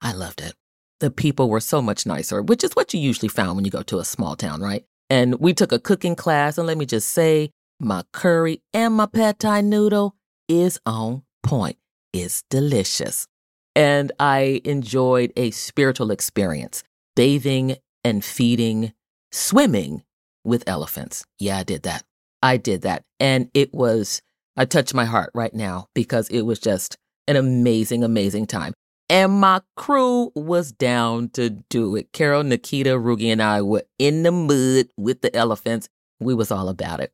I 0.02 0.14
loved 0.14 0.42
it 0.42 0.54
the 1.00 1.12
people 1.12 1.50
were 1.50 1.60
so 1.60 1.82
much 1.82 2.06
nicer, 2.06 2.42
which 2.42 2.64
is 2.64 2.74
what 2.74 2.94
you 2.94 3.00
usually 3.00 3.30
found 3.30 3.56
when 3.56 3.66
you 3.66 3.72
go 3.72 3.84
to 3.84 4.00
a 4.00 4.06
small 4.06 4.36
town, 4.36 4.62
right? 4.62 4.84
And 5.10 5.40
we 5.40 5.54
took 5.54 5.72
a 5.72 5.80
cooking 5.80 6.16
class, 6.16 6.58
and 6.58 6.68
let 6.68 6.78
me 6.78 6.86
just 6.86 7.10
say, 7.10 7.52
my 7.80 8.04
curry 8.12 8.62
and 8.74 8.96
my 8.96 9.06
pad 9.06 9.40
thai 9.40 9.62
noodle 9.62 10.16
is 10.48 10.80
on 10.86 11.24
point. 11.44 11.78
It's 12.14 12.44
delicious. 12.50 13.28
And 13.76 14.12
I 14.20 14.62
enjoyed 14.66 15.32
a 15.38 15.52
spiritual 15.52 16.10
experience, 16.10 16.84
bathing 17.18 17.76
and 18.04 18.24
feeding, 18.24 18.94
swimming 19.32 20.04
with 20.46 20.64
elephants. 20.68 21.26
Yeah, 21.40 21.58
I 21.58 21.64
did 21.64 21.82
that. 21.84 22.04
I 22.44 22.58
did 22.58 22.84
that. 22.84 23.06
And 23.20 23.50
it 23.56 23.74
was, 23.74 24.22
I 24.56 24.66
touch 24.66 24.94
my 24.94 25.06
heart 25.06 25.32
right 25.34 25.54
now 25.54 25.88
because 25.96 26.30
it 26.30 26.44
was 26.44 26.60
just 26.60 26.96
an 27.28 27.36
amazing, 27.36 28.04
amazing 28.04 28.46
time. 28.46 28.74
And 29.10 29.32
my 29.32 29.62
crew 29.76 30.32
was 30.36 30.72
down 30.72 31.30
to 31.30 31.50
do 31.50 31.96
it. 31.96 32.14
Carol, 32.14 32.44
Nikita, 32.44 32.92
Rugi, 32.92 33.32
and 33.32 33.42
I 33.42 33.64
were 33.64 33.84
in 33.98 34.22
the 34.22 34.32
mud 34.32 34.88
with 34.96 35.22
the 35.22 35.36
elephants. 35.36 35.90
We 36.20 36.36
was 36.36 36.52
all 36.52 36.70
about 36.70 37.00
it. 37.00 37.12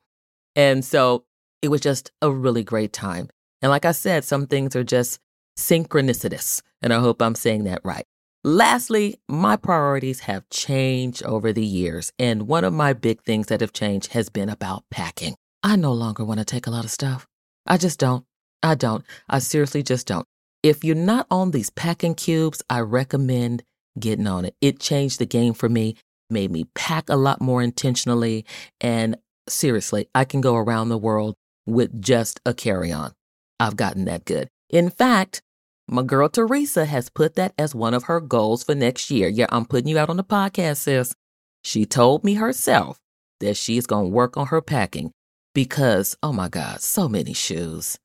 And 0.53 0.83
so 0.83 1.23
it 1.61 1.69
was 1.69 1.79
just 1.79 2.11
a 2.21 2.29
really 2.29 2.63
great 2.65 2.91
time. 2.91 3.29
And 3.61 3.69
like 3.69 3.85
I 3.85 3.93
said, 3.93 4.25
some 4.25 4.47
things 4.47 4.75
are 4.75 4.83
just 4.83 5.19
synchronicitous. 5.57 6.61
And 6.81 6.91
I 6.91 6.99
hope 6.99 7.21
I'm 7.21 7.35
saying 7.35 7.63
that 7.63 7.79
right. 7.85 8.05
Lastly, 8.45 9.15
my 9.29 9.55
priorities 9.55 10.21
have 10.21 10.49
changed 10.49 11.23
over 11.23 11.53
the 11.53 11.65
years. 11.65 12.11
And 12.19 12.45
one 12.45 12.65
of 12.65 12.73
my 12.73 12.91
big 12.91 13.21
things 13.21 13.47
that 13.47 13.61
have 13.61 13.71
changed 13.71 14.11
has 14.11 14.27
been 14.27 14.49
about 14.49 14.83
packing. 14.91 15.35
I 15.63 15.77
no 15.77 15.93
longer 15.93 16.25
want 16.25 16.39
to 16.39 16.45
take 16.45 16.67
a 16.67 16.69
lot 16.69 16.83
of 16.83 16.91
stuff. 16.91 17.25
I 17.65 17.77
just 17.77 17.99
don't. 17.99 18.25
I 18.61 18.75
don't. 18.75 19.05
I 19.29 19.39
seriously 19.39 19.81
just 19.81 20.07
don't. 20.07 20.25
If 20.61 20.83
you're 20.83 20.95
not 20.95 21.25
on 21.31 21.51
these 21.51 21.69
packing 21.69 22.15
cubes, 22.15 22.61
I 22.69 22.81
recommend 22.81 23.63
getting 23.97 24.27
on 24.27 24.43
it. 24.43 24.55
It 24.59 24.79
changed 24.79 25.19
the 25.19 25.25
game 25.25 25.53
for 25.53 25.69
me, 25.69 25.95
made 26.29 26.51
me 26.51 26.65
pack 26.75 27.07
a 27.07 27.15
lot 27.15 27.39
more 27.39 27.61
intentionally. 27.61 28.45
And 28.81 29.17
seriously, 29.47 30.09
I 30.13 30.25
can 30.25 30.41
go 30.41 30.57
around 30.57 30.89
the 30.89 30.97
world 30.97 31.35
with 31.65 32.01
just 32.01 32.41
a 32.45 32.53
carry 32.53 32.91
on. 32.91 33.13
I've 33.57 33.77
gotten 33.77 34.03
that 34.05 34.25
good. 34.25 34.49
In 34.69 34.89
fact, 34.89 35.41
my 35.87 36.03
girl 36.03 36.29
Teresa 36.29 36.85
has 36.85 37.09
put 37.09 37.35
that 37.35 37.53
as 37.57 37.75
one 37.75 37.93
of 37.93 38.03
her 38.03 38.19
goals 38.19 38.63
for 38.63 38.75
next 38.75 39.11
year. 39.11 39.27
Yeah, 39.27 39.47
I'm 39.49 39.65
putting 39.65 39.87
you 39.87 39.97
out 39.97 40.09
on 40.09 40.17
the 40.17 40.23
podcast, 40.23 40.77
sis. 40.77 41.15
She 41.63 41.85
told 41.85 42.23
me 42.23 42.35
herself 42.35 42.99
that 43.39 43.57
she's 43.57 43.85
going 43.85 44.05
to 44.05 44.15
work 44.15 44.37
on 44.37 44.47
her 44.47 44.61
packing 44.61 45.11
because, 45.53 46.15
oh 46.23 46.33
my 46.33 46.49
God, 46.49 46.81
so 46.81 47.07
many 47.07 47.33
shoes 47.33 47.97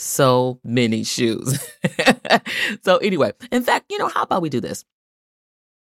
so 0.00 0.58
many 0.64 1.04
shoes. 1.04 1.58
so, 2.84 2.96
anyway, 2.98 3.32
in 3.52 3.62
fact, 3.62 3.86
you 3.90 3.98
know, 3.98 4.08
how 4.08 4.22
about 4.22 4.42
we 4.42 4.48
do 4.48 4.60
this? 4.60 4.84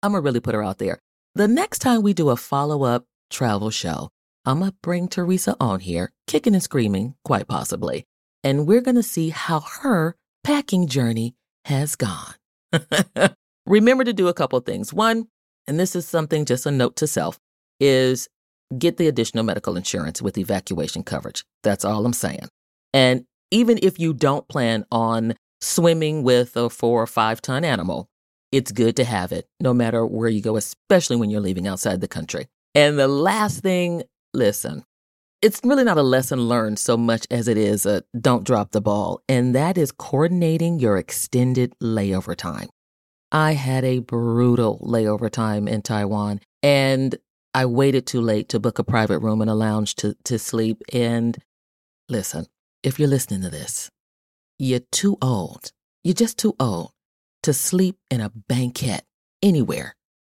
I'm 0.03 0.13
going 0.13 0.23
to 0.23 0.25
really 0.25 0.41
put 0.41 0.55
her 0.55 0.63
out 0.63 0.79
there. 0.79 0.99
The 1.35 1.49
next 1.49 1.79
time 1.79 2.03
we 2.03 2.13
do 2.15 2.31
a 2.31 2.37
follow 2.37 2.85
up 2.85 3.05
travel 3.31 3.71
show, 3.71 4.11
I'm 4.45 4.61
going 4.61 4.73
to 4.73 4.77
bring 4.83 5.09
Teresa 5.09 5.57
on 5.61 5.81
here, 5.81 6.11
kicking 6.27 6.55
and 6.55 6.63
screaming, 6.63 7.15
quite 7.25 7.49
possibly. 7.49 8.05
And 8.43 8.67
we're 8.67 8.81
going 8.81 8.97
to 8.97 9.03
see 9.03 9.31
how 9.31 9.61
her 9.61 10.17
packing 10.49 10.87
journey 10.87 11.35
has 11.67 11.95
gone. 11.95 12.33
Remember 13.67 14.03
to 14.03 14.15
do 14.15 14.29
a 14.29 14.33
couple 14.33 14.59
things. 14.61 14.95
One, 14.95 15.27
and 15.67 15.79
this 15.79 15.95
is 15.95 16.09
something 16.09 16.47
just 16.47 16.65
a 16.65 16.71
note 16.71 16.97
to 16.97 17.07
self, 17.07 17.39
is 17.81 18.29
get 18.79 18.97
the 18.97 19.09
additional 19.09 19.45
medical 19.45 19.77
insurance 19.77 20.23
with 20.23 20.39
evacuation 20.39 21.03
coverage. 21.03 21.45
That's 21.63 21.85
all 21.85 22.07
I'm 22.07 22.15
saying. 22.15 22.49
And 22.95 23.27
Even 23.51 23.79
if 23.83 23.99
you 23.99 24.15
don't 24.15 24.49
plan 24.49 24.85
on 24.91 25.35
swimming 25.61 26.23
with 26.23 26.57
a 26.57 26.71
four 26.71 27.03
or 27.03 27.07
five 27.07 27.43
ton 27.43 27.65
animal, 27.65 28.09
it's 28.51 28.73
good 28.73 28.97
to 28.97 29.05
have 29.05 29.33
it 29.33 29.47
no 29.61 29.75
matter 29.75 30.07
where 30.07 30.29
you 30.29 30.41
go, 30.41 30.57
especially 30.57 31.17
when 31.17 31.31
you're 31.31 31.41
leaving 31.41 31.67
outside 31.67 32.01
the 32.01 32.09
country. 32.09 32.47
And 32.75 32.99
the 32.99 33.09
last 33.09 33.61
thing, 33.61 34.03
listen, 34.33 34.85
it's 35.41 35.61
really 35.63 35.85
not 35.85 35.99
a 35.99 36.03
lesson 36.03 36.41
learned 36.41 36.79
so 36.79 36.97
much 36.97 37.27
as 37.31 37.49
it 37.49 37.57
is 37.57 37.87
a 37.87 38.03
don't 38.19 38.45
drop 38.45 38.73
the 38.73 38.81
ball, 38.81 39.23
and 39.29 39.55
that 39.55 39.79
is 39.79 39.93
coordinating 39.93 40.79
your 40.79 40.97
extended 40.97 41.75
layover 41.81 42.35
time. 42.35 42.69
I 43.31 43.53
had 43.53 43.85
a 43.85 44.01
brutal 44.01 44.79
layover 44.79 45.31
time 45.31 45.69
in 45.69 45.83
Taiwan, 45.83 46.41
and 46.63 47.17
I 47.55 47.67
waited 47.67 48.07
too 48.07 48.21
late 48.21 48.49
to 48.51 48.61
book 48.61 48.79
a 48.79 48.85
private 48.85 49.21
room 49.21 49.43
in 49.43 49.49
a 49.49 49.55
lounge 49.55 49.95
to, 49.97 50.17
to 50.25 50.39
sleep. 50.39 50.83
And 50.93 51.39
listen, 52.09 52.47
if 52.83 52.99
you're 52.99 53.09
listening 53.09 53.43
to 53.43 53.51
this, 53.51 53.91
you're 54.59 54.81
too 54.91 55.19
old. 55.23 55.73
You're 56.03 56.15
just 56.15 56.39
too 56.39 56.55
old 56.59 56.93
to 57.43 57.53
sleep 57.53 57.97
in 58.11 58.21
a 58.21 58.31
banquette 58.31 59.05
anywhere, 59.43 59.95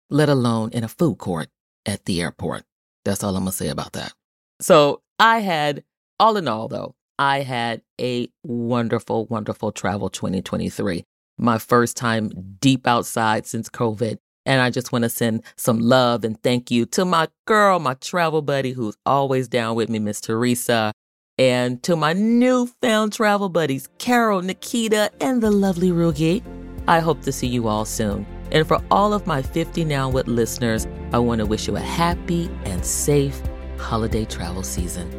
let 0.10 0.30
alone 0.30 0.72
in 0.72 0.84
a 0.84 0.88
food 0.88 1.18
court 1.18 1.49
at 1.86 2.06
the 2.06 2.22
airport. 2.22 2.64
That's 3.04 3.24
all 3.24 3.36
I'm 3.36 3.43
going 3.43 3.52
to 3.52 3.58
say 3.58 3.70
about 3.70 3.93
that. 3.93 4.14
So 4.62 5.01
I 5.20 5.39
had, 5.39 5.84
all 6.20 6.38
in 6.38 6.47
all, 6.47 6.68
though, 6.68 6.95
I 7.18 7.41
had 7.41 7.82
a 7.99 8.30
wonderful, 8.43 9.26
wonderful 9.26 9.72
travel 9.72 10.09
2023. 10.09 11.03
My 11.38 11.57
first 11.57 11.97
time 11.97 12.32
deep 12.59 12.88
outside 12.88 13.45
since 13.45 13.70
COVID. 13.70 14.18
And 14.45 14.62
I 14.62 14.72
just 14.72 14.91
want 14.91 15.03
to 15.03 15.09
send 15.09 15.43
some 15.55 15.80
love 15.80 16.24
and 16.24 16.41
thank 16.41 16.72
you 16.72 16.88
to 16.88 17.05
my 17.05 17.28
girl, 17.45 17.78
my 17.80 17.93
travel 17.95 18.41
buddy 18.41 18.72
who's 18.72 18.95
always 19.05 19.47
down 19.47 19.76
with 19.76 19.88
me, 19.88 19.99
Miss 19.99 20.20
Teresa, 20.20 20.91
and 21.38 21.82
to 21.84 21.95
my 21.95 22.14
newfound 22.14 23.14
travel 23.14 23.49
buddies, 23.49 23.88
Carol, 23.99 24.41
Nikita, 24.41 25.12
and 25.22 25.43
the 25.43 25.51
lovely 25.51 25.91
Rugi. 25.91 26.43
I 26.88 26.99
hope 27.01 27.22
to 27.22 27.32
see 27.32 27.47
you 27.47 27.68
all 27.68 27.86
soon. 27.86 28.26
And 28.51 28.68
for 28.68 28.82
all 28.89 29.14
of 29.14 29.28
my 29.28 29.43
50 29.43 29.86
Now 29.86 30.09
What 30.09 30.28
listeners, 30.28 30.88
I 31.14 31.20
want 31.20 31.39
to 31.39 31.45
wish 31.45 31.68
you 31.68 31.76
a 31.76 31.80
happy 31.80 32.49
and 32.66 32.84
safe 32.84 33.41
holiday 33.82 34.26
travel 34.26 34.64
season. 34.64 35.10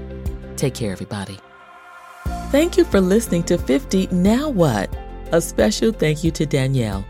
Take 0.56 0.74
care, 0.74 0.92
everybody. 0.92 1.38
Thank 2.50 2.76
you 2.76 2.84
for 2.84 3.00
listening 3.00 3.42
to 3.44 3.58
50 3.58 4.08
Now 4.12 4.48
What? 4.48 4.94
A 5.32 5.40
special 5.40 5.92
thank 5.92 6.22
you 6.22 6.30
to 6.32 6.46
Danielle. 6.46 7.04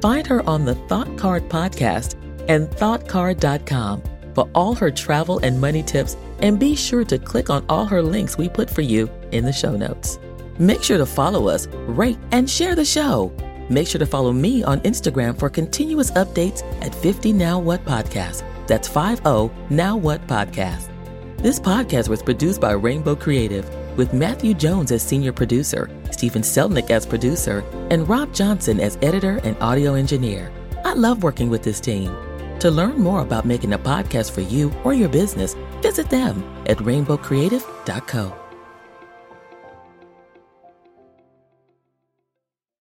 Find 0.00 0.26
her 0.26 0.42
on 0.48 0.64
the 0.64 0.74
Thought 0.74 1.16
Card 1.16 1.48
podcast 1.48 2.16
and 2.48 2.68
thoughtcard.com 2.68 4.02
for 4.34 4.48
all 4.54 4.74
her 4.74 4.90
travel 4.90 5.40
and 5.40 5.60
money 5.60 5.82
tips, 5.82 6.16
and 6.40 6.60
be 6.60 6.76
sure 6.76 7.04
to 7.04 7.18
click 7.18 7.50
on 7.50 7.64
all 7.68 7.84
her 7.84 8.00
links 8.00 8.38
we 8.38 8.48
put 8.48 8.70
for 8.70 8.82
you 8.82 9.10
in 9.32 9.44
the 9.44 9.52
show 9.52 9.76
notes. 9.76 10.20
Make 10.58 10.82
sure 10.82 10.98
to 10.98 11.06
follow 11.06 11.48
us, 11.48 11.66
rate, 11.86 12.18
and 12.30 12.48
share 12.48 12.76
the 12.76 12.84
show. 12.84 13.32
Make 13.68 13.88
sure 13.88 13.98
to 13.98 14.06
follow 14.06 14.32
me 14.32 14.62
on 14.62 14.80
Instagram 14.80 15.36
for 15.38 15.50
continuous 15.50 16.10
updates 16.12 16.62
at 16.82 16.94
50 16.94 17.32
Now 17.32 17.58
What 17.58 17.84
Podcast. 17.84 18.44
That's 18.68 18.86
50 18.86 19.50
Now 19.70 19.96
What 19.96 20.24
Podcast. 20.26 20.88
This 21.38 21.60
podcast 21.60 22.08
was 22.08 22.20
produced 22.20 22.60
by 22.60 22.72
Rainbow 22.72 23.14
Creative 23.14 23.64
with 23.96 24.12
Matthew 24.12 24.54
Jones 24.54 24.90
as 24.90 25.04
senior 25.04 25.32
producer, 25.32 25.88
Stephen 26.10 26.42
Selnick 26.42 26.90
as 26.90 27.06
producer, 27.06 27.60
and 27.92 28.08
Rob 28.08 28.34
Johnson 28.34 28.80
as 28.80 28.98
editor 29.02 29.36
and 29.44 29.56
audio 29.62 29.94
engineer. 29.94 30.50
I 30.84 30.94
love 30.94 31.22
working 31.22 31.48
with 31.48 31.62
this 31.62 31.78
team. 31.78 32.12
To 32.58 32.72
learn 32.72 32.98
more 32.98 33.20
about 33.20 33.44
making 33.44 33.72
a 33.72 33.78
podcast 33.78 34.32
for 34.32 34.40
you 34.40 34.74
or 34.82 34.94
your 34.94 35.08
business, 35.08 35.54
visit 35.80 36.10
them 36.10 36.42
at 36.66 36.78
rainbowcreative.co. 36.78 38.47